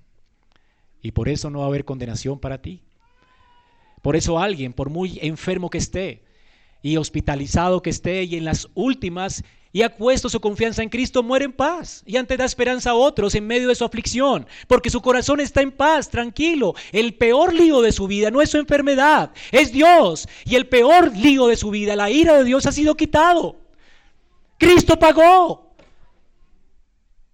Y 1.01 1.11
por 1.11 1.29
eso 1.29 1.49
no 1.49 1.59
va 1.59 1.65
a 1.65 1.67
haber 1.69 1.83
condenación 1.83 2.39
para 2.39 2.61
ti. 2.61 2.83
Por 4.03 4.15
eso 4.15 4.37
alguien, 4.37 4.73
por 4.73 4.91
muy 4.91 5.17
enfermo 5.21 5.71
que 5.71 5.79
esté 5.79 6.23
y 6.81 6.97
hospitalizado 6.97 7.81
que 7.81 7.89
esté 7.89 8.23
y 8.23 8.35
en 8.35 8.45
las 8.45 8.67
últimas 8.73 9.43
y 9.73 9.83
ha 9.83 9.95
puesto 9.95 10.27
su 10.27 10.41
confianza 10.41 10.83
en 10.83 10.89
Cristo, 10.89 11.23
muere 11.23 11.45
en 11.45 11.53
paz 11.53 12.03
y 12.05 12.17
antes 12.17 12.37
da 12.37 12.45
esperanza 12.45 12.91
a 12.91 12.95
otros 12.95 13.35
en 13.35 13.47
medio 13.47 13.69
de 13.69 13.75
su 13.75 13.85
aflicción, 13.85 14.45
porque 14.67 14.89
su 14.89 15.01
corazón 15.01 15.39
está 15.39 15.61
en 15.61 15.71
paz, 15.71 16.09
tranquilo. 16.09 16.75
El 16.91 17.13
peor 17.13 17.53
lío 17.53 17.81
de 17.81 17.91
su 17.91 18.07
vida 18.07 18.31
no 18.31 18.41
es 18.41 18.49
su 18.49 18.57
enfermedad, 18.57 19.31
es 19.51 19.71
Dios. 19.71 20.27
Y 20.45 20.55
el 20.55 20.67
peor 20.67 21.15
lío 21.15 21.47
de 21.47 21.55
su 21.55 21.69
vida, 21.69 21.95
la 21.95 22.09
ira 22.09 22.37
de 22.37 22.43
Dios 22.43 22.65
ha 22.65 22.71
sido 22.71 22.95
quitado. 22.95 23.55
Cristo 24.57 24.99
pagó. 24.99 25.73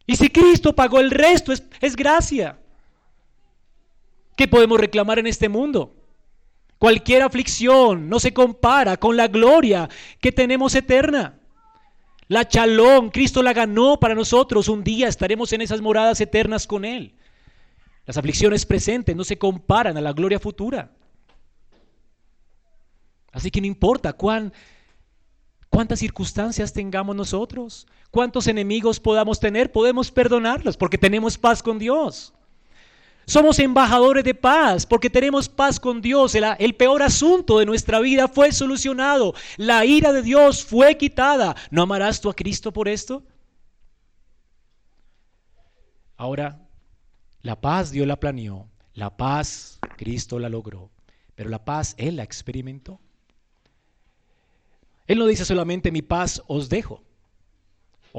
Y 0.06 0.16
si 0.16 0.30
Cristo 0.30 0.74
pagó 0.74 1.00
el 1.00 1.12
resto, 1.12 1.52
es, 1.52 1.64
es 1.82 1.96
gracia. 1.96 2.60
¿Qué 4.36 4.48
podemos 4.48 4.80
reclamar 4.80 5.18
en 5.18 5.28
este 5.28 5.50
mundo? 5.50 5.97
Cualquier 6.78 7.24
aflicción 7.24 8.08
no 8.08 8.20
se 8.20 8.34
compara 8.34 8.98
con 8.98 9.18
la 9.18 9.28
gloria 9.28 9.90
que 10.20 10.32
tenemos 10.32 10.76
eterna. 10.76 11.40
La 12.28 12.48
chalón, 12.48 13.10
Cristo 13.10 13.42
la 13.42 13.54
ganó 13.54 14.00
para 14.00 14.14
nosotros. 14.14 14.68
Un 14.68 14.84
día 14.84 15.08
estaremos 15.08 15.54
en 15.54 15.62
esas 15.62 15.82
moradas 15.82 16.22
eternas 16.22 16.68
con 16.68 16.86
Él. 16.86 17.16
Las 18.06 18.18
aflicciones 18.18 18.66
presentes 18.66 19.16
no 19.16 19.24
se 19.24 19.38
comparan 19.38 19.98
a 19.98 20.02
la 20.02 20.14
gloria 20.14 20.40
futura. 20.40 20.92
Así 23.32 23.50
que 23.50 23.62
no 23.62 23.68
importa 23.68 24.14
cuán, 24.14 24.54
cuántas 25.70 26.00
circunstancias 26.00 26.74
tengamos 26.74 27.16
nosotros, 27.16 27.88
cuántos 28.12 28.48
enemigos 28.48 29.00
podamos 29.00 29.40
tener, 29.40 29.72
podemos 29.72 30.12
perdonarlos 30.12 30.78
porque 30.78 30.98
tenemos 30.98 31.38
paz 31.38 31.62
con 31.64 31.80
Dios. 31.80 32.34
Somos 33.28 33.60
embajadores 33.60 34.24
de 34.24 34.34
paz 34.34 34.86
porque 34.86 35.10
tenemos 35.10 35.50
paz 35.50 35.82
con 35.82 36.02
Dios. 36.02 36.34
El, 36.34 36.76
peor 36.76 37.04
asunto 37.04 37.60
de 37.60 37.66
nuestra 37.66 38.00
vida 38.00 38.30
fue 38.30 38.54
solucionado. 38.54 39.34
La 39.58 39.84
ira 39.84 40.14
de 40.14 40.22
Dios 40.22 40.64
fue 40.64 40.98
quitada. 40.98 41.54
¿No 41.70 41.82
amarás 41.82 42.22
tú 42.22 42.30
a 42.30 42.34
Cristo 42.34 42.72
por 42.72 42.88
esto? 42.88 43.22
Ahora, 46.16 46.66
la 47.42 47.60
paz 47.60 47.92
Dios 47.92 48.08
la 48.08 48.18
planeó. 48.18 48.66
La 48.94 49.18
paz 49.18 49.78
Cristo 49.98 50.40
la 50.40 50.48
logró. 50.48 50.90
Pero 51.36 51.50
la 51.50 51.66
paz 51.66 51.96
Él 51.98 52.16
la 52.16 52.24
experimentó. 52.24 53.02
Él 55.06 55.20
no 55.20 55.28
dice 55.28 55.44
solamente 55.44 55.92
mi 55.92 56.02
paz 56.02 56.42
os 56.48 56.70
dejo 56.70 57.04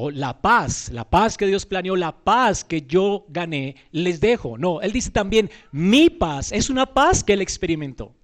o 0.01 0.13
la 0.13 0.41
paz, 0.41 0.91
la 0.93 1.11
paz 1.11 1.37
que 1.37 1.49
Dios 1.49 1.67
planeó, 1.67 1.97
la 1.97 2.13
paz 2.23 2.63
que 2.63 2.83
yo 2.83 3.27
gané, 3.31 3.75
les 3.91 4.21
dejo. 4.21 4.57
No, 4.57 4.81
Él 4.81 4.93
dice 4.93 5.11
también, 5.11 5.51
mi 5.73 6.09
paz 6.09 6.53
es 6.53 6.71
una 6.71 6.87
paz 6.87 7.25
que 7.25 7.33
Él 7.33 7.41
experimentó. 7.41 8.15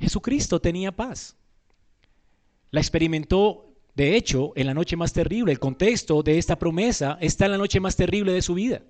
Jesucristo 0.00 0.60
tenía 0.60 0.90
paz. 0.90 1.36
La 2.72 2.80
experimentó, 2.80 3.76
de 3.94 4.16
hecho, 4.16 4.52
en 4.56 4.66
la 4.66 4.74
noche 4.74 4.96
más 4.96 5.12
terrible. 5.12 5.52
El 5.52 5.60
contexto 5.60 6.24
de 6.24 6.38
esta 6.38 6.58
promesa 6.58 7.16
está 7.20 7.44
en 7.44 7.52
la 7.52 7.58
noche 7.58 7.78
más 7.78 7.94
terrible 7.94 8.32
de 8.32 8.42
su 8.42 8.54
vida. 8.54 8.82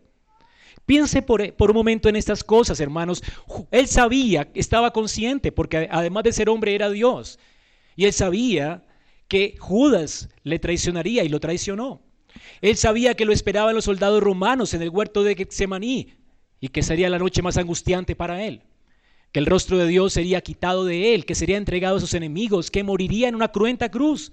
Piense 0.87 1.21
por, 1.21 1.55
por, 1.57 1.71
un 1.71 1.77
momento 1.77 2.09
en 2.09 2.17
estas 2.17 2.43
cosas, 2.43 2.81
hermanos. 2.81 3.23
Él 3.71 3.87
sabía, 3.87 4.51
estaba 4.55 4.95
consciente, 4.95 5.53
porque 5.53 5.89
además 5.91 6.25
de 6.25 6.33
ser 6.33 6.49
hombre 6.49 6.75
era 6.75 6.89
Dios. 6.89 7.39
Y 7.97 8.07
él 8.07 8.15
sabía 8.15 8.87
que 9.31 9.55
Judas 9.61 10.29
le 10.43 10.59
traicionaría 10.59 11.23
y 11.23 11.29
lo 11.29 11.39
traicionó. 11.39 12.03
Él 12.61 12.77
sabía 12.77 13.15
que 13.15 13.25
lo 13.25 13.33
esperaban 13.33 13.77
los 13.77 13.85
soldados 13.85 14.21
romanos 14.21 14.75
en 14.75 14.83
el 14.83 14.91
huerto 14.91 15.23
de 15.23 15.37
Getsemaní 15.37 16.15
y 16.59 16.69
que 16.69 16.83
sería 16.83 17.09
la 17.09 17.21
noche 17.21 17.41
más 17.41 17.57
angustiante 17.57 18.17
para 18.17 18.43
él. 18.43 18.65
Que 19.31 19.39
el 19.39 19.47
rostro 19.47 19.79
de 19.79 19.87
Dios 19.87 20.15
sería 20.15 20.41
quitado 20.41 20.85
de 20.85 21.15
él, 21.15 21.25
que 21.25 21.37
sería 21.37 21.59
entregado 21.59 21.99
a 21.99 22.01
sus 22.01 22.15
enemigos, 22.15 22.73
que 22.73 22.83
moriría 22.83 23.29
en 23.29 23.37
una 23.37 23.53
cruenta 23.53 23.89
cruz, 23.89 24.33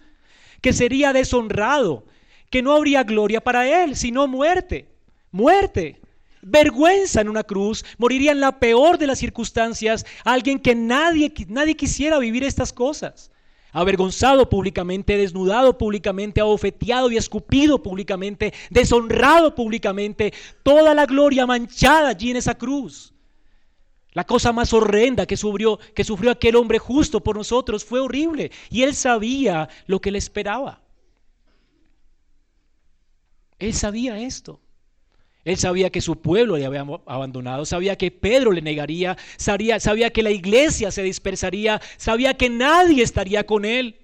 que 0.62 0.74
sería 0.74 1.14
deshonrado, 1.14 2.06
que 2.50 2.64
no 2.64 2.72
habría 2.76 3.04
gloria 3.04 3.40
para 3.40 3.84
él, 3.84 3.96
sino 3.96 4.28
muerte, 4.28 4.90
muerte, 5.30 6.02
vergüenza 6.42 7.22
en 7.22 7.30
una 7.30 7.44
cruz, 7.44 7.86
moriría 8.00 8.32
en 8.32 8.42
la 8.42 8.60
peor 8.60 8.98
de 8.98 9.06
las 9.06 9.20
circunstancias, 9.20 10.08
alguien 10.24 10.58
que 10.58 10.74
nadie, 10.74 11.32
nadie 11.50 11.76
quisiera 11.76 12.18
vivir 12.18 12.44
estas 12.44 12.74
cosas 12.74 13.30
avergonzado 13.78 14.50
públicamente, 14.50 15.18
desnudado 15.18 15.78
públicamente, 15.78 16.42
abofeteado 16.42 17.12
y 17.12 17.18
escupido 17.18 17.84
públicamente, 17.84 18.52
deshonrado 18.72 19.54
públicamente, 19.54 20.34
toda 20.64 20.96
la 20.96 21.06
gloria 21.06 21.46
manchada 21.46 22.10
allí 22.10 22.32
en 22.32 22.38
esa 22.38 22.56
cruz. 22.56 23.14
La 24.14 24.24
cosa 24.24 24.52
más 24.52 24.74
horrenda 24.74 25.28
que 25.28 25.38
sufrió, 25.38 25.78
que 25.94 26.04
sufrió 26.04 26.32
aquel 26.32 26.56
hombre 26.56 26.80
justo 26.80 27.22
por 27.22 27.38
nosotros 27.38 27.86
fue 27.86 28.00
horrible 28.00 28.52
y 28.72 28.82
él 28.82 28.96
sabía 28.96 29.70
lo 29.86 30.02
que 30.02 30.10
le 30.10 30.18
esperaba. 30.18 30.82
Él 33.60 33.76
sabía 33.76 34.20
esto. 34.20 34.60
Él 35.48 35.56
sabía 35.56 35.90
que 35.90 36.02
su 36.02 36.20
pueblo 36.20 36.58
le 36.58 36.66
había 36.66 36.86
abandonado, 37.06 37.66
sabía 37.66 37.98
que 37.98 38.12
Pedro 38.12 38.52
le 38.52 38.62
negaría, 38.62 39.18
sabía, 39.38 39.80
sabía 39.80 40.10
que 40.10 40.22
la 40.22 40.32
iglesia 40.32 40.92
se 40.92 41.04
dispersaría, 41.04 41.82
sabía 41.96 42.34
que 42.34 42.50
nadie 42.50 43.02
estaría 43.02 43.46
con 43.46 43.64
él. 43.64 43.96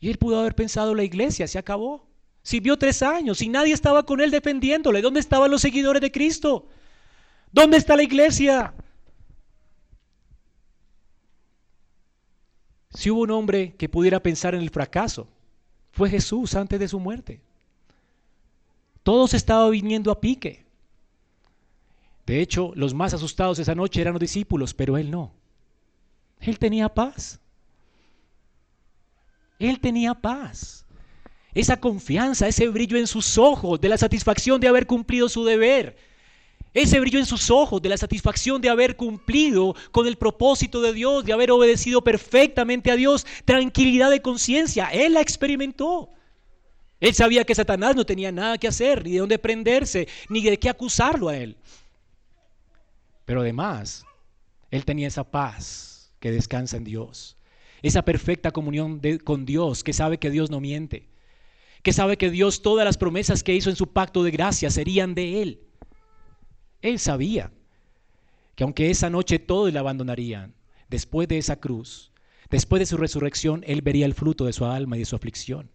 Y 0.00 0.08
él 0.08 0.16
pudo 0.16 0.40
haber 0.40 0.54
pensado, 0.54 0.94
la 0.94 1.04
iglesia 1.04 1.46
se 1.46 1.58
acabó. 1.58 2.08
Sirvió 2.42 2.78
tres 2.78 3.02
años 3.02 3.42
y 3.42 3.50
nadie 3.50 3.74
estaba 3.74 4.06
con 4.06 4.22
él 4.22 4.30
defendiéndole. 4.30 5.02
¿Dónde 5.02 5.20
estaban 5.20 5.50
los 5.50 5.60
seguidores 5.60 6.00
de 6.00 6.10
Cristo? 6.10 6.66
¿Dónde 7.52 7.76
está 7.76 7.94
la 7.94 8.04
iglesia? 8.04 8.72
Si 12.88 13.10
hubo 13.10 13.20
un 13.20 13.32
hombre 13.32 13.74
que 13.76 13.90
pudiera 13.90 14.18
pensar 14.22 14.54
en 14.54 14.62
el 14.62 14.70
fracaso, 14.70 15.28
fue 15.92 16.08
Jesús 16.08 16.54
antes 16.54 16.80
de 16.80 16.88
su 16.88 16.98
muerte. 16.98 17.42
Todos 19.04 19.34
estaban 19.34 19.70
viniendo 19.70 20.10
a 20.10 20.20
pique. 20.20 20.64
De 22.26 22.40
hecho, 22.40 22.72
los 22.74 22.94
más 22.94 23.12
asustados 23.12 23.58
esa 23.58 23.74
noche 23.74 24.00
eran 24.00 24.14
los 24.14 24.20
discípulos, 24.20 24.72
pero 24.72 24.96
él 24.96 25.10
no. 25.10 25.30
Él 26.40 26.58
tenía 26.58 26.88
paz. 26.88 27.38
Él 29.58 29.78
tenía 29.78 30.14
paz. 30.14 30.86
Esa 31.54 31.78
confianza, 31.78 32.48
ese 32.48 32.66
brillo 32.68 32.96
en 32.96 33.06
sus 33.06 33.36
ojos 33.36 33.78
de 33.78 33.90
la 33.90 33.98
satisfacción 33.98 34.58
de 34.58 34.68
haber 34.68 34.86
cumplido 34.86 35.28
su 35.28 35.44
deber. 35.44 35.96
Ese 36.72 36.98
brillo 36.98 37.18
en 37.18 37.26
sus 37.26 37.50
ojos 37.50 37.82
de 37.82 37.90
la 37.90 37.98
satisfacción 37.98 38.60
de 38.60 38.70
haber 38.70 38.96
cumplido 38.96 39.76
con 39.92 40.06
el 40.06 40.16
propósito 40.16 40.80
de 40.80 40.94
Dios, 40.94 41.24
de 41.26 41.34
haber 41.34 41.50
obedecido 41.50 42.02
perfectamente 42.02 42.90
a 42.90 42.96
Dios. 42.96 43.26
Tranquilidad 43.44 44.10
de 44.10 44.22
conciencia. 44.22 44.88
Él 44.88 45.12
la 45.12 45.20
experimentó. 45.20 46.10
Él 47.00 47.14
sabía 47.14 47.44
que 47.44 47.54
Satanás 47.54 47.96
no 47.96 48.06
tenía 48.06 48.32
nada 48.32 48.58
que 48.58 48.68
hacer, 48.68 49.04
ni 49.04 49.12
de 49.12 49.18
dónde 49.18 49.38
prenderse, 49.38 50.08
ni 50.28 50.42
de 50.42 50.58
qué 50.58 50.68
acusarlo 50.68 51.28
a 51.28 51.36
él. 51.36 51.56
Pero 53.24 53.40
además, 53.40 54.04
él 54.70 54.84
tenía 54.84 55.08
esa 55.08 55.24
paz 55.24 56.12
que 56.20 56.30
descansa 56.30 56.76
en 56.76 56.84
Dios, 56.84 57.36
esa 57.82 58.02
perfecta 58.02 58.50
comunión 58.52 59.00
con 59.24 59.44
Dios, 59.44 59.84
que 59.84 59.92
sabe 59.92 60.18
que 60.18 60.30
Dios 60.30 60.50
no 60.50 60.60
miente, 60.60 61.08
que 61.82 61.92
sabe 61.92 62.16
que 62.16 62.30
Dios 62.30 62.62
todas 62.62 62.84
las 62.84 62.96
promesas 62.96 63.42
que 63.42 63.54
hizo 63.54 63.70
en 63.70 63.76
su 63.76 63.92
pacto 63.92 64.22
de 64.22 64.30
gracia 64.30 64.70
serían 64.70 65.14
de 65.14 65.42
él. 65.42 65.60
Él 66.80 66.98
sabía 66.98 67.52
que 68.54 68.64
aunque 68.64 68.90
esa 68.90 69.10
noche 69.10 69.38
todos 69.38 69.72
le 69.72 69.78
abandonarían, 69.78 70.54
después 70.88 71.28
de 71.28 71.38
esa 71.38 71.56
cruz, 71.56 72.12
después 72.50 72.80
de 72.80 72.86
su 72.86 72.96
resurrección, 72.96 73.64
él 73.66 73.82
vería 73.82 74.06
el 74.06 74.14
fruto 74.14 74.44
de 74.46 74.52
su 74.52 74.64
alma 74.64 74.96
y 74.96 75.00
de 75.00 75.06
su 75.06 75.16
aflicción 75.16 75.73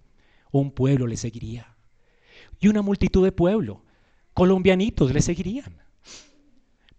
un 0.51 0.71
pueblo 0.71 1.07
le 1.07 1.17
seguiría. 1.17 1.75
Y 2.59 2.67
una 2.67 2.81
multitud 2.81 3.23
de 3.23 3.31
pueblo, 3.31 3.83
colombianitos 4.33 5.13
le 5.13 5.21
seguirían. 5.21 5.79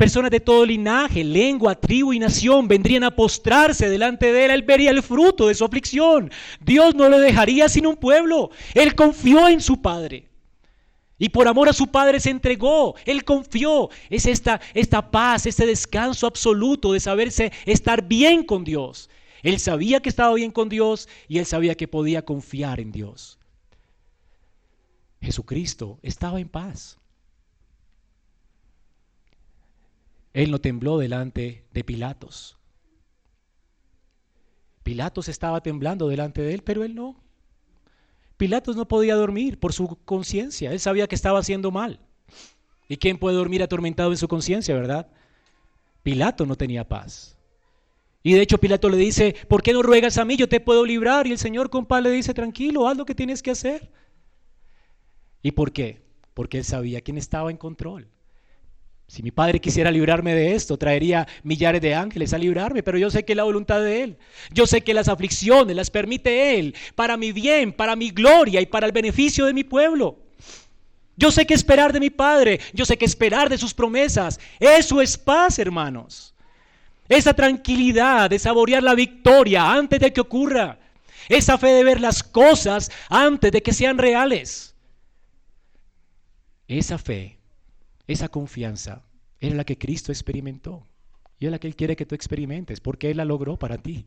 Personas 0.00 0.30
de 0.30 0.40
todo 0.40 0.64
linaje, 0.64 1.22
lengua, 1.22 1.74
tribu 1.74 2.14
y 2.14 2.18
nación 2.18 2.68
vendrían 2.68 3.04
a 3.04 3.14
postrarse 3.14 3.90
delante 3.90 4.32
de 4.32 4.46
él. 4.46 4.50
Él 4.50 4.62
vería 4.62 4.90
el 4.90 5.02
fruto 5.02 5.48
de 5.48 5.54
su 5.54 5.62
aflicción. 5.62 6.30
Dios 6.58 6.94
no 6.94 7.10
lo 7.10 7.18
dejaría 7.18 7.68
sin 7.68 7.86
un 7.86 7.96
pueblo. 7.96 8.50
Él 8.72 8.94
confió 8.94 9.46
en 9.46 9.60
su 9.60 9.82
Padre. 9.82 10.30
Y 11.18 11.28
por 11.28 11.46
amor 11.46 11.68
a 11.68 11.74
su 11.74 11.88
Padre 11.88 12.18
se 12.18 12.30
entregó. 12.30 12.94
Él 13.04 13.24
confió. 13.24 13.90
Es 14.08 14.24
esta, 14.24 14.62
esta 14.72 15.10
paz, 15.10 15.44
este 15.44 15.66
descanso 15.66 16.26
absoluto 16.26 16.94
de 16.94 17.00
saberse 17.00 17.52
estar 17.66 18.08
bien 18.08 18.42
con 18.42 18.64
Dios. 18.64 19.10
Él 19.42 19.58
sabía 19.58 20.00
que 20.00 20.08
estaba 20.08 20.34
bien 20.34 20.50
con 20.50 20.70
Dios 20.70 21.10
y 21.28 21.36
él 21.36 21.44
sabía 21.44 21.74
que 21.74 21.88
podía 21.88 22.24
confiar 22.24 22.80
en 22.80 22.90
Dios. 22.90 23.39
Jesucristo 25.20 25.98
estaba 26.02 26.40
en 26.40 26.48
paz. 26.48 26.98
Él 30.32 30.50
no 30.50 30.60
tembló 30.60 30.98
delante 30.98 31.64
de 31.72 31.84
Pilatos. 31.84 32.56
Pilatos 34.82 35.28
estaba 35.28 35.60
temblando 35.60 36.08
delante 36.08 36.42
de 36.42 36.54
él, 36.54 36.62
pero 36.62 36.84
él 36.84 36.94
no. 36.94 37.16
Pilatos 38.36 38.76
no 38.76 38.88
podía 38.88 39.16
dormir 39.16 39.58
por 39.58 39.72
su 39.72 39.98
conciencia. 40.04 40.72
Él 40.72 40.80
sabía 40.80 41.06
que 41.06 41.14
estaba 41.14 41.40
haciendo 41.40 41.70
mal. 41.70 42.00
¿Y 42.88 42.96
quién 42.96 43.18
puede 43.18 43.36
dormir 43.36 43.62
atormentado 43.62 44.10
en 44.10 44.16
su 44.16 44.28
conciencia, 44.28 44.74
verdad? 44.74 45.08
Pilato 46.02 46.46
no 46.46 46.56
tenía 46.56 46.88
paz. 46.88 47.36
Y 48.22 48.32
de 48.32 48.40
hecho 48.40 48.58
Pilato 48.58 48.88
le 48.88 48.96
dice, 48.96 49.34
¿por 49.48 49.62
qué 49.62 49.72
no 49.72 49.82
ruegas 49.82 50.18
a 50.18 50.24
mí? 50.24 50.36
Yo 50.36 50.48
te 50.48 50.60
puedo 50.60 50.84
librar. 50.84 51.26
Y 51.26 51.32
el 51.32 51.38
Señor 51.38 51.70
compa 51.70 52.00
le 52.00 52.10
dice, 52.10 52.32
tranquilo, 52.34 52.88
haz 52.88 52.96
lo 52.96 53.04
que 53.04 53.14
tienes 53.14 53.42
que 53.42 53.50
hacer. 53.50 53.90
¿Y 55.42 55.52
por 55.52 55.72
qué? 55.72 56.02
Porque 56.34 56.58
él 56.58 56.64
sabía 56.64 57.00
quién 57.00 57.18
estaba 57.18 57.50
en 57.50 57.56
control. 57.56 58.08
Si 59.10 59.24
mi 59.24 59.32
padre 59.32 59.60
quisiera 59.60 59.90
librarme 59.90 60.36
de 60.36 60.54
esto, 60.54 60.76
traería 60.76 61.26
millares 61.42 61.82
de 61.82 61.96
ángeles 61.96 62.32
a 62.32 62.38
librarme, 62.38 62.84
pero 62.84 62.96
yo 62.96 63.10
sé 63.10 63.24
que 63.24 63.32
es 63.32 63.36
la 63.36 63.42
voluntad 63.42 63.80
de 63.80 64.04
Él. 64.04 64.18
Yo 64.52 64.68
sé 64.68 64.82
que 64.82 64.94
las 64.94 65.08
aflicciones 65.08 65.74
las 65.74 65.90
permite 65.90 66.56
Él 66.60 66.76
para 66.94 67.16
mi 67.16 67.32
bien, 67.32 67.72
para 67.72 67.96
mi 67.96 68.10
gloria 68.10 68.60
y 68.60 68.66
para 68.66 68.86
el 68.86 68.92
beneficio 68.92 69.46
de 69.46 69.52
mi 69.52 69.64
pueblo. 69.64 70.16
Yo 71.16 71.32
sé 71.32 71.44
que 71.44 71.54
esperar 71.54 71.92
de 71.92 71.98
mi 71.98 72.10
Padre, 72.10 72.60
yo 72.72 72.84
sé 72.84 72.96
que 72.96 73.04
esperar 73.04 73.48
de 73.48 73.58
sus 73.58 73.74
promesas, 73.74 74.38
eso 74.60 75.02
es 75.02 75.18
paz, 75.18 75.58
hermanos. 75.58 76.32
Esa 77.08 77.34
tranquilidad 77.34 78.30
de 78.30 78.38
saborear 78.38 78.84
la 78.84 78.94
victoria 78.94 79.72
antes 79.72 79.98
de 79.98 80.12
que 80.12 80.20
ocurra. 80.20 80.78
Esa 81.28 81.58
fe 81.58 81.72
de 81.72 81.82
ver 81.82 82.00
las 82.00 82.22
cosas 82.22 82.92
antes 83.08 83.50
de 83.50 83.60
que 83.60 83.72
sean 83.72 83.98
reales. 83.98 84.69
Esa 86.70 86.98
fe 86.98 87.40
esa 88.06 88.28
confianza 88.28 89.04
era 89.40 89.54
la 89.56 89.64
que 89.64 89.78
Cristo 89.78 90.12
experimentó 90.12 90.86
y 91.38 91.46
es 91.46 91.52
la 91.52 91.58
que 91.58 91.66
Él 91.66 91.76
quiere 91.76 91.96
que 91.96 92.06
tú 92.06 92.14
experimentes 92.14 92.80
porque 92.80 93.10
Él 93.10 93.16
la 93.16 93.24
logró 93.24 93.56
para 93.56 93.78
ti. 93.78 94.06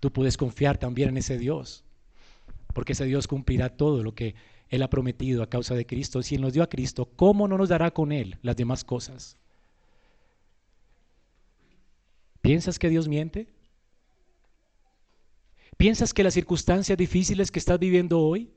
Tú 0.00 0.12
puedes 0.12 0.36
confiar 0.36 0.78
también 0.78 1.08
en 1.08 1.16
ese 1.16 1.38
Dios 1.38 1.84
porque 2.72 2.92
ese 2.92 3.04
Dios 3.04 3.26
cumplirá 3.26 3.68
todo 3.76 4.02
lo 4.02 4.14
que 4.14 4.34
Él 4.68 4.82
ha 4.82 4.90
prometido 4.90 5.42
a 5.42 5.48
causa 5.48 5.74
de 5.74 5.86
Cristo. 5.86 6.22
Si 6.22 6.34
Él 6.34 6.42
nos 6.42 6.52
dio 6.52 6.62
a 6.62 6.68
Cristo, 6.68 7.08
¿cómo 7.16 7.48
no 7.48 7.58
nos 7.58 7.68
dará 7.68 7.90
con 7.92 8.12
Él 8.12 8.38
las 8.42 8.56
demás 8.56 8.84
cosas? 8.84 9.36
¿Piensas 12.40 12.78
que 12.78 12.90
Dios 12.90 13.08
miente? 13.08 13.48
¿Piensas 15.76 16.12
que 16.12 16.24
las 16.24 16.34
circunstancias 16.34 16.98
difíciles 16.98 17.50
que 17.50 17.58
estás 17.58 17.78
viviendo 17.78 18.20
hoy 18.20 18.52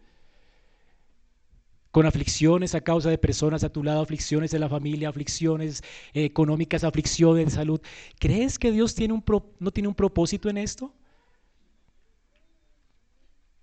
con 1.92 2.06
aflicciones 2.06 2.74
a 2.74 2.82
causa 2.82 3.10
de 3.10 3.18
personas 3.18 3.64
a 3.64 3.70
tu 3.70 3.84
lado, 3.84 4.02
aflicciones 4.02 4.52
de 4.52 4.60
la 4.60 4.70
familia, 4.70 5.10
aflicciones 5.10 5.84
eh, 6.14 6.24
económicas, 6.24 6.84
aflicciones 6.84 7.46
de 7.46 7.52
salud. 7.52 7.82
¿Crees 8.18 8.58
que 8.58 8.72
Dios 8.72 8.96
tiene 8.96 9.14
un 9.14 9.24
no 9.60 9.72
tiene 9.72 9.90
un 9.90 9.96
propósito 9.96 10.50
en 10.50 10.58
esto? 10.58 10.94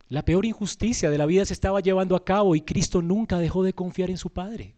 La 0.09 0.25
peor 0.25 0.47
injusticia 0.47 1.11
de 1.11 1.19
la 1.19 1.27
vida 1.27 1.45
se 1.45 1.53
estaba 1.53 1.81
llevando 1.81 2.17
a 2.17 2.25
cabo 2.25 2.55
y 2.55 2.63
Cristo 2.63 3.03
nunca 3.03 3.39
dejó 3.39 3.63
de 3.63 3.75
confiar 3.75 4.11
en 4.11 4.19
su 4.19 4.31
Padre. 4.31 4.75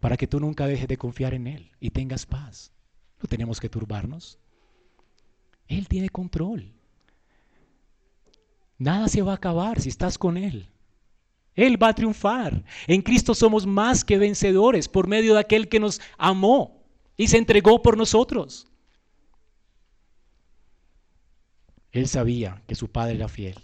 Para 0.00 0.16
que 0.16 0.26
tú 0.26 0.40
nunca 0.40 0.66
dejes 0.66 0.88
de 0.88 0.96
confiar 0.96 1.34
en 1.34 1.46
Él 1.46 1.70
y 1.80 1.90
tengas 1.90 2.26
paz. 2.26 2.72
No 3.20 3.28
tenemos 3.28 3.60
que 3.60 3.68
turbarnos. 3.68 4.38
Él 5.68 5.88
tiene 5.88 6.08
control. 6.10 6.72
Nada 8.78 9.08
se 9.08 9.22
va 9.22 9.32
a 9.32 9.36
acabar 9.36 9.80
si 9.80 9.88
estás 9.88 10.18
con 10.18 10.36
Él. 10.36 10.68
Él 11.56 11.82
va 11.82 11.88
a 11.88 11.94
triunfar. 11.94 12.62
En 12.86 13.00
Cristo 13.00 13.34
somos 13.34 13.66
más 13.66 14.04
que 14.04 14.18
vencedores 14.18 14.88
por 14.88 15.08
medio 15.08 15.34
de 15.34 15.40
aquel 15.40 15.68
que 15.68 15.80
nos 15.80 16.00
amó 16.18 16.84
y 17.16 17.28
se 17.28 17.38
entregó 17.38 17.82
por 17.82 17.96
nosotros. 17.96 18.68
Él 21.90 22.06
sabía 22.08 22.62
que 22.68 22.74
su 22.74 22.88
padre 22.88 23.14
era 23.14 23.26
fiel 23.26 23.58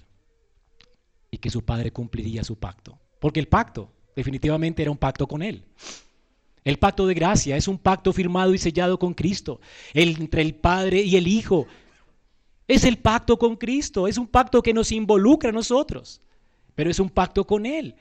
y 1.31 1.37
que 1.37 1.51
su 1.51 1.63
padre 1.63 1.93
cumpliría 1.93 2.43
su 2.43 2.57
pacto. 2.57 2.99
Porque 3.21 3.41
el 3.41 3.47
pacto 3.47 3.91
definitivamente 4.17 4.81
era 4.81 4.91
un 4.91 4.97
pacto 4.97 5.27
con 5.29 5.43
Él. 5.43 5.63
El 6.65 6.79
pacto 6.79 7.07
de 7.07 7.15
gracia 7.15 7.57
es 7.57 7.69
un 7.69 7.77
pacto 7.77 8.13
firmado 8.13 8.55
y 8.55 8.59
sellado 8.59 8.99
con 8.99 9.15
Cristo, 9.15 9.61
entre 9.93 10.43
el 10.43 10.55
Padre 10.55 11.03
y 11.03 11.17
el 11.17 11.27
Hijo. 11.27 11.67
Es 12.69 12.85
el 12.85 12.99
pacto 12.99 13.37
con 13.37 13.57
Cristo, 13.57 14.07
es 14.07 14.17
un 14.17 14.29
pacto 14.29 14.63
que 14.63 14.73
nos 14.73 14.93
involucra 14.93 15.51
a 15.51 15.53
nosotros 15.53 16.23
pero 16.75 16.91
es 16.91 16.99
un 16.99 17.11
pacto 17.11 17.47
con 17.47 17.67
Él. 17.67 17.95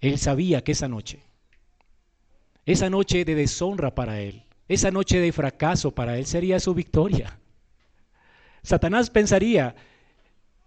Él 0.00 0.18
sabía 0.18 0.62
que 0.62 0.72
esa 0.72 0.88
noche, 0.88 1.22
esa 2.66 2.88
noche 2.90 3.24
de 3.24 3.34
deshonra 3.34 3.94
para 3.94 4.20
Él, 4.20 4.44
esa 4.68 4.90
noche 4.90 5.18
de 5.18 5.32
fracaso 5.32 5.92
para 5.92 6.18
Él 6.18 6.26
sería 6.26 6.60
su 6.60 6.74
victoria. 6.74 7.38
Satanás 8.62 9.10
pensaría 9.10 9.74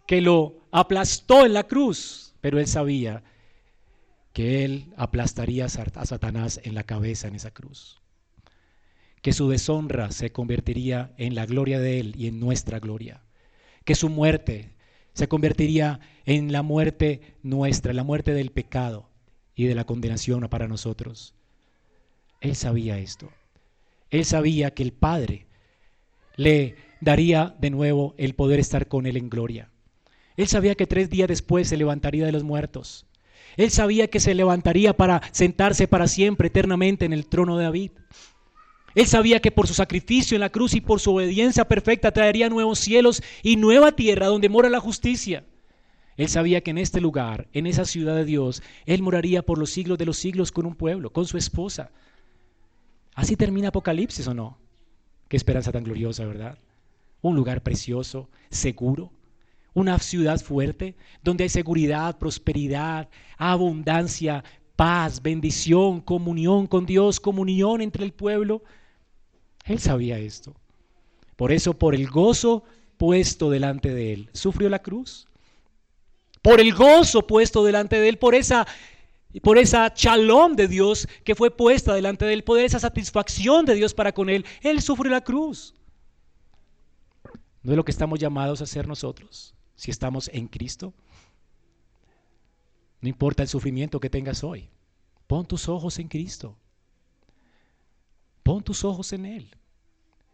que 0.08 0.22
lo 0.22 0.60
aplastó 0.72 1.46
en 1.46 1.54
la 1.54 1.64
cruz, 1.64 2.34
pero 2.42 2.60
Él 2.60 2.68
sabía 2.68 3.24
que 4.34 4.66
Él 4.66 4.94
aplastaría 4.98 5.66
a 5.66 5.70
Satanás 5.70 6.60
en 6.64 6.74
la 6.74 6.84
cabeza 6.84 7.28
en 7.28 7.36
esa 7.36 7.52
cruz. 7.52 8.02
Que 9.22 9.34
su 9.34 9.50
deshonra 9.50 10.12
se 10.12 10.32
convertiría 10.32 11.14
en 11.18 11.36
la 11.36 11.46
gloria 11.46 11.80
de 11.80 12.00
Él 12.00 12.16
y 12.18 12.28
en 12.28 12.40
nuestra 12.40 12.80
gloria. 12.80 13.22
Que 13.86 13.94
su 13.94 14.10
muerte 14.10 14.74
se 15.14 15.28
convertiría 15.28 16.00
en 16.26 16.52
la 16.52 16.62
muerte 16.62 17.36
nuestra, 17.44 17.94
la 17.94 18.04
muerte 18.04 18.34
del 18.34 18.52
pecado 18.52 19.10
y 19.56 19.66
de 19.66 19.76
la 19.76 19.86
condenación 19.86 20.48
para 20.50 20.68
nosotros. 20.68 21.34
Él 22.40 22.56
sabía 22.56 22.98
esto. 22.98 23.30
Él 24.10 24.26
sabía 24.26 24.72
que 24.72 24.84
el 24.84 24.94
Padre 24.94 25.46
le 26.36 26.76
daría 27.00 27.56
de 27.60 27.70
nuevo 27.70 28.16
el 28.18 28.36
poder 28.36 28.60
estar 28.60 28.88
con 28.88 29.06
él 29.06 29.18
en 29.18 29.30
gloria. 29.30 29.70
Él 30.38 30.48
sabía 30.48 30.76
que 30.76 30.88
tres 30.88 31.10
días 31.10 31.28
después 31.28 31.68
se 31.68 31.78
levantaría 31.78 32.26
de 32.26 32.32
los 32.32 32.44
muertos. 32.44 33.06
Él 33.58 33.70
sabía 33.70 34.08
que 34.08 34.20
se 34.20 34.34
levantaría 34.34 34.94
para 34.96 35.22
sentarse 35.32 35.88
para 35.88 36.08
siempre, 36.08 36.48
eternamente 36.48 37.06
en 37.06 37.14
el 37.14 37.28
trono 37.28 37.58
de 37.58 37.66
David. 37.66 37.92
Él 38.96 39.08
sabía 39.08 39.40
que 39.40 39.52
por 39.52 39.68
su 39.68 39.74
sacrificio 39.74 40.36
en 40.36 40.42
la 40.42 40.52
cruz 40.52 40.74
y 40.74 40.82
por 40.82 41.00
su 41.00 41.14
obediencia 41.14 41.68
perfecta 41.68 42.12
traería 42.12 42.50
nuevos 42.50 42.80
cielos 42.80 43.24
y 43.44 43.56
nueva 43.56 43.94
tierra 43.94 44.28
donde 44.28 44.50
mora 44.50 44.70
la 44.70 44.80
justicia. 44.80 45.46
Él 46.18 46.28
sabía 46.28 46.62
que 46.62 46.72
en 46.72 46.78
este 46.78 47.02
lugar, 47.02 47.48
en 47.54 47.68
esa 47.68 47.86
ciudad 47.86 48.16
de 48.16 48.26
Dios, 48.26 48.62
Él 48.86 49.02
moraría 49.02 49.44
por 49.44 49.58
los 49.58 49.70
siglos 49.70 49.98
de 49.98 50.06
los 50.06 50.18
siglos 50.18 50.52
con 50.52 50.66
un 50.66 50.76
pueblo, 50.76 51.12
con 51.12 51.26
su 51.26 51.38
esposa. 51.38 51.92
Así 53.16 53.36
termina 53.36 53.70
Apocalipsis 53.70 54.28
o 54.28 54.34
no. 54.34 54.58
Qué 55.28 55.38
esperanza 55.38 55.72
tan 55.72 55.84
gloriosa, 55.84 56.26
¿verdad? 56.26 56.58
Un 57.22 57.36
lugar 57.36 57.64
precioso, 57.64 58.30
seguro, 58.50 59.12
una 59.74 59.98
ciudad 60.00 60.40
fuerte, 60.40 60.96
donde 61.24 61.44
hay 61.46 61.50
seguridad, 61.50 62.18
prosperidad, 62.18 63.10
abundancia, 63.38 64.44
paz, 64.76 65.22
bendición, 65.22 66.02
comunión 66.02 66.68
con 66.68 66.86
Dios, 66.86 67.20
comunión 67.20 67.82
entre 67.82 68.04
el 68.04 68.12
pueblo. 68.12 68.64
Él 69.66 69.80
sabía 69.80 70.20
esto. 70.20 70.56
Por 71.36 71.52
eso, 71.52 71.78
por 71.78 71.96
el 71.96 72.08
gozo 72.08 72.64
puesto 72.98 73.50
delante 73.50 73.94
de 73.94 74.14
él, 74.14 74.30
sufrió 74.34 74.70
la 74.70 74.82
cruz. 74.82 75.28
Por 76.42 76.60
el 76.60 76.74
gozo 76.74 77.26
puesto 77.26 77.64
delante 77.64 77.98
de 77.98 78.10
él, 78.10 78.18
por 78.18 78.36
esa 78.36 78.68
por 79.40 79.58
esa 79.58 79.94
chalón 79.94 80.58
de 80.58 80.68
Dios 80.68 81.08
que 81.24 81.36
fue 81.36 81.56
puesta 81.56 81.94
delante 81.94 82.26
de 82.26 82.34
él, 82.34 82.44
por 82.44 82.60
esa 82.60 82.80
satisfacción 82.80 83.66
de 83.66 83.76
Dios 83.76 83.94
para 83.94 84.12
con 84.12 84.30
él, 84.30 84.46
él 84.62 84.82
sufrió 84.82 85.10
la 85.10 85.22
cruz. 85.22 85.74
No 87.64 87.72
es 87.72 87.78
lo 87.78 87.86
que 87.86 87.92
estamos 87.92 88.20
llamados 88.20 88.60
a 88.60 88.66
hacer 88.66 88.88
nosotros, 88.88 89.56
si 89.76 89.92
estamos 89.92 90.30
en 90.34 90.48
Cristo. 90.48 90.94
No 93.00 93.08
importa 93.08 93.44
el 93.44 93.50
sufrimiento 93.50 94.00
que 94.00 94.10
tengas 94.10 94.44
hoy, 94.44 94.70
pon 95.28 95.46
tus 95.46 95.70
ojos 95.70 95.98
en 96.00 96.08
Cristo. 96.08 96.58
Pon 98.44 98.64
tus 98.64 98.84
ojos 98.84 99.14
en 99.14 99.26
Él. 99.26 99.56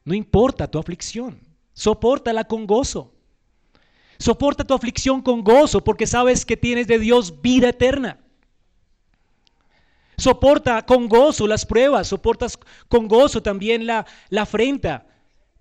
No 0.04 0.14
importa 0.14 0.70
tu 0.70 0.80
aflicción, 0.80 1.40
soportala 1.74 2.46
con 2.46 2.66
gozo. 2.66 3.14
Soporta 4.20 4.64
tu 4.64 4.74
aflicción 4.74 5.22
con 5.22 5.44
gozo 5.44 5.84
porque 5.84 6.08
sabes 6.08 6.46
que 6.46 6.58
tienes 6.58 6.88
de 6.88 6.98
Dios 6.98 7.42
vida 7.42 7.70
eterna. 7.70 8.20
Soporta 10.18 10.84
con 10.86 11.08
gozo 11.08 11.46
las 11.46 11.66
pruebas, 11.66 12.08
soportas 12.08 12.58
con 12.88 13.08
gozo 13.08 13.44
también 13.44 13.86
la, 13.86 14.08
la 14.30 14.44
afrenta, 14.44 15.06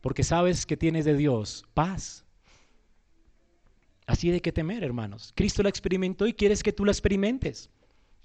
porque 0.01 0.23
sabes 0.23 0.65
que 0.65 0.77
tienes 0.77 1.05
de 1.05 1.15
Dios 1.15 1.67
paz. 1.75 2.25
Así 4.07 4.31
de 4.31 4.41
que 4.41 4.53
temer, 4.53 4.85
hermanos. 4.85 5.33
Cristo 5.35 5.63
la 5.63 5.69
experimentó 5.69 6.27
y 6.27 6.33
quieres 6.33 6.63
que 6.63 6.73
tú 6.73 6.85
la 6.85 6.93
experimentes. 6.93 7.69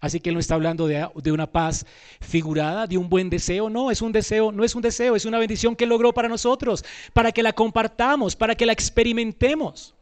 Así 0.02 0.20
que 0.20 0.32
él 0.32 0.34
no 0.34 0.40
está 0.40 0.56
hablando 0.56 0.88
de, 0.88 1.32
una 1.32 1.46
paz 1.46 1.86
figurada, 2.20 2.88
de 2.88 2.98
un 2.98 3.08
buen 3.08 3.30
deseo, 3.30 3.70
no, 3.70 3.92
es 3.92 4.02
un 4.02 4.12
deseo, 4.12 4.52
no 4.52 4.64
es 4.64 4.74
un 4.74 4.82
deseo, 4.82 5.16
es 5.16 5.26
una 5.26 5.38
bendición 5.38 5.76
que 5.76 5.86
logró 5.86 6.12
para 6.12 6.28
nosotros, 6.28 6.84
para 7.14 7.32
que 7.32 7.44
la 7.44 7.54
compartamos, 7.54 8.36
para 8.36 8.56
que 8.56 8.66
la 8.66 8.74
experimentemos. 8.74 9.94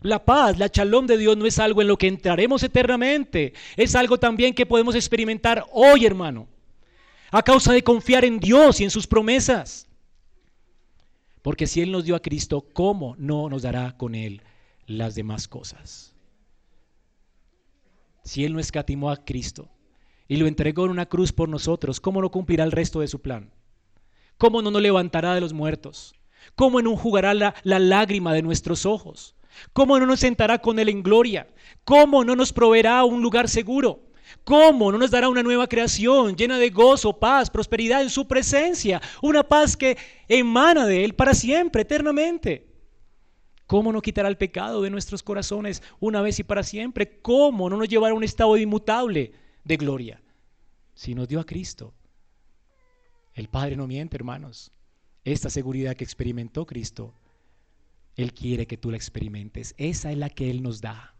La 0.00 0.24
paz, 0.24 0.58
la 0.58 0.70
chalón 0.70 1.06
de 1.06 1.18
Dios 1.18 1.36
no 1.36 1.44
es 1.44 1.58
algo 1.58 1.82
en 1.82 1.88
lo 1.88 1.98
que 1.98 2.06
entraremos 2.06 2.62
eternamente, 2.62 3.52
es 3.76 3.94
algo 3.94 4.18
también 4.18 4.54
que 4.54 4.64
podemos 4.64 4.94
experimentar 4.94 5.66
hoy, 5.72 6.06
hermano, 6.06 6.48
a 7.30 7.42
causa 7.42 7.74
de 7.74 7.84
confiar 7.84 8.24
en 8.24 8.40
Dios 8.40 8.80
y 8.80 8.84
en 8.84 8.90
sus 8.90 9.06
promesas. 9.06 9.86
Porque 11.42 11.66
si 11.66 11.82
Él 11.82 11.92
nos 11.92 12.04
dio 12.04 12.16
a 12.16 12.22
Cristo, 12.22 12.64
¿cómo 12.72 13.14
no 13.18 13.50
nos 13.50 13.60
dará 13.60 13.94
con 13.98 14.14
Él 14.14 14.40
las 14.86 15.14
demás 15.14 15.48
cosas? 15.48 16.14
Si 18.28 18.44
Él 18.44 18.52
no 18.52 18.60
escatimó 18.60 19.10
a 19.10 19.16
Cristo 19.16 19.70
y 20.28 20.36
lo 20.36 20.46
entregó 20.46 20.84
en 20.84 20.90
una 20.90 21.06
cruz 21.06 21.32
por 21.32 21.48
nosotros, 21.48 21.98
¿cómo 21.98 22.20
no 22.20 22.30
cumplirá 22.30 22.62
el 22.62 22.72
resto 22.72 23.00
de 23.00 23.08
su 23.08 23.22
plan? 23.22 23.50
¿Cómo 24.36 24.60
no 24.60 24.70
nos 24.70 24.82
levantará 24.82 25.34
de 25.34 25.40
los 25.40 25.54
muertos? 25.54 26.14
¿Cómo 26.54 26.82
no 26.82 26.94
jugará 26.94 27.32
la, 27.32 27.54
la 27.62 27.78
lágrima 27.78 28.34
de 28.34 28.42
nuestros 28.42 28.84
ojos? 28.84 29.34
¿Cómo 29.72 29.98
no 29.98 30.04
nos 30.04 30.20
sentará 30.20 30.58
con 30.58 30.78
Él 30.78 30.90
en 30.90 31.02
gloria? 31.02 31.48
¿Cómo 31.84 32.22
no 32.22 32.36
nos 32.36 32.52
proveerá 32.52 33.02
un 33.04 33.22
lugar 33.22 33.48
seguro? 33.48 34.02
¿Cómo 34.44 34.92
no 34.92 34.98
nos 34.98 35.10
dará 35.10 35.30
una 35.30 35.42
nueva 35.42 35.66
creación 35.66 36.36
llena 36.36 36.58
de 36.58 36.68
gozo, 36.68 37.18
paz, 37.18 37.48
prosperidad 37.48 38.02
en 38.02 38.10
su 38.10 38.28
presencia? 38.28 39.00
Una 39.22 39.42
paz 39.42 39.74
que 39.74 39.96
emana 40.28 40.84
de 40.84 41.02
Él 41.02 41.14
para 41.14 41.32
siempre, 41.32 41.80
eternamente. 41.80 42.67
¿Cómo 43.68 43.92
no 43.92 44.02
quitará 44.02 44.28
el 44.28 44.36
pecado 44.36 44.82
de 44.82 44.90
nuestros 44.90 45.22
corazones 45.22 45.82
una 46.00 46.20
vez 46.20 46.40
y 46.40 46.42
para 46.42 46.64
siempre? 46.64 47.20
¿Cómo 47.20 47.70
no 47.70 47.76
nos 47.76 47.88
llevará 47.88 48.12
a 48.12 48.16
un 48.16 48.24
estado 48.24 48.56
inmutable 48.56 49.30
de 49.62 49.76
gloria? 49.76 50.20
Si 50.94 51.14
nos 51.14 51.28
dio 51.28 51.38
a 51.38 51.46
Cristo. 51.46 51.94
El 53.34 53.48
Padre 53.48 53.76
no 53.76 53.86
miente, 53.86 54.16
hermanos. 54.16 54.72
Esta 55.22 55.50
seguridad 55.50 55.94
que 55.94 56.02
experimentó 56.02 56.66
Cristo, 56.66 57.14
Él 58.16 58.32
quiere 58.32 58.66
que 58.66 58.78
tú 58.78 58.90
la 58.90 58.96
experimentes. 58.96 59.74
Esa 59.78 60.10
es 60.10 60.18
la 60.18 60.30
que 60.30 60.50
Él 60.50 60.62
nos 60.62 60.80
da 60.80 61.14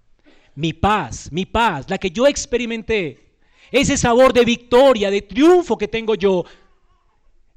mi 0.58 0.72
paz, 0.72 1.30
mi 1.30 1.46
paz, 1.46 1.88
la 1.88 1.98
que 1.98 2.10
yo 2.10 2.26
experimenté, 2.26 3.36
ese 3.70 3.96
sabor 3.96 4.32
de 4.32 4.44
victoria, 4.44 5.08
de 5.08 5.22
triunfo 5.22 5.78
que 5.78 5.86
tengo 5.86 6.16
yo, 6.16 6.44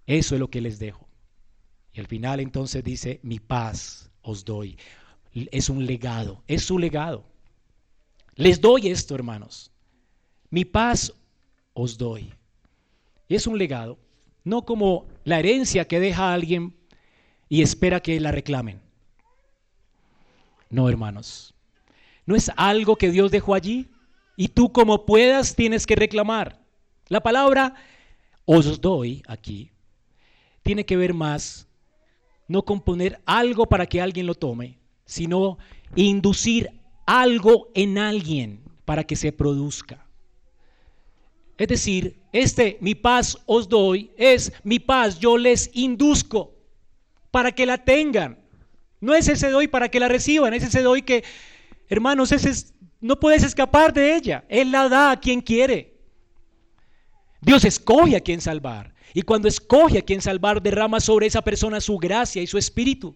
eso 0.05 0.35
es 0.35 0.39
lo 0.39 0.49
que 0.49 0.61
les 0.61 0.77
dejo. 0.77 1.07
Y 1.93 1.99
al 1.99 2.05
final 2.05 2.39
entonces 2.39 2.83
dice, 2.83 3.19
mi 3.23 3.39
paz 3.39 4.10
os 4.21 4.45
doy. 4.45 4.77
Es 5.33 5.69
un 5.69 5.85
legado, 5.85 6.43
es 6.47 6.63
su 6.63 6.77
legado. 6.77 7.23
Les 8.35 8.59
doy 8.59 8.87
esto, 8.87 9.15
hermanos. 9.15 9.71
Mi 10.49 10.65
paz 10.65 11.13
os 11.73 11.97
doy. 11.97 12.33
Es 13.29 13.47
un 13.47 13.57
legado, 13.57 13.97
no 14.43 14.65
como 14.65 15.07
la 15.23 15.39
herencia 15.39 15.87
que 15.87 15.99
deja 15.99 16.33
alguien 16.33 16.75
y 17.47 17.61
espera 17.61 18.01
que 18.01 18.19
la 18.19 18.31
reclamen. 18.31 18.81
No, 20.69 20.89
hermanos. 20.89 21.53
No 22.25 22.35
es 22.35 22.51
algo 22.55 22.97
que 22.97 23.11
Dios 23.11 23.31
dejó 23.31 23.53
allí 23.53 23.89
y 24.35 24.49
tú 24.49 24.71
como 24.71 25.05
puedas 25.05 25.55
tienes 25.55 25.85
que 25.85 25.95
reclamar. 25.95 26.61
La 27.07 27.21
palabra 27.21 27.75
os 28.45 28.79
doy 28.81 29.23
aquí 29.27 29.71
tiene 30.63 30.85
que 30.85 30.97
ver 30.97 31.13
más 31.13 31.67
no 32.51 32.63
con 32.63 32.81
poner 32.81 33.21
algo 33.25 33.65
para 33.65 33.85
que 33.85 34.01
alguien 34.01 34.27
lo 34.27 34.35
tome, 34.35 34.77
sino 35.05 35.57
inducir 35.95 36.71
algo 37.05 37.69
en 37.73 37.97
alguien 37.97 38.61
para 38.85 39.03
que 39.03 39.15
se 39.15 39.31
produzca. 39.31 40.05
Es 41.57 41.67
decir, 41.67 42.19
este 42.33 42.77
mi 42.81 42.95
paz 42.95 43.37
os 43.45 43.69
doy 43.69 44.11
es 44.17 44.51
mi 44.63 44.79
paz, 44.79 45.19
yo 45.19 45.37
les 45.37 45.69
induzco 45.73 46.55
para 47.29 47.51
que 47.51 47.65
la 47.65 47.77
tengan. 47.77 48.39
No 48.99 49.15
es 49.15 49.27
ese 49.27 49.49
doy 49.49 49.67
para 49.67 49.89
que 49.89 49.99
la 49.99 50.07
reciban, 50.07 50.53
es 50.53 50.63
ese 50.63 50.81
doy 50.81 51.01
que 51.01 51.23
Hermanos, 51.91 52.31
ese 52.31 52.73
no 53.01 53.19
puedes 53.19 53.43
escapar 53.43 53.91
de 53.91 54.15
ella. 54.15 54.45
Él 54.47 54.71
la 54.71 54.87
da 54.87 55.11
a 55.11 55.19
quien 55.19 55.41
quiere. 55.41 55.93
Dios 57.41 57.65
escoge 57.65 58.15
a 58.15 58.21
quien 58.21 58.39
salvar. 58.39 58.93
Y 59.13 59.21
cuando 59.23 59.47
escoge 59.47 59.99
a 59.99 60.01
quien 60.01 60.21
salvar, 60.21 60.61
derrama 60.61 60.99
sobre 60.99 61.27
esa 61.27 61.41
persona 61.41 61.81
su 61.81 61.97
gracia 61.97 62.41
y 62.41 62.47
su 62.47 62.57
espíritu. 62.57 63.15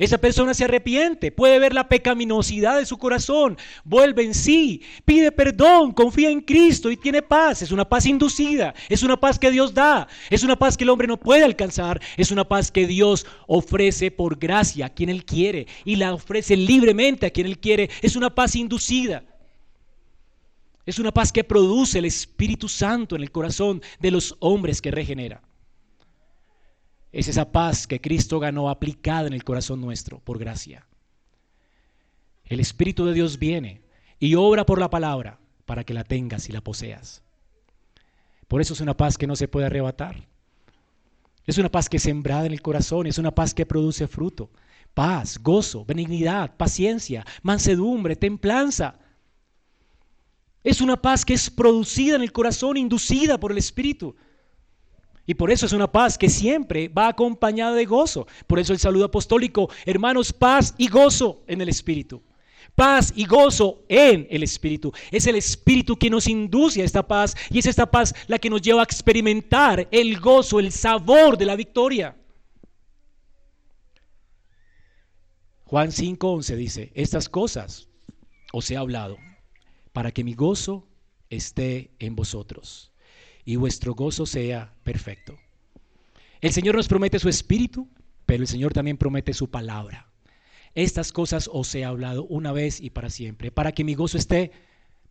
Esa 0.00 0.16
persona 0.16 0.54
se 0.54 0.64
arrepiente, 0.64 1.30
puede 1.30 1.58
ver 1.58 1.74
la 1.74 1.86
pecaminosidad 1.86 2.78
de 2.78 2.86
su 2.86 2.96
corazón, 2.96 3.58
vuelve 3.84 4.24
en 4.24 4.32
sí, 4.32 4.80
pide 5.04 5.30
perdón, 5.30 5.92
confía 5.92 6.30
en 6.30 6.40
Cristo 6.40 6.90
y 6.90 6.96
tiene 6.96 7.20
paz. 7.20 7.60
Es 7.60 7.70
una 7.70 7.86
paz 7.86 8.06
inducida, 8.06 8.72
es 8.88 9.02
una 9.02 9.20
paz 9.20 9.38
que 9.38 9.50
Dios 9.50 9.74
da, 9.74 10.08
es 10.30 10.42
una 10.42 10.56
paz 10.56 10.78
que 10.78 10.84
el 10.84 10.90
hombre 10.90 11.06
no 11.06 11.18
puede 11.18 11.44
alcanzar, 11.44 12.00
es 12.16 12.30
una 12.30 12.48
paz 12.48 12.72
que 12.72 12.86
Dios 12.86 13.26
ofrece 13.46 14.10
por 14.10 14.38
gracia 14.38 14.86
a 14.86 14.88
quien 14.88 15.10
Él 15.10 15.26
quiere 15.26 15.66
y 15.84 15.96
la 15.96 16.14
ofrece 16.14 16.56
libremente 16.56 17.26
a 17.26 17.30
quien 17.30 17.46
Él 17.46 17.58
quiere. 17.58 17.90
Es 18.00 18.16
una 18.16 18.34
paz 18.34 18.56
inducida. 18.56 19.22
Es 20.86 20.98
una 20.98 21.12
paz 21.12 21.32
que 21.32 21.44
produce 21.44 21.98
el 21.98 22.04
Espíritu 22.04 22.68
Santo 22.68 23.16
en 23.16 23.22
el 23.22 23.30
corazón 23.30 23.82
de 24.00 24.10
los 24.10 24.36
hombres 24.40 24.80
que 24.80 24.90
regenera. 24.90 25.42
Es 27.12 27.28
esa 27.28 27.50
paz 27.50 27.86
que 27.86 28.00
Cristo 28.00 28.38
ganó 28.38 28.70
aplicada 28.70 29.26
en 29.26 29.32
el 29.32 29.44
corazón 29.44 29.80
nuestro 29.80 30.20
por 30.20 30.38
gracia. 30.38 30.86
El 32.44 32.60
Espíritu 32.60 33.04
de 33.06 33.14
Dios 33.14 33.38
viene 33.38 33.82
y 34.18 34.34
obra 34.34 34.64
por 34.64 34.78
la 34.78 34.90
palabra 34.90 35.38
para 35.66 35.84
que 35.84 35.94
la 35.94 36.04
tengas 36.04 36.48
y 36.48 36.52
la 36.52 36.60
poseas. 36.60 37.22
Por 38.48 38.60
eso 38.60 38.74
es 38.74 38.80
una 38.80 38.96
paz 38.96 39.18
que 39.18 39.26
no 39.26 39.36
se 39.36 39.48
puede 39.48 39.66
arrebatar. 39.66 40.26
Es 41.46 41.58
una 41.58 41.68
paz 41.68 41.88
que 41.88 41.96
es 41.96 42.02
sembrada 42.04 42.46
en 42.46 42.52
el 42.52 42.62
corazón, 42.62 43.06
es 43.06 43.18
una 43.18 43.32
paz 43.32 43.54
que 43.54 43.66
produce 43.66 44.06
fruto. 44.06 44.50
Paz, 44.94 45.38
gozo, 45.40 45.84
benignidad, 45.84 46.56
paciencia, 46.56 47.24
mansedumbre, 47.42 48.14
templanza. 48.14 48.99
Es 50.62 50.80
una 50.80 51.00
paz 51.00 51.24
que 51.24 51.34
es 51.34 51.48
producida 51.48 52.16
en 52.16 52.22
el 52.22 52.32
corazón, 52.32 52.76
inducida 52.76 53.40
por 53.40 53.52
el 53.52 53.58
Espíritu. 53.58 54.14
Y 55.26 55.34
por 55.34 55.50
eso 55.50 55.64
es 55.64 55.72
una 55.72 55.90
paz 55.90 56.18
que 56.18 56.28
siempre 56.28 56.88
va 56.88 57.08
acompañada 57.08 57.74
de 57.74 57.86
gozo. 57.86 58.26
Por 58.46 58.58
eso 58.58 58.72
el 58.72 58.78
saludo 58.78 59.06
apostólico, 59.06 59.70
hermanos, 59.86 60.32
paz 60.32 60.74
y 60.76 60.88
gozo 60.88 61.44
en 61.46 61.60
el 61.60 61.68
Espíritu. 61.68 62.22
Paz 62.74 63.12
y 63.16 63.26
gozo 63.26 63.84
en 63.88 64.26
el 64.30 64.42
Espíritu. 64.42 64.92
Es 65.10 65.26
el 65.26 65.36
Espíritu 65.36 65.96
que 65.96 66.10
nos 66.10 66.26
induce 66.28 66.82
a 66.82 66.84
esta 66.84 67.06
paz 67.06 67.36
y 67.48 67.58
es 67.58 67.66
esta 67.66 67.90
paz 67.90 68.14
la 68.26 68.38
que 68.38 68.50
nos 68.50 68.60
lleva 68.60 68.80
a 68.80 68.84
experimentar 68.84 69.88
el 69.90 70.18
gozo, 70.20 70.60
el 70.60 70.72
sabor 70.72 71.38
de 71.38 71.46
la 71.46 71.56
victoria. 71.56 72.16
Juan 75.64 75.90
5:11 75.90 76.56
dice, 76.56 76.92
estas 76.94 77.28
cosas 77.28 77.88
os 78.52 78.70
he 78.70 78.76
hablado 78.76 79.16
para 80.00 80.12
que 80.12 80.24
mi 80.24 80.32
gozo 80.32 80.88
esté 81.28 81.90
en 81.98 82.16
vosotros 82.16 82.90
y 83.44 83.56
vuestro 83.56 83.94
gozo 83.94 84.24
sea 84.24 84.72
perfecto. 84.82 85.36
El 86.40 86.52
Señor 86.52 86.74
nos 86.74 86.88
promete 86.88 87.18
su 87.18 87.28
espíritu, 87.28 87.86
pero 88.24 88.42
el 88.42 88.48
Señor 88.48 88.72
también 88.72 88.96
promete 88.96 89.34
su 89.34 89.50
palabra. 89.50 90.10
Estas 90.74 91.12
cosas 91.12 91.50
os 91.52 91.74
he 91.74 91.84
hablado 91.84 92.24
una 92.24 92.50
vez 92.50 92.80
y 92.80 92.88
para 92.88 93.10
siempre, 93.10 93.50
para 93.50 93.72
que 93.72 93.84
mi 93.84 93.92
gozo 93.92 94.16
esté, 94.16 94.52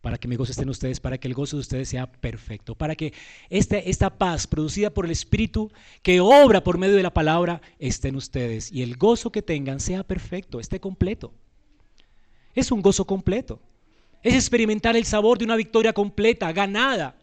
para 0.00 0.18
que 0.18 0.26
mi 0.26 0.34
gozo 0.34 0.50
esté 0.50 0.64
en 0.64 0.70
ustedes, 0.70 0.98
para 0.98 1.18
que 1.18 1.28
el 1.28 1.34
gozo 1.34 1.56
de 1.56 1.60
ustedes 1.60 1.88
sea 1.88 2.10
perfecto, 2.10 2.74
para 2.74 2.96
que 2.96 3.14
este, 3.48 3.90
esta 3.90 4.18
paz 4.18 4.48
producida 4.48 4.90
por 4.90 5.04
el 5.04 5.12
Espíritu 5.12 5.70
que 6.02 6.18
obra 6.18 6.64
por 6.64 6.78
medio 6.78 6.96
de 6.96 7.04
la 7.04 7.14
palabra 7.14 7.62
esté 7.78 8.08
en 8.08 8.16
ustedes 8.16 8.72
y 8.72 8.82
el 8.82 8.96
gozo 8.96 9.30
que 9.30 9.42
tengan 9.42 9.78
sea 9.78 10.02
perfecto, 10.02 10.58
esté 10.58 10.80
completo. 10.80 11.32
Es 12.56 12.72
un 12.72 12.82
gozo 12.82 13.04
completo. 13.04 13.60
Es 14.22 14.34
experimentar 14.34 14.96
el 14.96 15.04
sabor 15.04 15.38
de 15.38 15.44
una 15.44 15.56
victoria 15.56 15.92
completa, 15.92 16.52
ganada, 16.52 17.16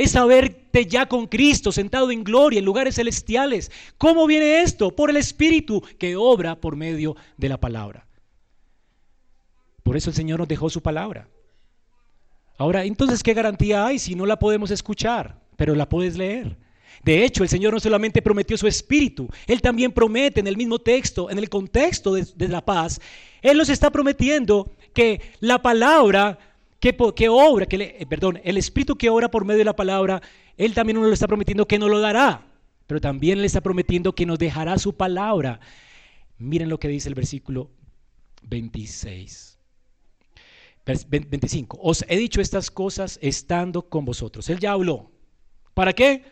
es 0.00 0.12
saberte 0.12 0.86
ya 0.86 1.04
con 1.04 1.26
Cristo, 1.26 1.72
sentado 1.72 2.10
en 2.10 2.24
gloria, 2.24 2.58
en 2.58 2.64
lugares 2.64 2.94
celestiales. 2.94 3.70
¿Cómo 3.98 4.26
viene 4.26 4.62
esto? 4.62 4.96
Por 4.96 5.10
el 5.10 5.18
Espíritu 5.18 5.82
que 5.98 6.16
obra 6.16 6.58
por 6.58 6.74
medio 6.74 7.16
de 7.36 7.50
la 7.50 7.60
palabra. 7.60 8.06
Por 9.82 9.98
eso 9.98 10.08
el 10.08 10.16
Señor 10.16 10.38
nos 10.38 10.48
dejó 10.48 10.70
su 10.70 10.80
palabra. 10.80 11.28
Ahora, 12.56 12.84
entonces, 12.84 13.22
¿qué 13.22 13.34
garantía 13.34 13.84
hay 13.84 13.98
si 13.98 14.14
no 14.14 14.24
la 14.24 14.38
podemos 14.38 14.70
escuchar, 14.70 15.38
pero 15.56 15.74
la 15.74 15.86
puedes 15.86 16.16
leer? 16.16 16.56
De 17.04 17.22
hecho, 17.22 17.42
el 17.42 17.50
Señor 17.50 17.74
no 17.74 17.80
solamente 17.80 18.22
prometió 18.22 18.56
su 18.56 18.66
espíritu, 18.66 19.28
Él 19.46 19.60
también 19.60 19.92
promete 19.92 20.40
en 20.40 20.46
el 20.46 20.56
mismo 20.56 20.78
texto, 20.78 21.28
en 21.28 21.36
el 21.36 21.50
contexto 21.50 22.14
de, 22.14 22.26
de 22.36 22.48
la 22.48 22.64
paz, 22.64 22.98
Él 23.42 23.58
nos 23.58 23.68
está 23.68 23.90
prometiendo 23.90 24.74
que 25.00 25.22
la 25.40 25.62
palabra 25.62 26.38
que, 26.78 26.94
obra, 27.30 27.64
que 27.64 27.96
eh, 27.98 28.06
perdón, 28.06 28.38
el 28.44 28.58
Espíritu 28.58 28.96
que 28.96 29.08
obra 29.08 29.30
por 29.30 29.46
medio 29.46 29.60
de 29.60 29.64
la 29.64 29.76
palabra, 29.76 30.20
Él 30.58 30.74
también 30.74 30.98
nos 30.98 31.06
lo 31.06 31.14
está 31.14 31.26
prometiendo 31.26 31.66
que 31.66 31.78
nos 31.78 31.88
lo 31.88 32.00
dará, 32.00 32.46
pero 32.86 33.00
también 33.00 33.40
le 33.40 33.46
está 33.46 33.62
prometiendo 33.62 34.14
que 34.14 34.26
nos 34.26 34.38
dejará 34.38 34.76
su 34.76 34.94
palabra. 34.94 35.58
Miren 36.36 36.68
lo 36.68 36.78
que 36.78 36.88
dice 36.88 37.08
el 37.08 37.14
versículo 37.14 37.70
26. 38.42 39.58
25. 40.84 41.78
Os 41.80 42.04
he 42.08 42.18
dicho 42.18 42.42
estas 42.42 42.70
cosas 42.70 43.18
estando 43.22 43.88
con 43.88 44.04
vosotros. 44.04 44.50
Él 44.50 44.58
ya 44.58 44.72
habló. 44.72 45.10
¿Para 45.72 45.94
qué? 45.94 46.24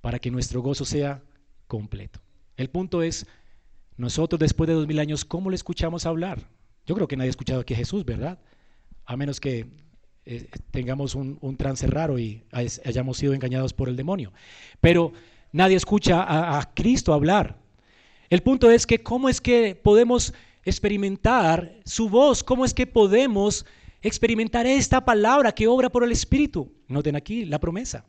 Para 0.00 0.20
que 0.20 0.30
nuestro 0.30 0.62
gozo 0.62 0.86
sea 0.86 1.22
completo. 1.66 2.20
El 2.56 2.70
punto 2.70 3.02
es, 3.02 3.26
nosotros 3.96 4.38
después 4.38 4.68
de 4.68 4.74
dos 4.74 4.86
mil 4.86 5.00
años, 5.00 5.24
¿cómo 5.24 5.50
le 5.50 5.56
escuchamos 5.56 6.06
hablar? 6.06 6.53
Yo 6.86 6.94
creo 6.94 7.08
que 7.08 7.16
nadie 7.16 7.28
ha 7.28 7.30
escuchado 7.30 7.60
aquí 7.60 7.74
a 7.74 7.76
Jesús, 7.78 8.04
¿verdad? 8.04 8.38
a 9.06 9.16
menos 9.16 9.40
que 9.40 9.66
eh, 10.26 10.48
tengamos 10.70 11.14
un, 11.14 11.56
trance 11.56 11.86
raro 11.86 12.18
y 12.18 12.42
hayamos 12.52 13.18
sido 13.18 13.34
engañados 13.34 13.72
por 13.72 13.88
el 13.88 13.96
demonio. 13.96 14.32
Pero 14.80 15.12
nadie 15.52 15.76
escucha 15.76 16.22
a, 16.22 16.58
a 16.58 16.74
Cristo 16.74 17.12
hablar. 17.12 17.58
El 18.30 18.42
punto 18.42 18.70
es 18.70 18.86
que 18.86 19.02
cómo 19.02 19.28
es 19.28 19.40
que 19.40 19.74
podemos 19.74 20.32
experimentar 20.64 21.78
su 21.84 22.08
voz, 22.08 22.42
cómo 22.42 22.64
es 22.64 22.72
que 22.72 22.86
podemos 22.86 23.66
experimentar 24.00 24.66
esta 24.66 25.04
palabra 25.04 25.52
que 25.52 25.66
obra 25.66 25.90
por 25.90 26.04
el 26.04 26.12
Espíritu. 26.12 26.72
Noten 26.88 27.16
aquí 27.16 27.44
la 27.44 27.58
promesa. 27.58 28.06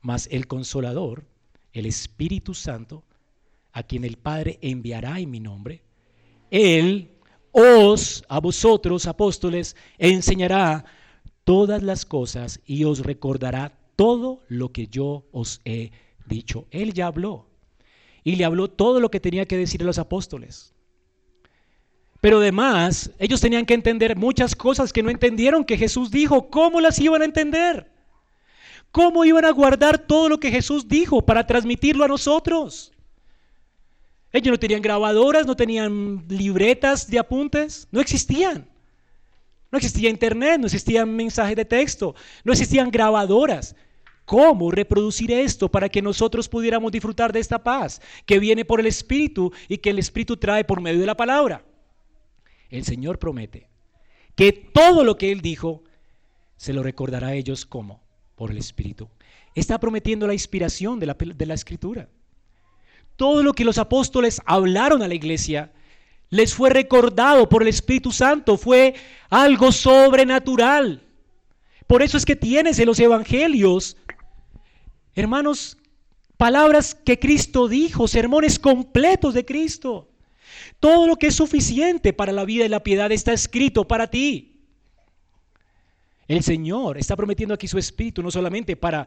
Mas 0.00 0.28
el 0.30 0.46
consolador, 0.46 1.26
el 1.74 1.84
Espíritu 1.84 2.54
Santo, 2.54 3.04
a 3.72 3.82
quien 3.82 4.04
el 4.04 4.16
Padre 4.16 4.58
enviará 4.62 5.20
en 5.20 5.30
mi 5.30 5.40
nombre, 5.40 5.82
Él 6.50 7.10
os, 7.52 8.24
a 8.28 8.40
vosotros, 8.40 9.06
apóstoles, 9.06 9.76
enseñará 9.98 10.84
todas 11.44 11.82
las 11.82 12.04
cosas 12.04 12.60
y 12.66 12.84
os 12.84 13.00
recordará 13.00 13.72
todo 13.96 14.42
lo 14.48 14.72
que 14.72 14.86
yo 14.86 15.24
os 15.32 15.60
he 15.64 15.90
dicho. 16.26 16.66
Él 16.70 16.94
ya 16.94 17.06
habló 17.06 17.46
y 18.22 18.36
le 18.36 18.44
habló 18.44 18.68
todo 18.68 19.00
lo 19.00 19.10
que 19.10 19.20
tenía 19.20 19.46
que 19.46 19.56
decir 19.56 19.82
a 19.82 19.86
los 19.86 19.98
apóstoles. 19.98 20.74
Pero 22.20 22.38
además, 22.38 23.10
ellos 23.18 23.40
tenían 23.40 23.64
que 23.64 23.74
entender 23.74 24.16
muchas 24.16 24.54
cosas 24.54 24.92
que 24.92 25.02
no 25.02 25.10
entendieron 25.10 25.64
que 25.64 25.78
Jesús 25.78 26.10
dijo. 26.10 26.50
¿Cómo 26.50 26.80
las 26.80 26.98
iban 26.98 27.22
a 27.22 27.24
entender? 27.24 27.90
¿Cómo 28.92 29.24
iban 29.24 29.44
a 29.44 29.50
guardar 29.50 29.98
todo 29.98 30.28
lo 30.28 30.38
que 30.38 30.50
Jesús 30.50 30.86
dijo 30.88 31.22
para 31.22 31.46
transmitirlo 31.46 32.04
a 32.04 32.08
nosotros? 32.08 32.92
Ellos 34.32 34.52
no 34.52 34.58
tenían 34.58 34.82
grabadoras, 34.82 35.46
no 35.46 35.56
tenían 35.56 36.24
libretas 36.28 37.10
de 37.10 37.18
apuntes, 37.18 37.88
no 37.90 38.00
existían. 38.00 38.68
No 39.72 39.78
existía 39.78 40.10
internet, 40.10 40.58
no 40.58 40.66
existían 40.66 41.14
mensajes 41.14 41.56
de 41.56 41.64
texto, 41.64 42.14
no 42.44 42.52
existían 42.52 42.90
grabadoras. 42.90 43.76
¿Cómo 44.24 44.70
reproducir 44.70 45.32
esto 45.32 45.68
para 45.68 45.88
que 45.88 46.02
nosotros 46.02 46.48
pudiéramos 46.48 46.92
disfrutar 46.92 47.32
de 47.32 47.40
esta 47.40 47.62
paz 47.62 48.00
que 48.26 48.38
viene 48.38 48.64
por 48.64 48.78
el 48.78 48.86
Espíritu 48.86 49.52
y 49.68 49.78
que 49.78 49.90
el 49.90 49.98
Espíritu 49.98 50.36
trae 50.36 50.64
por 50.64 50.80
medio 50.80 51.00
de 51.00 51.06
la 51.06 51.16
palabra? 51.16 51.64
El 52.68 52.84
Señor 52.84 53.18
promete 53.18 53.68
que 54.36 54.52
todo 54.52 55.02
lo 55.02 55.16
que 55.16 55.32
Él 55.32 55.40
dijo 55.40 55.82
se 56.56 56.72
lo 56.72 56.82
recordará 56.82 57.28
a 57.28 57.34
ellos 57.34 57.66
como 57.66 58.00
por 58.36 58.50
el 58.50 58.58
Espíritu. 58.58 59.08
Está 59.54 59.80
prometiendo 59.80 60.26
la 60.26 60.32
inspiración 60.32 61.00
de 61.00 61.06
la, 61.06 61.14
de 61.14 61.46
la 61.46 61.54
Escritura. 61.54 62.08
Todo 63.20 63.42
lo 63.42 63.52
que 63.52 63.66
los 63.66 63.76
apóstoles 63.76 64.40
hablaron 64.46 65.02
a 65.02 65.06
la 65.06 65.12
iglesia 65.12 65.70
les 66.30 66.54
fue 66.54 66.70
recordado 66.70 67.50
por 67.50 67.60
el 67.60 67.68
Espíritu 67.68 68.12
Santo, 68.12 68.56
fue 68.56 68.94
algo 69.28 69.72
sobrenatural. 69.72 71.02
Por 71.86 72.02
eso 72.02 72.16
es 72.16 72.24
que 72.24 72.34
tienes 72.34 72.78
en 72.78 72.86
los 72.86 72.98
evangelios, 72.98 73.98
hermanos, 75.14 75.76
palabras 76.38 76.94
que 76.94 77.18
Cristo 77.18 77.68
dijo, 77.68 78.08
sermones 78.08 78.58
completos 78.58 79.34
de 79.34 79.44
Cristo. 79.44 80.08
Todo 80.78 81.06
lo 81.06 81.16
que 81.16 81.26
es 81.26 81.34
suficiente 81.34 82.14
para 82.14 82.32
la 82.32 82.46
vida 82.46 82.64
y 82.64 82.70
la 82.70 82.82
piedad 82.82 83.12
está 83.12 83.34
escrito 83.34 83.86
para 83.86 84.06
ti. 84.06 84.62
El 86.26 86.42
Señor 86.42 86.96
está 86.96 87.16
prometiendo 87.16 87.54
aquí 87.54 87.68
su 87.68 87.76
Espíritu 87.76 88.22
no 88.22 88.30
solamente 88.30 88.76
para 88.76 89.06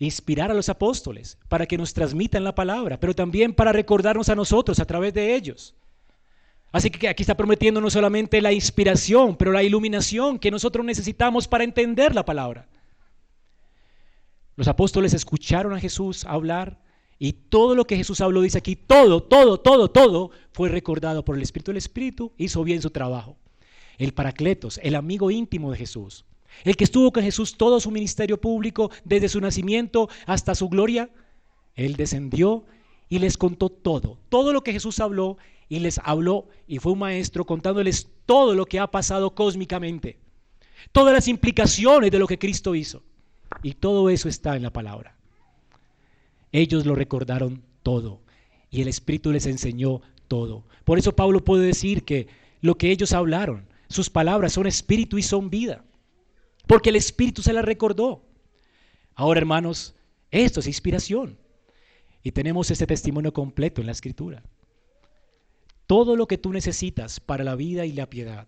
inspirar 0.00 0.50
a 0.50 0.54
los 0.54 0.70
apóstoles, 0.70 1.38
para 1.48 1.66
que 1.66 1.76
nos 1.76 1.92
transmitan 1.92 2.42
la 2.42 2.54
palabra, 2.54 2.98
pero 2.98 3.14
también 3.14 3.52
para 3.52 3.70
recordarnos 3.70 4.30
a 4.30 4.34
nosotros 4.34 4.80
a 4.80 4.86
través 4.86 5.12
de 5.12 5.34
ellos. 5.34 5.74
Así 6.72 6.90
que 6.90 7.08
aquí 7.08 7.22
está 7.22 7.36
prometiendo 7.36 7.80
no 7.80 7.90
solamente 7.90 8.40
la 8.40 8.52
inspiración, 8.52 9.36
pero 9.36 9.52
la 9.52 9.62
iluminación 9.62 10.38
que 10.38 10.50
nosotros 10.50 10.86
necesitamos 10.86 11.46
para 11.46 11.64
entender 11.64 12.14
la 12.14 12.24
palabra. 12.24 12.66
Los 14.56 14.68
apóstoles 14.68 15.12
escucharon 15.12 15.74
a 15.74 15.80
Jesús 15.80 16.24
hablar 16.24 16.80
y 17.18 17.34
todo 17.34 17.74
lo 17.74 17.86
que 17.86 17.96
Jesús 17.96 18.22
habló, 18.22 18.40
dice 18.40 18.58
aquí, 18.58 18.76
todo, 18.76 19.22
todo, 19.22 19.60
todo, 19.60 19.90
todo 19.90 20.30
fue 20.52 20.70
recordado 20.70 21.24
por 21.24 21.36
el 21.36 21.42
Espíritu. 21.42 21.72
El 21.72 21.76
Espíritu 21.76 22.32
hizo 22.38 22.64
bien 22.64 22.80
su 22.80 22.90
trabajo. 22.90 23.36
El 23.98 24.14
Paracletos, 24.14 24.80
el 24.82 24.94
amigo 24.94 25.30
íntimo 25.30 25.70
de 25.70 25.76
Jesús, 25.76 26.24
el 26.64 26.76
que 26.76 26.84
estuvo 26.84 27.12
con 27.12 27.22
Jesús 27.22 27.56
todo 27.56 27.80
su 27.80 27.90
ministerio 27.90 28.40
público, 28.40 28.90
desde 29.04 29.28
su 29.28 29.40
nacimiento 29.40 30.08
hasta 30.26 30.54
su 30.54 30.68
gloria, 30.68 31.10
él 31.74 31.96
descendió 31.96 32.64
y 33.08 33.18
les 33.18 33.36
contó 33.36 33.68
todo, 33.68 34.18
todo 34.28 34.52
lo 34.52 34.62
que 34.62 34.72
Jesús 34.72 35.00
habló 35.00 35.38
y 35.68 35.78
les 35.78 36.00
habló 36.04 36.48
y 36.66 36.78
fue 36.78 36.92
un 36.92 36.98
maestro 36.98 37.44
contándoles 37.44 38.08
todo 38.26 38.54
lo 38.54 38.66
que 38.66 38.78
ha 38.78 38.90
pasado 38.90 39.34
cósmicamente, 39.34 40.18
todas 40.92 41.14
las 41.14 41.28
implicaciones 41.28 42.10
de 42.10 42.18
lo 42.18 42.26
que 42.26 42.38
Cristo 42.38 42.74
hizo. 42.74 43.02
Y 43.62 43.74
todo 43.74 44.10
eso 44.10 44.28
está 44.28 44.56
en 44.56 44.62
la 44.62 44.72
palabra. 44.72 45.16
Ellos 46.52 46.86
lo 46.86 46.94
recordaron 46.94 47.62
todo 47.82 48.20
y 48.70 48.82
el 48.82 48.88
Espíritu 48.88 49.32
les 49.32 49.46
enseñó 49.46 50.02
todo. 50.28 50.64
Por 50.84 50.98
eso 50.98 51.14
Pablo 51.16 51.44
puede 51.44 51.66
decir 51.66 52.04
que 52.04 52.28
lo 52.60 52.76
que 52.76 52.90
ellos 52.90 53.12
hablaron, 53.12 53.66
sus 53.88 54.10
palabras 54.10 54.52
son 54.52 54.66
espíritu 54.66 55.18
y 55.18 55.22
son 55.22 55.50
vida, 55.50 55.84
porque 56.70 56.90
el 56.90 56.94
Espíritu 56.94 57.42
se 57.42 57.52
las 57.52 57.64
recordó. 57.64 58.22
Ahora, 59.16 59.40
hermanos, 59.40 59.96
esto 60.30 60.60
es 60.60 60.68
inspiración 60.68 61.36
y 62.22 62.30
tenemos 62.30 62.70
este 62.70 62.86
testimonio 62.86 63.32
completo 63.32 63.80
en 63.80 63.88
la 63.88 63.92
Escritura. 63.92 64.44
Todo 65.88 66.14
lo 66.14 66.28
que 66.28 66.38
tú 66.38 66.52
necesitas 66.52 67.18
para 67.18 67.42
la 67.42 67.56
vida 67.56 67.86
y 67.86 67.92
la 67.92 68.08
piedad 68.08 68.46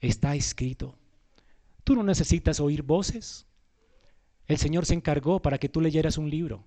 está 0.00 0.34
escrito. 0.34 0.96
Tú 1.84 1.94
no 1.94 2.02
necesitas 2.02 2.58
oír 2.58 2.82
voces. 2.82 3.46
El 4.48 4.56
Señor 4.56 4.84
se 4.84 4.94
encargó 4.94 5.40
para 5.40 5.58
que 5.58 5.68
tú 5.68 5.80
leyeras 5.80 6.18
un 6.18 6.28
libro. 6.28 6.64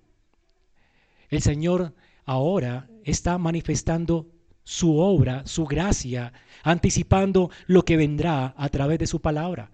El 1.28 1.42
Señor 1.42 1.92
ahora 2.24 2.88
está 3.04 3.36
manifestando 3.36 4.30
su 4.64 4.96
obra, 4.96 5.46
su 5.46 5.66
gracia, 5.66 6.32
anticipando 6.62 7.50
lo 7.66 7.84
que 7.84 7.98
vendrá 7.98 8.54
a 8.56 8.70
través 8.70 8.98
de 8.98 9.06
su 9.06 9.20
palabra. 9.20 9.70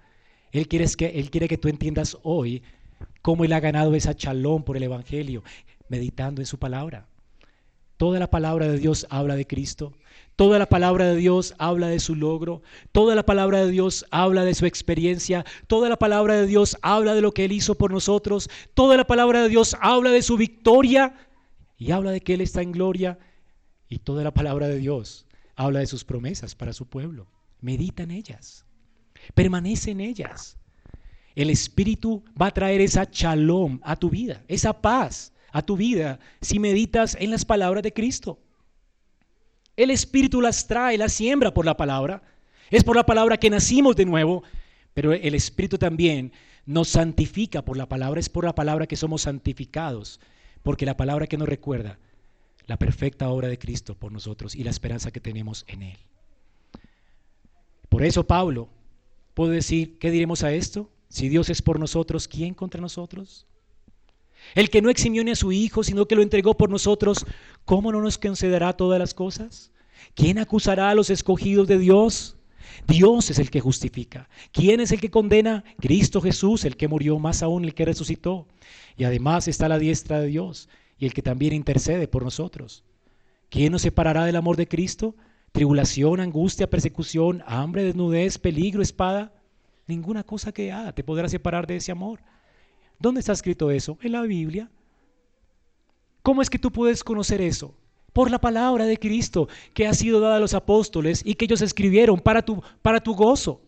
Él 0.53 0.69
quiere 0.69 0.87
que, 0.97 1.07
él 1.07 1.31
quiere 1.31 1.49
que 1.49 1.59
tú 1.59 1.69
entiendas 1.69 2.17
hoy 2.23 2.63
cómo 3.23 3.45
Él 3.45 3.53
ha 3.53 3.61
ganado 3.61 3.95
esa 3.95 4.15
chalón 4.15 4.63
por 4.63 4.77
el 4.77 4.83
Evangelio, 4.83 5.43
meditando 5.89 6.41
en 6.41 6.47
su 6.47 6.59
palabra. 6.59 7.07
Toda 7.97 8.21
la 8.21 8.31
palabra 8.31 8.69
de 8.69 8.79
Dios 8.79 9.07
habla 9.11 9.35
de 9.35 9.47
Cristo. 9.47 9.93
Toda 10.37 10.61
la 10.61 10.69
palabra 10.69 11.07
de 11.07 11.17
Dios 11.17 11.55
habla 11.59 11.89
de 11.89 11.99
su 11.99 12.15
logro. 12.15 12.63
Toda 12.93 13.17
la 13.17 13.27
palabra 13.27 13.65
de 13.65 13.73
Dios 13.73 14.07
habla 14.13 14.45
de 14.45 14.55
su 14.55 14.67
experiencia. 14.67 15.45
Toda 15.67 15.89
la 15.89 15.97
palabra 15.97 16.35
de 16.35 16.47
Dios 16.47 16.79
habla 16.81 17.15
de 17.15 17.23
lo 17.23 17.33
que 17.33 17.45
Él 17.45 17.53
hizo 17.53 17.75
por 17.75 17.91
nosotros. 17.91 18.49
Toda 18.75 18.97
la 18.97 19.05
palabra 19.05 19.43
de 19.43 19.49
Dios 19.49 19.77
habla 19.81 20.11
de 20.11 20.23
su 20.23 20.37
victoria 20.37 21.17
y 21.77 21.91
habla 21.91 22.13
de 22.13 22.21
que 22.21 22.35
Él 22.35 22.41
está 22.41 22.63
en 22.63 22.71
gloria. 22.71 23.19
Y 23.89 23.99
toda 23.99 24.23
la 24.23 24.33
palabra 24.33 24.69
de 24.69 24.79
Dios 24.79 25.27
habla 25.57 25.81
de 25.81 25.87
sus 25.89 26.05
promesas 26.05 26.55
para 26.55 26.73
su 26.73 26.87
pueblo. 26.87 27.27
Medita 27.61 28.05
en 28.05 28.13
ellas. 28.13 28.65
Permanece 29.35 29.91
en 29.91 30.01
ellas. 30.01 30.57
El 31.35 31.51
Espíritu 31.51 32.24
va 32.41 32.47
a 32.47 32.51
traer 32.51 32.81
esa 32.81 33.09
shalom 33.11 33.81
a 33.83 33.97
tu 33.97 34.11
vida, 34.11 34.43
esa 34.49 34.81
paz 34.81 35.33
a 35.53 35.62
tu 35.62 35.76
vida 35.76 36.18
si 36.41 36.59
meditas 36.59 37.16
en 37.20 37.31
las 37.31 37.45
palabras 37.45 37.83
de 37.83 37.93
Cristo. 37.93 38.41
El 39.76 39.91
Espíritu 39.91 40.41
las 40.41 40.66
trae, 40.66 40.99
las 40.99 41.12
siembra 41.12 41.55
por 41.55 41.64
la 41.64 41.76
palabra. 41.76 42.22
Es 42.70 42.83
por 42.83 42.97
la 42.97 43.07
palabra 43.07 43.37
que 43.37 43.51
nacimos 43.51 43.95
de 43.95 44.05
nuevo, 44.05 44.43
pero 44.93 45.12
el 45.12 45.35
Espíritu 45.35 45.79
también 45.79 46.33
nos 46.66 46.89
santifica 46.89 47.64
por 47.64 47.76
la 47.76 47.89
palabra. 47.89 48.18
Es 48.18 48.29
por 48.29 48.45
la 48.45 48.55
palabra 48.55 48.89
que 48.89 48.97
somos 48.97 49.22
santificados, 49.22 50.20
porque 50.64 50.85
la 50.85 50.97
palabra 50.97 51.29
que 51.29 51.39
nos 51.39 51.49
recuerda 51.49 51.99
la 52.66 52.76
perfecta 52.76 53.29
obra 53.29 53.49
de 53.49 53.59
Cristo 53.59 53.95
por 53.95 54.12
nosotros 54.12 54.55
y 54.55 54.64
la 54.64 54.70
esperanza 54.70 55.11
que 55.11 55.20
tenemos 55.20 55.64
en 55.68 55.83
Él. 55.83 55.99
Por 57.89 58.05
eso 58.05 58.26
Pablo 58.26 58.68
puede 59.39 59.55
decir, 59.55 60.01
¿qué 60.01 60.11
diremos 60.11 60.43
a 60.43 60.53
esto? 60.53 60.91
Si 61.09 61.28
Dios 61.28 61.49
es 61.49 61.62
por 61.62 61.78
nosotros, 61.78 62.26
¿quién 62.26 62.55
contra 62.55 62.80
nosotros? 62.80 63.47
El 64.57 64.68
que 64.68 64.82
no 64.82 64.91
eximió 64.91 65.22
ni 65.22 65.30
a 65.30 65.36
su 65.36 65.53
Hijo, 65.53 65.84
sino 65.84 66.09
que 66.09 66.16
lo 66.16 66.22
entregó 66.22 66.57
por 66.57 66.70
nosotros, 66.70 67.24
¿cómo 67.64 67.93
no 67.93 68.01
nos 68.01 68.18
concederá 68.18 68.72
todas 68.72 68.99
las 68.99 69.14
cosas? 69.14 69.70
¿Quién 70.16 70.39
acusará 70.39 70.91
a 70.91 70.95
los 70.97 71.09
escogidos 71.09 71.68
de 71.68 71.78
Dios? 71.78 72.36
Dios 72.89 73.30
es 73.30 73.39
el 73.39 73.53
que 73.53 73.61
justifica. 73.61 74.28
¿Quién 74.51 74.80
es 74.80 74.91
el 74.91 75.01
que 75.01 75.12
condena? 75.12 75.62
Cristo 75.78 76.20
Jesús, 76.20 76.64
el 76.64 76.76
que 76.76 76.89
murió, 76.89 77.20
más 77.20 77.45
aún 77.45 77.64
el 77.64 77.74
que 77.74 77.84
resucitó. 77.84 78.49
Y 78.97 79.05
además 79.05 79.47
está 79.47 79.68
la 79.68 79.78
diestra 79.78 80.18
de 80.18 80.26
Dios 80.26 80.68
y 80.99 81.07
el 81.07 81.14
que 81.14 81.22
también 81.22 81.53
intercede 81.53 82.09
por 82.09 82.24
nosotros. 82.24 82.82
¿Quién 83.51 83.70
nos 83.70 83.82
separará 83.82 84.24
del 84.24 84.34
amor 84.34 84.57
de 84.57 84.66
Cristo? 84.66 85.14
Tribulación, 85.53 86.21
angustia, 86.21 86.69
persecución, 86.69 87.43
hambre, 87.47 87.85
desnudez, 87.85 88.39
peligro, 88.39 88.83
espada. 88.83 89.33
Ninguna 89.87 90.23
cosa 90.23 90.53
que 90.53 90.71
haga 90.71 90.93
te 90.93 91.03
podrá 91.03 91.29
separar 91.29 91.67
de 91.67 91.77
ese 91.77 91.93
amor. 91.93 92.21
¿Dónde 92.99 93.21
está 93.21 93.33
escrito 93.33 93.71
eso? 93.71 93.97
En 94.03 94.13
la 94.13 94.23
Biblia. 94.23 94.71
¿Cómo 96.23 96.43
es 96.43 96.51
que 96.51 96.59
tú 96.59 96.71
puedes 96.71 97.03
conocer 97.03 97.41
eso? 97.41 97.75
Por 98.13 98.31
la 98.31 98.41
palabra 98.41 98.85
de 98.85 98.99
Cristo 98.99 99.49
que 99.73 99.87
ha 99.87 99.95
sido 99.95 100.21
dada 100.21 100.37
a 100.37 100.41
los 100.41 100.55
apóstoles 100.55 101.23
y 101.25 101.35
que 101.35 101.45
ellos 101.47 101.63
escribieron 101.63 102.21
para 102.21 102.43
tu, 102.43 102.63
para 102.83 103.01
tu 103.01 103.15
gozo. 103.15 103.63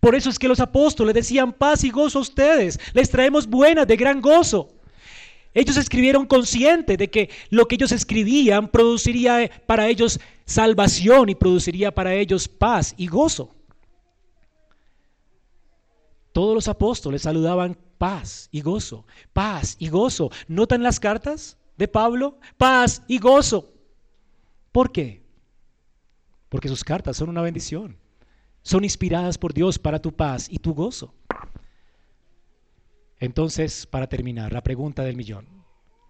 Por 0.00 0.14
eso 0.14 0.30
es 0.30 0.38
que 0.38 0.48
los 0.48 0.60
apóstoles 0.60 1.14
decían 1.14 1.52
paz 1.52 1.84
y 1.84 1.90
gozo 1.90 2.18
a 2.18 2.22
ustedes. 2.22 2.80
Les 2.94 3.10
traemos 3.10 3.46
buenas 3.46 3.86
de 3.86 3.96
gran 3.96 4.20
gozo. 4.20 4.70
Ellos 5.54 5.76
escribieron 5.76 6.26
conscientes 6.26 6.96
de 6.96 7.10
que 7.10 7.30
lo 7.50 7.66
que 7.66 7.74
ellos 7.74 7.92
escribían 7.92 8.68
produciría 8.68 9.50
para 9.66 9.88
ellos 9.88 10.18
salvación 10.46 11.28
y 11.28 11.34
produciría 11.34 11.94
para 11.94 12.14
ellos 12.14 12.48
paz 12.48 12.94
y 12.96 13.06
gozo. 13.06 13.54
Todos 16.32 16.54
los 16.54 16.68
apóstoles 16.68 17.22
saludaban 17.22 17.76
paz 17.98 18.48
y 18.50 18.62
gozo, 18.62 19.06
paz 19.32 19.76
y 19.78 19.88
gozo. 19.88 20.30
¿Notan 20.48 20.82
las 20.82 20.98
cartas 20.98 21.58
de 21.76 21.88
Pablo? 21.88 22.38
Paz 22.56 23.02
y 23.06 23.18
gozo. 23.18 23.72
¿Por 24.72 24.90
qué? 24.90 25.22
Porque 26.48 26.68
sus 26.68 26.82
cartas 26.82 27.18
son 27.18 27.28
una 27.28 27.42
bendición. 27.42 27.98
Son 28.62 28.84
inspiradas 28.84 29.36
por 29.36 29.52
Dios 29.52 29.78
para 29.78 30.00
tu 30.00 30.12
paz 30.12 30.48
y 30.50 30.58
tu 30.58 30.72
gozo. 30.72 31.14
Entonces, 33.22 33.86
para 33.86 34.08
terminar, 34.08 34.52
la 34.52 34.62
pregunta 34.62 35.02
del 35.02 35.16
millón. 35.16 35.46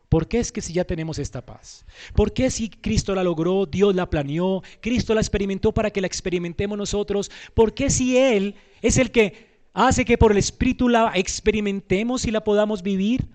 ¿Por 0.08 0.26
qué 0.26 0.40
es 0.40 0.50
que 0.50 0.60
si 0.60 0.72
ya 0.72 0.84
tenemos 0.84 1.18
esta 1.18 1.46
paz? 1.46 1.86
¿Por 2.14 2.32
qué 2.32 2.50
si 2.50 2.68
Cristo 2.68 3.14
la 3.14 3.22
logró, 3.22 3.66
Dios 3.66 3.94
la 3.94 4.10
planeó, 4.10 4.62
Cristo 4.80 5.14
la 5.14 5.20
experimentó 5.20 5.72
para 5.72 5.90
que 5.90 6.00
la 6.00 6.06
experimentemos 6.06 6.76
nosotros? 6.76 7.30
¿Por 7.54 7.72
qué 7.72 7.88
si 7.88 8.18
Él 8.18 8.56
es 8.82 8.98
el 8.98 9.10
que 9.10 9.52
hace 9.74 10.04
que 10.04 10.18
por 10.18 10.32
el 10.32 10.38
Espíritu 10.38 10.88
la 10.88 11.12
experimentemos 11.14 12.24
y 12.26 12.30
la 12.30 12.44
podamos 12.44 12.82
vivir. 12.82 13.26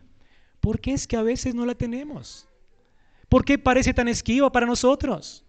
¿Por 0.60 0.80
qué 0.80 0.94
es 0.94 1.08
que 1.08 1.18
a 1.18 1.22
veces 1.22 1.56
no 1.56 1.66
la 1.66 1.76
tenemos? 1.76 2.48
¿Por 3.30 3.46
qué 3.46 3.58
parece 3.58 3.94
tan 3.94 4.08
esquiva 4.08 4.52
para 4.52 4.66
nosotros? 4.66 5.44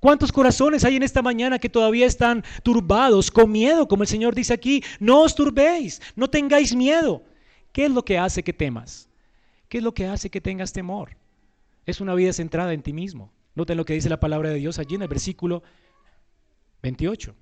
¿Cuántos 0.00 0.30
corazones 0.30 0.84
hay 0.84 0.96
en 0.96 1.02
esta 1.02 1.22
mañana 1.22 1.58
que 1.58 1.68
todavía 1.68 2.06
están 2.06 2.44
turbados, 2.62 3.30
con 3.30 3.50
miedo, 3.50 3.88
como 3.88 4.04
el 4.04 4.08
Señor 4.08 4.34
dice 4.34 4.54
aquí? 4.54 4.82
No 5.00 5.22
os 5.22 5.34
turbéis, 5.34 6.00
no 6.14 6.28
tengáis 6.28 6.74
miedo. 6.74 7.22
¿Qué 7.78 7.84
es 7.84 7.92
lo 7.92 8.04
que 8.04 8.18
hace 8.18 8.42
que 8.42 8.52
temas? 8.52 9.08
¿Qué 9.68 9.78
es 9.78 9.84
lo 9.84 9.94
que 9.94 10.08
hace 10.08 10.30
que 10.30 10.40
tengas 10.40 10.72
temor? 10.72 11.16
Es 11.86 12.00
una 12.00 12.12
vida 12.16 12.32
centrada 12.32 12.72
en 12.72 12.82
ti 12.82 12.92
mismo. 12.92 13.30
Noten 13.54 13.76
lo 13.76 13.84
que 13.84 13.92
dice 13.92 14.08
la 14.08 14.18
palabra 14.18 14.50
de 14.50 14.56
Dios 14.56 14.80
allí 14.80 14.96
en 14.96 15.02
el 15.02 15.06
versículo 15.06 15.62
28. 16.82 17.36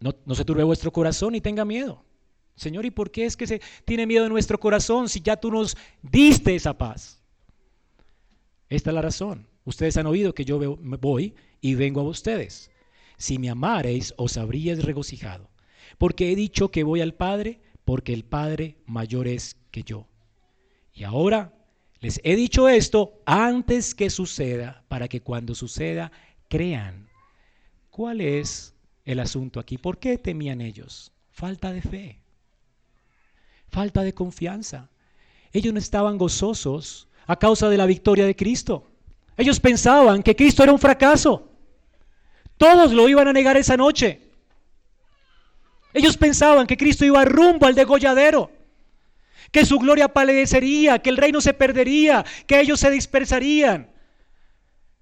No, 0.00 0.34
se 0.34 0.44
turbe 0.46 0.62
vuestro 0.62 0.90
corazón 0.90 1.34
y 1.34 1.42
tenga 1.42 1.66
miedo. 1.66 2.02
Señor, 2.54 2.86
¿y 2.86 2.90
por 2.90 3.10
qué 3.10 3.26
es 3.26 3.36
que 3.36 3.46
se 3.46 3.60
tiene 3.84 4.06
miedo 4.06 4.24
en 4.24 4.32
nuestro 4.32 4.58
corazón 4.58 5.06
si 5.06 5.20
ya 5.20 5.36
tú 5.36 5.50
nos 5.50 5.76
diste 6.00 6.54
esa 6.54 6.78
paz? 6.78 7.20
Esta 8.70 8.88
es 8.88 8.94
la 8.94 9.02
razón. 9.02 9.46
Ustedes 9.66 9.98
han 9.98 10.06
oído 10.06 10.34
que 10.34 10.46
yo 10.46 10.78
voy 10.80 11.34
y 11.60 11.74
vengo 11.74 12.00
a 12.00 12.04
ustedes. 12.04 12.70
Si 13.18 13.38
me 13.38 13.50
amareis, 13.50 14.14
os 14.16 14.38
habríais 14.38 14.82
regocijado. 14.82 15.50
Porque 15.98 16.32
he 16.32 16.36
dicho 16.36 16.70
que 16.70 16.84
voy 16.84 17.02
al 17.02 17.12
Padre, 17.12 17.60
porque 17.86 18.12
el 18.12 18.24
Padre 18.24 18.76
mayor 18.84 19.28
es 19.28 19.56
que 19.70 19.82
yo. 19.82 20.06
Y 20.92 21.04
ahora 21.04 21.54
les 22.00 22.20
he 22.24 22.36
dicho 22.36 22.68
esto 22.68 23.22
antes 23.24 23.94
que 23.94 24.10
suceda, 24.10 24.84
para 24.88 25.08
que 25.08 25.22
cuando 25.22 25.54
suceda 25.54 26.12
crean. 26.48 27.08
¿Cuál 27.88 28.20
es 28.20 28.76
el 29.06 29.20
asunto 29.20 29.60
aquí. 29.60 29.78
¿Por 29.78 29.98
qué 29.98 30.18
temían 30.18 30.60
ellos? 30.60 31.12
Falta 31.30 31.72
de 31.72 31.80
fe, 31.80 32.20
falta 33.68 34.02
de 34.02 34.12
confianza. 34.12 34.90
Ellos 35.52 35.72
no 35.72 35.78
estaban 35.78 36.18
gozosos 36.18 37.08
a 37.26 37.36
causa 37.36 37.70
de 37.70 37.76
la 37.76 37.86
victoria 37.86 38.26
de 38.26 38.36
Cristo. 38.36 38.90
Ellos 39.36 39.60
pensaban 39.60 40.22
que 40.22 40.34
Cristo 40.34 40.62
era 40.62 40.72
un 40.72 40.78
fracaso. 40.78 41.52
Todos 42.56 42.92
lo 42.92 43.08
iban 43.08 43.28
a 43.28 43.32
negar 43.32 43.56
esa 43.56 43.76
noche. 43.76 44.25
Ellos 45.96 46.18
pensaban 46.18 46.66
que 46.66 46.76
Cristo 46.76 47.06
iba 47.06 47.24
rumbo 47.24 47.64
al 47.64 47.74
degolladero, 47.74 48.50
que 49.50 49.64
su 49.64 49.78
gloria 49.78 50.08
palidecería, 50.08 50.98
que 50.98 51.08
el 51.08 51.16
reino 51.16 51.40
se 51.40 51.54
perdería, 51.54 52.22
que 52.46 52.60
ellos 52.60 52.80
se 52.80 52.90
dispersarían. 52.90 53.90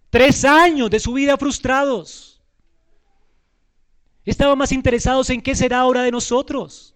Tres 0.09 0.45
años 0.45 0.89
de 0.91 1.01
su 1.01 1.13
vida 1.15 1.37
frustrados. 1.37 2.41
Estaban 4.25 4.57
más 4.57 4.71
interesados 4.71 5.31
en 5.31 5.43
qué 5.43 5.57
será 5.57 5.81
ahora 5.81 6.05
de 6.05 6.13
nosotros. 6.13 6.95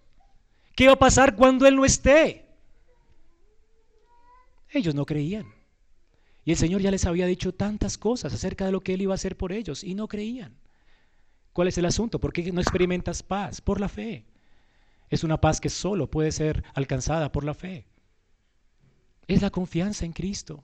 ¿Qué 0.77 0.87
va 0.87 0.93
a 0.93 0.99
pasar 0.99 1.35
cuando 1.35 1.67
Él 1.67 1.75
no 1.75 1.83
esté? 1.83 2.47
Ellos 4.69 4.95
no 4.95 5.05
creían. 5.05 5.45
Y 6.45 6.51
el 6.51 6.57
Señor 6.57 6.79
ya 6.79 6.89
les 6.89 7.05
había 7.05 7.25
dicho 7.25 7.53
tantas 7.53 7.97
cosas 7.97 8.33
acerca 8.33 8.65
de 8.65 8.71
lo 8.71 8.79
que 8.79 8.93
Él 8.93 9.01
iba 9.01 9.13
a 9.13 9.15
hacer 9.15 9.35
por 9.35 9.51
ellos 9.51 9.83
y 9.83 9.93
no 9.93 10.07
creían. 10.07 10.57
¿Cuál 11.53 11.67
es 11.67 11.77
el 11.77 11.85
asunto? 11.85 12.19
¿Por 12.19 12.33
qué 12.33 12.51
no 12.51 12.61
experimentas 12.61 13.23
paz? 13.23 13.61
Por 13.61 13.79
la 13.79 13.89
fe. 13.89 14.25
Es 15.09 15.23
una 15.23 15.41
paz 15.41 15.59
que 15.59 15.69
solo 15.69 16.09
puede 16.09 16.31
ser 16.31 16.63
alcanzada 16.73 17.31
por 17.31 17.43
la 17.43 17.53
fe. 17.53 17.85
Es 19.27 19.41
la 19.41 19.49
confianza 19.49 20.05
en 20.05 20.13
Cristo. 20.13 20.63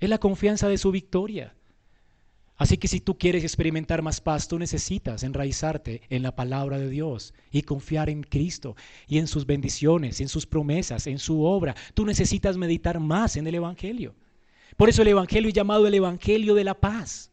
Es 0.00 0.08
la 0.08 0.18
confianza 0.18 0.68
de 0.68 0.78
su 0.78 0.90
victoria. 0.90 1.54
Así 2.56 2.76
que 2.76 2.88
si 2.88 3.00
tú 3.00 3.16
quieres 3.16 3.44
experimentar 3.44 4.02
más 4.02 4.20
paz, 4.20 4.48
tú 4.48 4.58
necesitas 4.58 5.22
enraizarte 5.22 6.02
en 6.10 6.24
la 6.24 6.34
palabra 6.34 6.76
de 6.78 6.90
Dios 6.90 7.32
y 7.52 7.62
confiar 7.62 8.10
en 8.10 8.24
Cristo 8.24 8.74
y 9.06 9.18
en 9.18 9.28
sus 9.28 9.46
bendiciones, 9.46 10.20
en 10.20 10.28
sus 10.28 10.44
promesas, 10.44 11.06
en 11.06 11.20
su 11.20 11.44
obra. 11.44 11.76
Tú 11.94 12.04
necesitas 12.04 12.56
meditar 12.56 12.98
más 12.98 13.36
en 13.36 13.46
el 13.46 13.54
Evangelio. 13.54 14.16
Por 14.76 14.88
eso 14.88 15.02
el 15.02 15.08
Evangelio 15.08 15.48
es 15.48 15.54
llamado 15.54 15.86
el 15.86 15.94
Evangelio 15.94 16.54
de 16.54 16.64
la 16.64 16.74
paz. 16.74 17.27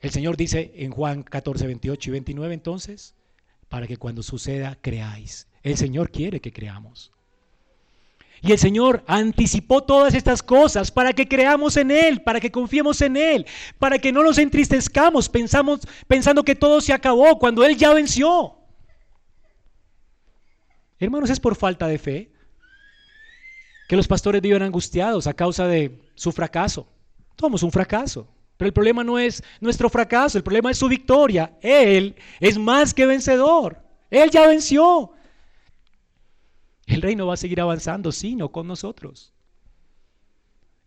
El 0.00 0.10
Señor 0.10 0.36
dice 0.36 0.72
en 0.76 0.92
Juan 0.92 1.22
14, 1.22 1.66
28 1.66 2.10
y 2.10 2.12
29 2.12 2.54
entonces, 2.54 3.14
para 3.68 3.86
que 3.86 3.96
cuando 3.96 4.22
suceda 4.22 4.78
creáis. 4.80 5.48
El 5.62 5.76
Señor 5.76 6.10
quiere 6.10 6.40
que 6.40 6.52
creamos. 6.52 7.12
Y 8.40 8.52
el 8.52 8.58
Señor 8.58 9.02
anticipó 9.08 9.82
todas 9.82 10.14
estas 10.14 10.42
cosas 10.42 10.92
para 10.92 11.12
que 11.12 11.26
creamos 11.26 11.76
en 11.76 11.90
Él, 11.90 12.22
para 12.22 12.38
que 12.38 12.52
confiemos 12.52 13.00
en 13.00 13.16
Él, 13.16 13.46
para 13.78 13.98
que 13.98 14.12
no 14.12 14.22
nos 14.22 14.38
entristezcamos 14.38 15.28
pensamos, 15.28 15.80
pensando 16.06 16.44
que 16.44 16.54
todo 16.54 16.80
se 16.80 16.92
acabó 16.92 17.38
cuando 17.38 17.64
Él 17.64 17.76
ya 17.76 17.92
venció. 17.92 18.54
Hermanos, 21.00 21.30
es 21.30 21.40
por 21.40 21.56
falta 21.56 21.88
de 21.88 21.98
fe 21.98 22.32
que 23.88 23.96
los 23.96 24.06
pastores 24.06 24.42
viven 24.42 24.62
angustiados 24.62 25.26
a 25.26 25.34
causa 25.34 25.66
de 25.66 25.98
su 26.14 26.30
fracaso. 26.30 26.88
Somos 27.38 27.62
un 27.62 27.72
fracaso. 27.72 28.28
Pero 28.58 28.66
el 28.66 28.72
problema 28.72 29.04
no 29.04 29.18
es 29.18 29.42
nuestro 29.60 29.88
fracaso, 29.88 30.36
el 30.36 30.44
problema 30.44 30.70
es 30.70 30.78
su 30.78 30.88
victoria. 30.88 31.56
Él 31.62 32.16
es 32.40 32.58
más 32.58 32.92
que 32.92 33.06
vencedor. 33.06 33.80
Él 34.10 34.30
ya 34.30 34.48
venció. 34.48 35.12
El 36.86 37.00
reino 37.00 37.26
va 37.26 37.34
a 37.34 37.38
seguir 37.38 37.60
avanzando, 37.60 38.10
sí, 38.10 38.34
no 38.34 38.50
con 38.50 38.66
nosotros. 38.66 39.32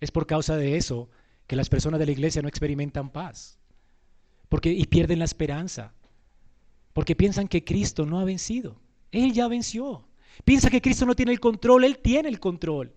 Es 0.02 0.12
por 0.12 0.28
causa 0.28 0.58
de 0.58 0.76
eso 0.76 1.10
que 1.48 1.56
las 1.56 1.70
personas 1.70 2.00
de 2.00 2.08
la 2.08 2.12
iglesia 2.12 2.42
no 2.42 2.50
experimentan 2.50 3.10
paz. 3.10 3.58
Porque, 4.50 4.72
y 4.72 4.84
pierden 4.86 5.20
la 5.20 5.26
esperanza. 5.26 5.94
Porque 6.92 7.16
piensan 7.16 7.48
que 7.48 7.64
Cristo 7.64 8.06
no 8.06 8.20
ha 8.20 8.26
vencido. 8.26 8.82
Él 9.14 9.32
ya 9.32 9.48
venció. 9.48 10.06
Piensa 10.44 10.70
que 10.70 10.82
Cristo 10.82 11.06
no 11.06 11.16
tiene 11.16 11.32
el 11.32 11.40
control. 11.40 11.86
Él 11.86 12.00
tiene 12.00 12.28
el 12.28 12.42
control. 12.42 12.94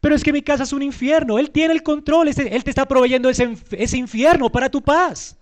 Pero 0.00 0.14
es 0.14 0.24
que 0.24 0.32
mi 0.32 0.42
casa 0.42 0.62
es 0.62 0.72
un 0.72 0.82
infierno. 0.82 1.38
Él 1.38 1.50
tiene 1.50 1.74
el 1.74 1.82
control. 1.82 2.28
Él 2.28 2.64
te 2.64 2.70
está 2.70 2.86
proveyendo 2.86 3.28
ese, 3.28 3.96
infierno 3.96 4.50
para 4.50 4.70
tu 4.70 4.82
paz 4.82 5.36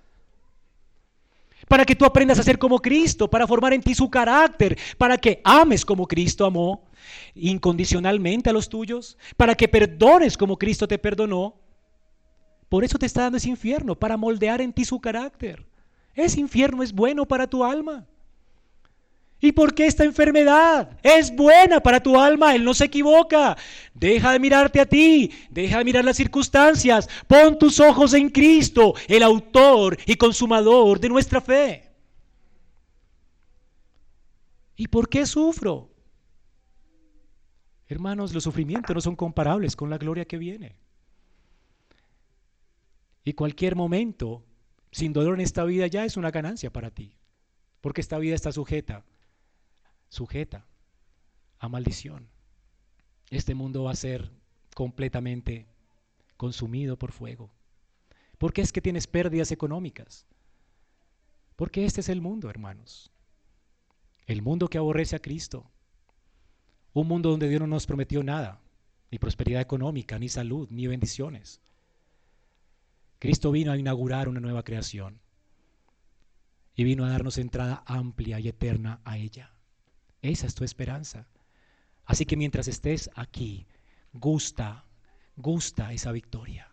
para 1.69 1.85
que 1.85 1.95
tú 1.95 2.07
aprendas 2.07 2.39
a 2.39 2.43
ser 2.43 2.59
como 2.59 2.79
Cristo, 2.79 3.29
para 3.29 3.47
formar 3.47 3.75
en 3.75 3.83
ti 3.83 3.95
su 3.95 4.09
carácter, 4.09 4.79
para 4.97 5.19
que 5.19 5.43
ames 5.45 5.85
como 5.85 6.07
Cristo 6.07 6.47
amó 6.47 6.89
incondicionalmente 7.35 8.49
a 8.49 8.55
los 8.55 8.71
tuyos, 8.71 9.19
para 9.37 9.55
que 9.55 9.69
perdones 9.69 10.39
como 10.39 10.57
Cristo 10.57 10.89
te 10.89 10.99
perdonó. 10.99 11.57
Por 12.71 12.85
eso 12.85 12.99
te 12.99 13.05
está 13.05 13.23
dando 13.23 13.37
ese 13.37 13.51
infierno, 13.51 13.95
para 13.95 14.17
moldear 14.17 14.63
en 14.63 14.73
ti 14.73 14.87
su 14.87 14.99
carácter. 14.99 15.67
Ese 16.15 16.41
infierno 16.41 16.83
es 16.83 16.93
bueno 16.93 17.27
para 17.27 17.47
tu 17.47 17.63
alma. 17.63 18.07
¿Y 19.41 19.53
por 19.53 19.73
qué 19.73 19.87
esta 19.87 20.05
enfermedad? 20.05 20.99
Es 21.03 21.35
buena 21.35 21.81
para 21.81 22.03
tu 22.03 22.19
alma, 22.19 22.57
Él 22.57 22.65
no 22.65 22.75
se 22.75 22.87
equivoca. 22.87 23.57
Deja 23.95 24.33
de 24.33 24.41
mirarte 24.41 24.81
a 24.81 24.87
ti, 24.87 25.33
deja 25.49 25.79
de 25.79 25.85
mirar 25.85 26.05
las 26.05 26.17
circunstancias. 26.17 27.09
Pon 27.29 27.57
tus 27.57 27.79
ojos 27.79 28.15
en 28.15 28.31
Cristo, 28.31 28.95
el 29.07 29.23
autor 29.23 29.97
y 30.07 30.17
consumador 30.17 30.99
de 30.99 31.09
nuestra 31.09 31.41
fe. 31.41 31.85
¿Y 34.75 34.89
por 34.89 35.09
qué 35.09 35.25
sufro? 35.25 35.89
Hermanos, 37.87 38.35
los 38.35 38.43
sufrimientos 38.43 38.95
no 38.95 39.01
son 39.01 39.15
comparables 39.15 39.77
con 39.77 39.89
la 39.89 39.99
gloria 39.99 40.25
que 40.25 40.37
viene. 40.37 40.77
Y 43.23 43.35
cualquier 43.35 43.77
momento 43.77 44.45
sin 44.91 45.13
dolor 45.13 45.35
en 45.35 45.43
esta 45.43 45.63
vida 45.65 45.87
ya 45.87 46.05
es 46.05 46.17
una 46.17 46.33
ganancia 46.33 46.73
para 46.73 46.91
ti, 46.91 47.13
porque 47.81 48.01
esta 48.01 48.19
vida 48.19 48.35
está 48.35 48.51
sujeta 48.51 49.05
sujeta 50.09 50.67
a 51.59 51.69
maldición. 51.69 52.29
Este 53.31 53.55
mundo 53.55 53.85
va 53.85 53.93
a 53.93 53.97
ser 53.97 54.31
completamente 54.75 55.67
consumido 56.37 56.99
por 56.99 57.13
fuego. 57.13 57.51
¿Por 58.39 58.53
qué 58.53 58.63
es 58.63 58.73
que 58.73 58.81
tienes 58.81 59.07
pérdidas 59.07 59.51
económicas? 59.51 60.27
Porque 61.57 61.85
este 61.85 62.01
es 62.01 62.09
el 62.09 62.21
mundo, 62.21 62.49
hermanos. 62.49 63.11
El 64.27 64.43
mundo 64.43 64.69
que 64.69 64.79
aborrece 64.79 65.17
a 65.17 65.21
Cristo. 65.21 65.69
Un 66.93 67.09
mundo 67.09 67.31
donde 67.31 67.49
Dios 67.49 67.61
no 67.61 67.67
nos 67.67 67.87
prometió 67.87 68.23
nada, 68.23 68.61
ni 69.11 69.19
prosperidad 69.19 69.61
económica, 69.61 70.19
ni 70.19 70.29
salud, 70.29 70.69
ni 70.71 70.87
bendiciones. 70.87 71.61
Cristo 73.19 73.51
vino 73.51 73.73
a 73.73 73.79
inaugurar 73.79 74.29
una 74.29 74.41
nueva 74.41 74.63
creación. 74.63 75.21
y 76.77 76.85
vino 76.85 77.05
a 77.05 77.11
darnos 77.11 77.39
entrada 77.39 77.83
amplia 77.87 78.39
y 78.39 78.47
eterna 78.47 79.01
a 79.05 79.19
ella. 79.19 79.58
Esa 80.23 80.47
es 80.47 80.55
tu 80.55 80.65
esperanza. 80.65 81.27
Así 82.05 82.25
que 82.25 82.37
mientras 82.37 82.69
estés 82.69 83.11
aquí, 83.15 83.67
gusta, 84.13 84.85
gusta 85.37 85.93
esa 85.93 86.13
victoria. 86.13 86.69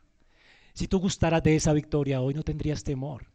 Si 0.74 0.88
tú 0.88 1.00
gustaras 1.00 1.44
de 1.44 1.56
esa 1.56 1.74
victoria 1.74 2.22
hoy, 2.22 2.34
no 2.34 2.44
tendrías 2.44 2.84
temor 2.84 3.28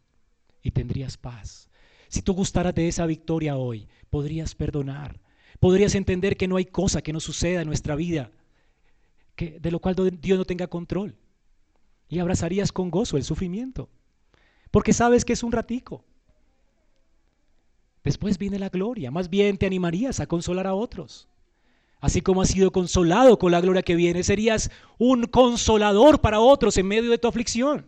y 0.61 0.71
tendrías 0.71 1.17
paz. 1.17 1.69
Si 2.07 2.21
tú 2.21 2.33
gustaras 2.33 2.75
de 2.75 2.87
esa 2.87 3.05
victoria 3.05 3.55
hoy, 3.55 3.87
podrías 4.09 4.53
perdonar. 4.53 5.19
Podrías 5.59 5.95
entender 5.95 6.37
que 6.37 6.47
no 6.47 6.57
hay 6.57 6.65
cosa 6.65 7.01
que 7.01 7.13
no 7.13 7.19
suceda 7.19 7.61
en 7.61 7.67
nuestra 7.67 7.95
vida 7.95 8.31
que, 9.35 9.59
de 9.59 9.71
lo 9.71 9.79
cual 9.79 9.95
Dios 10.19 10.37
no 10.37 10.45
tenga 10.45 10.67
control. 10.67 11.15
Y 12.09 12.19
abrazarías 12.19 12.71
con 12.71 12.91
gozo 12.91 13.17
el 13.17 13.23
sufrimiento. 13.23 13.89
Porque 14.69 14.93
sabes 14.93 15.23
que 15.23 15.33
es 15.33 15.43
un 15.43 15.51
ratico. 15.51 16.03
Después 18.03 18.37
viene 18.37 18.59
la 18.59 18.69
gloria. 18.69 19.11
Más 19.11 19.29
bien 19.29 19.57
te 19.57 19.65
animarías 19.65 20.19
a 20.19 20.27
consolar 20.27 20.67
a 20.67 20.73
otros. 20.73 21.27
Así 21.99 22.21
como 22.21 22.41
has 22.41 22.49
sido 22.49 22.71
consolado 22.71 23.37
con 23.37 23.51
la 23.51 23.61
gloria 23.61 23.83
que 23.83 23.95
viene, 23.95 24.23
serías 24.23 24.71
un 24.97 25.25
consolador 25.25 26.19
para 26.19 26.39
otros 26.39 26.75
en 26.77 26.87
medio 26.87 27.11
de 27.11 27.19
tu 27.19 27.27
aflicción. 27.27 27.85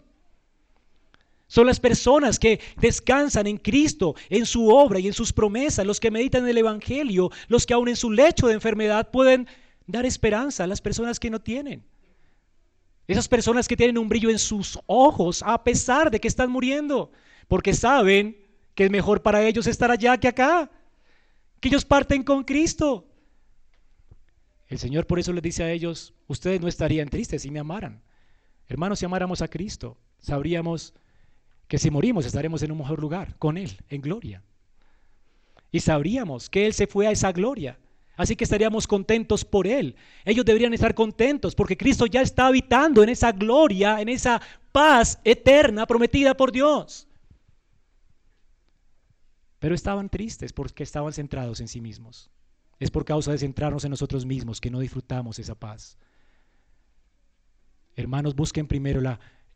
Son 1.48 1.66
las 1.66 1.80
personas 1.80 2.40
que 2.40 2.60
descansan 2.78 3.48
en 3.48 3.58
Cristo, 3.58 4.16
en 4.30 4.46
su 4.46 4.70
obra 4.70 5.00
y 5.00 5.08
en 5.08 5.14
sus 5.14 5.34
promesas, 5.34 5.86
los 5.86 6.00
que 6.00 6.12
meditan 6.12 6.44
en 6.44 6.50
el 6.50 6.60
Evangelio, 6.60 7.32
los 7.48 7.66
que 7.66 7.74
aún 7.74 7.90
en 7.90 7.96
su 7.96 8.12
lecho 8.12 8.48
de 8.48 8.54
enfermedad 8.54 9.10
pueden 9.12 9.48
dar 9.88 10.06
esperanza 10.06 10.64
a 10.64 10.68
las 10.68 10.82
personas 10.82 11.20
que 11.20 11.30
no 11.30 11.42
tienen. 11.42 11.84
Esas 13.08 13.28
personas 13.28 13.68
que 13.68 13.76
tienen 13.76 13.98
un 13.98 14.10
brillo 14.10 14.30
en 14.30 14.40
sus 14.40 14.80
ojos 14.86 15.44
a 15.46 15.64
pesar 15.64 16.10
de 16.10 16.20
que 16.20 16.28
están 16.28 16.50
muriendo, 16.50 17.12
porque 17.48 17.74
saben 17.74 18.38
que 18.76 18.86
es 18.86 18.92
mejor 18.92 19.22
para 19.22 19.46
ellos 19.46 19.68
estar 19.68 19.92
allá 19.92 20.18
que 20.18 20.28
acá, 20.28 20.70
que 21.60 21.70
ellos 21.70 21.86
parten 21.86 22.24
con 22.24 22.44
Cristo. 22.44 23.08
El 24.68 24.80
Señor 24.80 25.06
por 25.06 25.20
eso 25.20 25.32
les 25.34 25.44
dice 25.44 25.64
a 25.64 25.72
ellos, 25.72 26.14
ustedes 26.28 26.60
no 26.60 26.68
estarían 26.68 27.10
tristes 27.10 27.44
si 27.44 27.52
me 27.52 27.60
amaran. 27.60 28.02
Hermanos, 28.68 29.00
si 29.00 29.06
amáramos 29.06 29.42
a 29.42 29.48
Cristo, 29.48 29.98
sabríamos 30.20 30.94
que 31.68 31.78
si 31.78 31.92
morimos 31.92 32.26
estaremos 32.26 32.64
en 32.64 32.72
un 32.72 32.80
mejor 32.80 33.00
lugar, 33.00 33.36
con 33.38 33.58
Él, 33.58 33.78
en 33.90 34.02
gloria. 34.02 34.42
Y 35.72 35.80
sabríamos 35.80 36.50
que 36.50 36.66
Él 36.66 36.74
se 36.74 36.88
fue 36.88 37.08
a 37.08 37.12
esa 37.12 37.32
gloria. 37.32 37.78
Así 38.16 38.36
que 38.36 38.44
estaríamos 38.44 38.86
contentos 38.86 39.44
por 39.44 39.66
Él. 39.66 39.96
Ellos 40.24 40.46
deberían 40.46 40.74
estar 40.74 40.94
contentos 40.94 41.56
porque 41.56 41.78
Cristo 41.78 42.06
ya 42.06 42.22
está 42.22 42.48
habitando 42.48 43.02
en 43.02 43.10
esa 43.10 43.32
gloria, 43.32 44.00
en 44.00 44.10
esa 44.10 44.42
paz 44.72 45.20
eterna 45.24 45.86
prometida 45.86 46.36
por 46.36 46.52
Dios. 46.52 47.08
Pero 49.64 49.76
estaban 49.76 50.10
tristes 50.10 50.52
porque 50.52 50.84
estaban 50.84 51.14
centrados 51.14 51.62
en 51.62 51.70
sí 51.70 51.80
mismos. 51.80 52.30
Es 52.82 52.92
por 52.92 53.06
causa 53.06 53.32
de 53.32 53.38
centrarnos 53.38 53.86
en 53.86 53.92
nosotros 53.92 54.26
mismos 54.26 54.60
que 54.60 54.70
no 54.70 54.82
disfrutamos 54.82 55.40
esa 55.40 55.56
paz. 55.56 55.98
Hermanos, 57.96 58.36
busquen 58.36 58.68
primero 58.68 59.02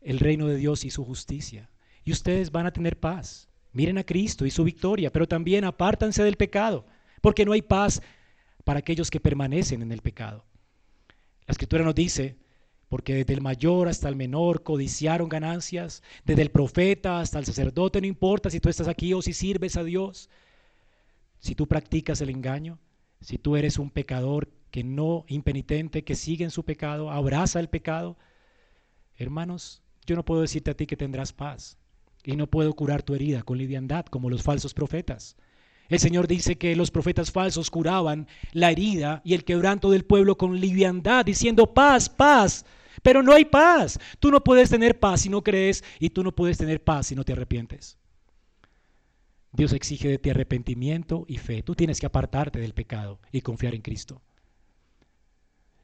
el 0.00 0.18
reino 0.18 0.46
de 0.46 0.56
Dios 0.56 0.86
y 0.86 0.90
su 0.90 1.04
justicia. 1.04 1.68
Y 2.04 2.12
ustedes 2.12 2.50
van 2.50 2.64
a 2.64 2.72
tener 2.72 2.98
paz. 2.98 3.50
Miren 3.72 3.98
a 3.98 4.02
Cristo 4.02 4.46
y 4.46 4.50
su 4.50 4.64
victoria, 4.64 5.12
pero 5.12 5.28
también 5.28 5.64
apártanse 5.64 6.24
del 6.24 6.38
pecado, 6.38 6.86
porque 7.20 7.44
no 7.44 7.52
hay 7.52 7.60
paz 7.60 8.00
para 8.64 8.78
aquellos 8.78 9.10
que 9.10 9.20
permanecen 9.20 9.82
en 9.82 9.92
el 9.92 10.00
pecado. 10.00 10.46
La 11.46 11.52
escritura 11.52 11.84
nos 11.84 11.94
dice, 11.94 12.38
porque 12.88 13.14
desde 13.14 13.34
el 13.34 13.40
mayor 13.40 13.88
hasta 13.88 14.08
el 14.08 14.16
menor 14.16 14.62
codiciaron 14.62 15.28
ganancias, 15.28 16.02
desde 16.24 16.42
el 16.42 16.50
profeta 16.50 17.20
hasta 17.20 17.38
el 17.38 17.44
sacerdote, 17.44 18.00
no 18.00 18.06
importa 18.06 18.50
si 18.50 18.60
tú 18.60 18.68
estás 18.68 18.88
aquí 18.88 19.12
o 19.12 19.22
si 19.22 19.32
sirves 19.32 19.76
a 19.76 19.84
Dios, 19.84 20.30
si 21.38 21.54
tú 21.54 21.66
practicas 21.66 22.20
el 22.20 22.30
engaño, 22.30 22.78
si 23.20 23.38
tú 23.38 23.56
eres 23.56 23.78
un 23.78 23.90
pecador 23.90 24.48
que 24.70 24.84
no 24.84 25.24
impenitente, 25.28 26.04
que 26.04 26.14
sigue 26.14 26.44
en 26.44 26.50
su 26.50 26.64
pecado, 26.64 27.10
abraza 27.10 27.60
el 27.60 27.68
pecado, 27.68 28.16
hermanos, 29.16 29.82
yo 30.06 30.16
no 30.16 30.24
puedo 30.24 30.40
decirte 30.40 30.70
a 30.70 30.74
ti 30.74 30.86
que 30.86 30.96
tendrás 30.96 31.32
paz 31.32 31.76
y 32.24 32.36
no 32.36 32.46
puedo 32.46 32.74
curar 32.74 33.02
tu 33.02 33.14
herida 33.14 33.42
con 33.42 33.58
liviandad 33.58 34.06
como 34.06 34.30
los 34.30 34.42
falsos 34.42 34.74
profetas. 34.74 35.36
El 35.88 35.98
Señor 35.98 36.26
dice 36.28 36.58
que 36.58 36.76
los 36.76 36.90
profetas 36.90 37.32
falsos 37.32 37.70
curaban 37.70 38.28
la 38.52 38.70
herida 38.70 39.22
y 39.24 39.34
el 39.34 39.44
quebranto 39.44 39.90
del 39.90 40.04
pueblo 40.04 40.36
con 40.36 40.60
liviandad, 40.60 41.24
diciendo 41.24 41.72
paz, 41.72 42.10
paz. 42.10 42.66
Pero 43.02 43.22
no 43.22 43.32
hay 43.32 43.44
paz. 43.44 43.98
Tú 44.18 44.30
no 44.30 44.42
puedes 44.42 44.70
tener 44.70 44.98
paz 44.98 45.22
si 45.22 45.28
no 45.28 45.42
crees 45.42 45.84
y 45.98 46.10
tú 46.10 46.22
no 46.22 46.34
puedes 46.34 46.58
tener 46.58 46.82
paz 46.82 47.08
si 47.08 47.14
no 47.14 47.24
te 47.24 47.32
arrepientes. 47.32 47.98
Dios 49.52 49.72
exige 49.72 50.08
de 50.08 50.18
ti 50.18 50.30
arrepentimiento 50.30 51.24
y 51.28 51.38
fe. 51.38 51.62
Tú 51.62 51.74
tienes 51.74 52.00
que 52.00 52.06
apartarte 52.06 52.60
del 52.60 52.74
pecado 52.74 53.20
y 53.32 53.40
confiar 53.40 53.74
en 53.74 53.82
Cristo. 53.82 54.20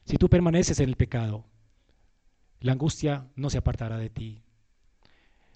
Si 0.05 0.17
tú 0.17 0.29
permaneces 0.29 0.81
en 0.81 0.89
el 0.89 0.97
pecado, 0.97 1.47
la 2.61 2.73
angustia 2.73 3.27
no 3.37 3.51
se 3.51 3.59
apartará 3.59 3.97
de 3.97 4.11
ti. 4.11 4.43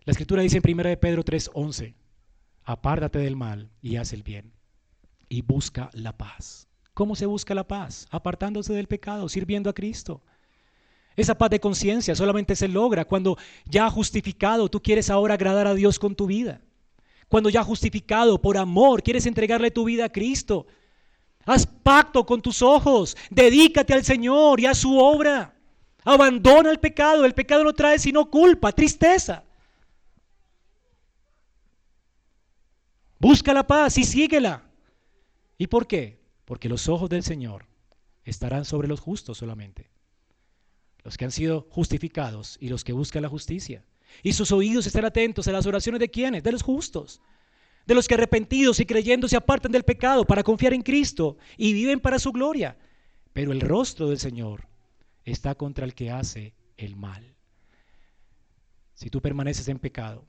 La 0.05 0.13
escritura 0.13 0.43
dice 0.43 0.61
en 0.63 0.63
1 0.73 0.89
de 0.89 0.97
Pedro 0.97 1.23
3:11, 1.23 1.95
apártate 2.65 3.19
del 3.19 3.37
mal 3.37 3.71
y 3.83 3.97
haz 3.97 4.13
el 4.13 4.23
bien 4.23 4.53
y 5.29 5.43
busca 5.43 5.91
la 5.93 6.17
paz. 6.17 6.69
¿Cómo 6.95 7.15
se 7.15 7.27
busca 7.27 7.55
la 7.55 7.69
paz? 7.69 8.07
Apartándose 8.11 8.73
del 8.73 8.89
pecado, 8.89 9.29
sirviendo 9.29 9.71
a 9.71 9.75
Cristo. 9.75 10.23
Esa 11.19 11.37
paz 11.37 11.51
de 11.51 11.59
conciencia 11.59 12.15
solamente 12.15 12.55
se 12.55 12.69
logra 12.69 13.05
cuando 13.05 13.37
ya 13.65 13.91
justificado 13.91 14.69
tú 14.69 14.81
quieres 14.81 15.11
ahora 15.11 15.35
agradar 15.35 15.67
a 15.67 15.75
Dios 15.75 15.99
con 15.99 16.15
tu 16.15 16.27
vida. 16.27 16.61
Cuando 17.27 17.51
ya 17.51 17.65
justificado 17.65 18.41
por 18.41 18.57
amor 18.57 19.03
quieres 19.03 19.27
entregarle 19.27 19.73
tu 19.73 19.85
vida 19.85 20.05
a 20.05 20.13
Cristo. 20.13 20.69
Haz 21.45 21.67
pacto 21.67 22.25
con 22.25 22.41
tus 22.41 22.63
ojos, 22.63 23.17
dedícate 23.31 23.95
al 23.95 24.05
Señor 24.05 24.61
y 24.61 24.67
a 24.67 24.75
su 24.75 24.97
obra. 24.97 25.57
Abandona 26.05 26.71
el 26.71 26.79
pecado, 26.79 27.25
el 27.25 27.35
pecado 27.35 27.65
no 27.65 27.73
trae 27.73 27.99
sino 27.99 28.31
culpa, 28.31 28.71
tristeza. 28.71 29.43
Busca 33.19 33.53
la 33.53 33.67
paz 33.67 33.99
y 33.99 34.05
síguela. 34.05 34.63
¿Y 35.57 35.67
por 35.67 35.89
qué? 35.89 36.21
Porque 36.45 36.69
los 36.69 36.89
ojos 36.89 37.11
del 37.11 37.25
Señor 37.25 37.67
estarán 38.23 38.65
sobre 38.65 38.87
los 38.87 39.01
justos 39.01 39.39
solamente. 39.39 39.98
Los 41.09 41.17
que 41.17 41.25
han 41.25 41.31
sido 41.31 41.67
justificados 41.71 42.59
y 42.61 42.69
los 42.69 42.85
que 42.85 42.93
buscan 42.93 43.23
la 43.23 43.31
justicia. 43.31 43.83
Y 44.23 44.35
sus 44.35 44.53
oídos 44.53 44.87
están 44.87 45.07
atentos 45.07 45.49
a 45.49 45.53
las 45.53 45.65
oraciones 45.65 46.01
de 46.01 46.11
quienes? 46.11 46.43
De 46.43 46.53
los 46.53 46.63
justos. 46.63 47.23
De 47.87 47.95
los 47.95 48.07
que 48.07 48.13
arrepentidos 48.13 48.79
y 48.79 48.85
creyendo 48.85 49.27
se 49.27 49.39
apartan 49.39 49.73
del 49.73 49.85
pecado 49.85 50.27
para 50.27 50.43
confiar 50.43 50.75
en 50.75 50.83
Cristo 50.83 51.39
y 51.57 51.73
viven 51.73 51.99
para 51.99 52.19
su 52.19 52.31
gloria. 52.31 52.77
Pero 53.33 53.53
el 53.53 53.63
rostro 53.63 54.11
del 54.11 54.19
Señor 54.19 54.69
está 55.25 55.55
contra 55.55 55.87
el 55.87 55.95
que 55.95 56.11
hace 56.11 56.53
el 56.77 56.95
mal. 56.95 57.35
Si 58.93 59.09
tú 59.09 59.23
permaneces 59.23 59.67
en 59.69 59.79
pecado, 59.79 60.27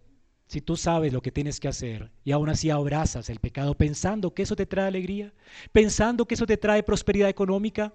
si 0.48 0.62
tú 0.62 0.78
sabes 0.78 1.12
lo 1.12 1.22
que 1.22 1.34
tienes 1.34 1.60
que 1.60 1.68
hacer 1.68 2.10
y 2.24 2.32
aún 2.32 2.48
así 2.48 2.70
abrazas 2.70 3.30
el 3.30 3.42
pecado 3.42 3.76
pensando 3.76 4.34
que 4.34 4.44
eso 4.44 4.56
te 4.56 4.66
trae 4.66 4.88
alegría, 4.88 5.34
pensando 5.74 6.26
que 6.26 6.36
eso 6.36 6.46
te 6.46 6.56
trae 6.56 6.84
prosperidad 6.84 7.28
económica, 7.28 7.94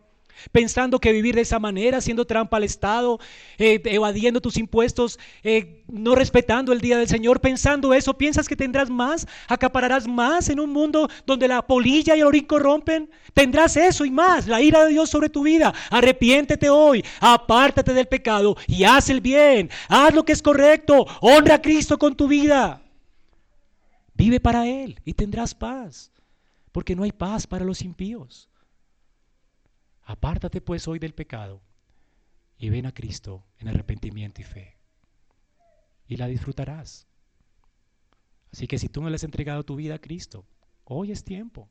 pensando 0.53 0.99
que 0.99 1.13
vivir 1.13 1.35
de 1.35 1.43
esa 1.43 1.59
manera, 1.59 1.99
haciendo 1.99 2.27
trampa 2.27 2.57
al 2.57 2.65
Estado, 2.65 3.19
eh, 3.59 3.81
evadiendo 3.85 4.41
tus 4.41 4.57
impuestos, 4.57 5.19
eh, 5.43 5.83
no 5.89 6.15
respetando 6.15 6.73
el 6.73 6.81
día 6.81 6.99
del 6.99 7.09
Señor, 7.09 7.41
pensando 7.41 7.95
eso, 7.95 8.15
piensas 8.15 8.49
que 8.49 8.57
tendrás 8.57 8.91
más, 8.91 9.27
acapararás 9.49 10.07
más 10.07 10.49
en 10.49 10.61
un 10.61 10.71
mundo 10.71 11.09
donde 11.27 11.49
la 11.49 11.63
polilla 11.63 12.17
y 12.17 12.21
el 12.21 12.27
orín 12.27 12.45
corrompen, 12.45 13.11
tendrás 13.33 13.77
eso 13.77 14.05
y 14.05 14.11
más, 14.11 14.47
la 14.47 14.61
ira 14.61 14.85
de 14.85 14.91
Dios 14.91 15.11
sobre 15.11 15.29
tu 15.29 15.43
vida. 15.43 15.73
Arrepiéntete 15.91 16.71
hoy, 16.71 17.05
apártate 17.21 17.93
del 17.93 18.07
pecado 18.07 18.57
y 18.67 18.85
haz 18.85 19.11
el 19.11 19.21
bien, 19.21 19.71
haz 19.89 20.15
lo 20.15 20.25
que 20.25 20.33
es 20.33 20.43
correcto, 20.43 21.07
honra 21.21 21.57
a 21.57 21.63
Cristo 21.63 21.99
con 21.99 22.17
tu 22.17 22.29
vida. 22.29 22.81
Vive 24.15 24.41
para 24.41 24.67
Él 24.67 25.01
y 25.05 25.15
tendrás 25.15 25.55
paz, 25.55 26.13
porque 26.73 26.95
no 26.95 27.03
hay 27.03 27.13
paz 27.13 27.47
para 27.47 27.65
los 27.65 27.83
impíos. 27.83 28.49
Apártate 30.05 30.61
pues 30.61 30.87
hoy 30.87 30.99
del 30.99 31.15
pecado 31.15 31.63
y 32.59 32.71
ven 32.71 32.87
a 32.87 32.93
Cristo 32.93 33.45
en 33.59 33.69
arrepentimiento 33.69 34.41
y 34.41 34.45
fe. 34.45 34.77
Y 36.07 36.17
la 36.17 36.27
disfrutarás. 36.27 37.07
Así 38.53 38.67
que 38.67 38.79
si 38.79 38.89
tú 38.89 39.03
no 39.03 39.09
le 39.09 39.17
has 39.17 39.25
entregado 39.25 39.65
tu 39.65 39.77
vida 39.77 39.95
a 39.95 40.01
Cristo, 40.01 40.47
hoy 40.85 41.11
es 41.11 41.25
tiempo. 41.25 41.69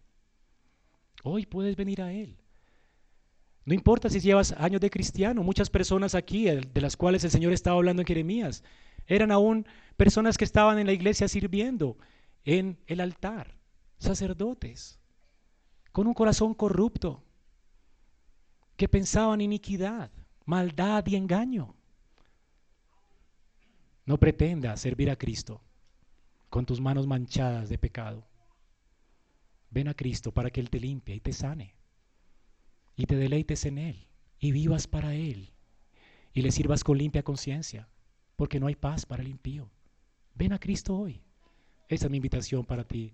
Hoy 1.23 1.45
puedes 1.45 1.75
venir 1.75 2.01
a 2.01 2.11
Él. 2.11 2.37
No 3.65 3.73
importa 3.73 4.09
si 4.09 4.19
llevas 4.19 4.51
años 4.53 4.81
de 4.81 4.89
cristiano, 4.89 5.43
muchas 5.43 5.69
personas 5.69 6.15
aquí, 6.15 6.45
de 6.45 6.81
las 6.81 6.97
cuales 6.97 7.23
el 7.23 7.31
Señor 7.31 7.53
estaba 7.53 7.77
hablando 7.77 8.01
en 8.01 8.07
Jeremías, 8.07 8.63
eran 9.07 9.31
aún 9.31 9.65
personas 9.95 10.37
que 10.37 10.43
estaban 10.43 10.79
en 10.79 10.87
la 10.87 10.93
iglesia 10.93 11.27
sirviendo 11.27 11.97
en 12.43 12.77
el 12.87 12.99
altar, 12.99 13.55
sacerdotes, 13.99 14.99
con 15.93 16.07
un 16.07 16.13
corazón 16.13 16.53
corrupto, 16.53 17.23
que 18.75 18.87
pensaban 18.87 19.41
iniquidad, 19.41 20.11
maldad 20.45 21.05
y 21.07 21.15
engaño. 21.15 21.75
No 24.05 24.17
pretenda 24.17 24.75
servir 24.77 25.09
a 25.09 25.15
Cristo 25.15 25.61
con 26.49 26.65
tus 26.65 26.81
manos 26.81 27.07
manchadas 27.07 27.69
de 27.69 27.77
pecado. 27.77 28.27
Ven 29.69 29.87
a 29.87 29.93
Cristo 29.93 30.31
para 30.31 30.49
que 30.49 30.59
Él 30.59 30.69
te 30.69 30.79
limpie 30.79 31.15
y 31.15 31.19
te 31.19 31.33
sane 31.33 31.75
y 32.95 33.05
te 33.05 33.15
deleites 33.15 33.65
en 33.65 33.77
Él 33.77 34.07
y 34.39 34.51
vivas 34.51 34.87
para 34.87 35.15
Él 35.15 35.53
y 36.33 36.41
le 36.41 36.51
sirvas 36.51 36.83
con 36.83 36.97
limpia 36.97 37.23
conciencia, 37.23 37.87
porque 38.35 38.59
no 38.59 38.67
hay 38.67 38.75
paz 38.75 39.05
para 39.05 39.21
el 39.21 39.29
impío. 39.29 39.69
Ven 40.33 40.53
a 40.53 40.59
Cristo 40.59 40.97
hoy. 40.97 41.21
Esa 41.87 42.05
es 42.05 42.11
mi 42.11 42.17
invitación 42.17 42.65
para 42.65 42.83
ti. 42.83 43.13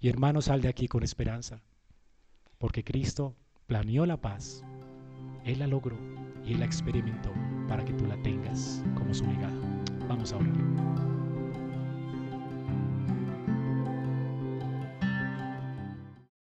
Y 0.00 0.08
hermano, 0.08 0.42
sal 0.42 0.60
de 0.60 0.68
aquí 0.68 0.88
con 0.88 1.04
esperanza, 1.04 1.62
porque 2.58 2.82
Cristo 2.82 3.36
planeó 3.66 4.04
la 4.04 4.16
paz, 4.16 4.62
Él 5.44 5.58
la 5.58 5.66
logró 5.66 5.96
y 6.44 6.52
Él 6.52 6.60
la 6.60 6.66
experimentó 6.66 7.32
para 7.68 7.84
que 7.84 7.94
tú 7.94 8.06
la 8.06 8.20
tengas 8.22 8.82
como 8.94 9.14
su 9.14 9.26
legado. 9.26 9.60
Vamos 10.06 10.32
a 10.32 10.36
orar. 10.36 11.13